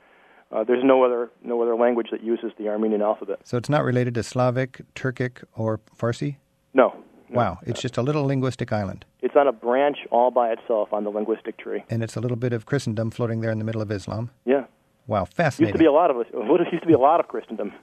Uh, 0.52 0.66
there's 0.66 0.84
no 0.84 1.06
other 1.06 1.30
no 1.44 1.62
other 1.62 1.76
language 1.76 2.08
that 2.12 2.22
uses 2.22 2.52
the 2.58 2.68
Armenian 2.68 3.02
alphabet. 3.02 3.40
So 3.46 3.56
it's 3.56 3.70
not 3.70 3.86
related 3.86 4.14
to 4.16 4.24
Slavic, 4.24 4.82
Turkic, 4.96 5.44
or 5.56 5.80
Farsi. 5.98 6.36
No, 6.74 6.94
Wow, 7.32 7.60
it's 7.64 7.82
just 7.82 7.98
a 7.98 8.02
little 8.02 8.26
linguistic 8.26 8.74
island. 8.74 9.06
It's 9.22 9.36
on 9.36 9.48
a 9.48 9.52
branch 9.52 9.98
all 10.12 10.32
by 10.32 10.52
itself 10.52 10.94
on 10.94 11.04
the 11.04 11.12
linguistic 11.12 11.58
tree. 11.58 11.84
And 11.90 12.04
it's 12.04 12.16
a 12.16 12.20
little 12.20 12.38
bit 12.38 12.54
of 12.54 12.66
Christendom 12.66 13.12
floating 13.12 13.42
there 13.42 13.52
in 13.52 13.60
the 13.60 13.66
middle 13.66 13.82
of 13.82 13.92
Islam. 13.92 14.32
Yeah. 14.46 14.66
Wow, 15.08 15.26
fascinating. 15.26 15.74
Used 15.74 15.80
to 15.80 15.80
be 15.80 15.88
a 15.88 15.92
lot 15.92 16.10
of 16.10 16.18
us. 16.18 16.26
Used 16.72 16.84
to 16.84 16.88
be 16.88 16.94
a 16.94 17.00
lot 17.00 17.20
of 17.20 17.28
Christendom. 17.28 17.74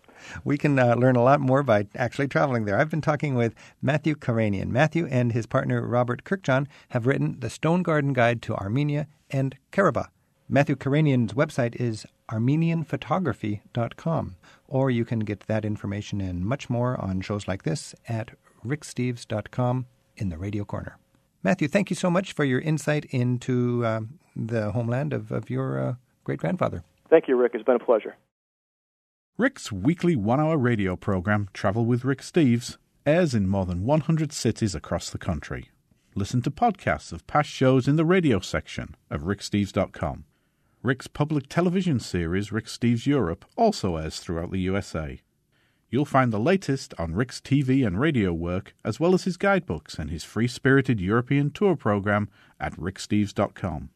We 0.45 0.57
can 0.57 0.79
uh, 0.79 0.95
learn 0.95 1.17
a 1.17 1.23
lot 1.23 1.41
more 1.41 1.63
by 1.63 1.87
actually 1.95 2.29
traveling 2.29 2.65
there. 2.65 2.79
I've 2.79 2.91
been 2.91 3.01
talking 3.01 3.35
with 3.35 3.55
Matthew 3.83 4.15
Karanian. 4.15 4.69
Matthew 4.69 5.07
and 5.11 5.33
his 5.33 5.47
partner 5.47 5.85
Robert 5.87 6.25
Kurkjian 6.25 6.67
have 6.91 7.07
written 7.07 7.41
the 7.41 7.51
Stone 7.51 7.83
Garden 7.83 8.13
Guide 8.13 8.41
to 8.43 8.55
Armenia 8.55 9.09
and 9.31 9.57
Karabakh. 9.73 10.09
Matthew 10.49 10.77
Karanian's 10.77 11.35
website 11.35 11.75
is 11.77 12.07
armenianphotography.com, 12.31 14.37
or 14.67 14.91
you 14.91 15.05
can 15.05 15.19
get 15.21 15.41
that 15.41 15.67
information 15.67 16.23
and 16.23 16.47
much 16.47 16.71
more 16.71 16.99
on 17.01 17.21
shows 17.21 17.47
like 17.47 17.65
this 17.65 17.95
at 18.09 18.31
ricksteves.com 18.65 19.87
in 20.17 20.31
the 20.31 20.39
radio 20.39 20.65
corner. 20.65 20.97
Matthew, 21.43 21.69
thank 21.69 21.91
you 21.91 21.97
so 21.97 22.11
much 22.11 22.33
for 22.33 22.45
your 22.45 22.61
insight 22.61 23.05
into 23.07 23.85
uh, 23.85 24.01
the 24.35 24.73
homeland 24.73 25.13
of, 25.13 25.31
of 25.31 25.51
your 25.51 25.81
uh, 25.81 25.95
great 26.25 26.41
grandfather. 26.41 26.83
Thank 27.09 27.29
you, 27.29 27.37
Rick. 27.37 27.53
It's 27.55 27.65
been 27.65 27.77
a 27.77 27.85
pleasure. 27.85 28.17
Rick's 29.37 29.71
weekly 29.71 30.17
one 30.17 30.41
hour 30.41 30.59
radio 30.59 30.97
program, 30.97 31.49
Travel 31.53 31.85
with 31.85 32.05
Rick 32.05 32.23
Steves, 32.23 32.77
airs 33.07 33.35
in 33.35 33.49
more 33.49 33.65
than 33.65 33.85
100 33.85 34.33
cities 34.33 34.75
across 34.75 35.11
the 35.11 35.19
country. 35.19 35.71
Listen 36.15 36.43
to 36.43 36.51
podcasts 36.51 37.13
of 37.13 37.27
past 37.29 37.49
shows 37.49 37.87
in 37.87 37.95
the 37.95 38.05
radio 38.05 38.41
section 38.41 38.97
of 39.09 39.23
ricksteves.com. 39.23 40.25
Rick's 40.83 41.07
public 41.07 41.49
television 41.49 42.01
series, 42.01 42.51
Rick 42.51 42.67
Steves 42.67 43.07
Europe, 43.07 43.45
also 43.57 43.97
airs 43.97 44.19
throughout 44.19 44.51
the 44.51 44.61
USA. 44.61 45.21
You'll 45.91 46.05
find 46.05 46.33
the 46.33 46.39
latest 46.39 46.93
on 46.99 47.15
Rick's 47.15 47.41
TV 47.41 47.87
and 47.87 47.99
radio 47.99 48.33
work, 48.33 48.75
as 48.85 49.01
well 49.01 49.15
as 49.15 49.25
his 49.25 49.39
guidebooks 49.39 49.99
and 49.99 50.11
his 50.11 50.23
free 50.23 50.47
spirited 50.47 51.01
European 51.01 51.51
tour 51.51 51.77
program 51.77 52.29
at 52.61 52.77
ricksteves.com. 52.77 53.91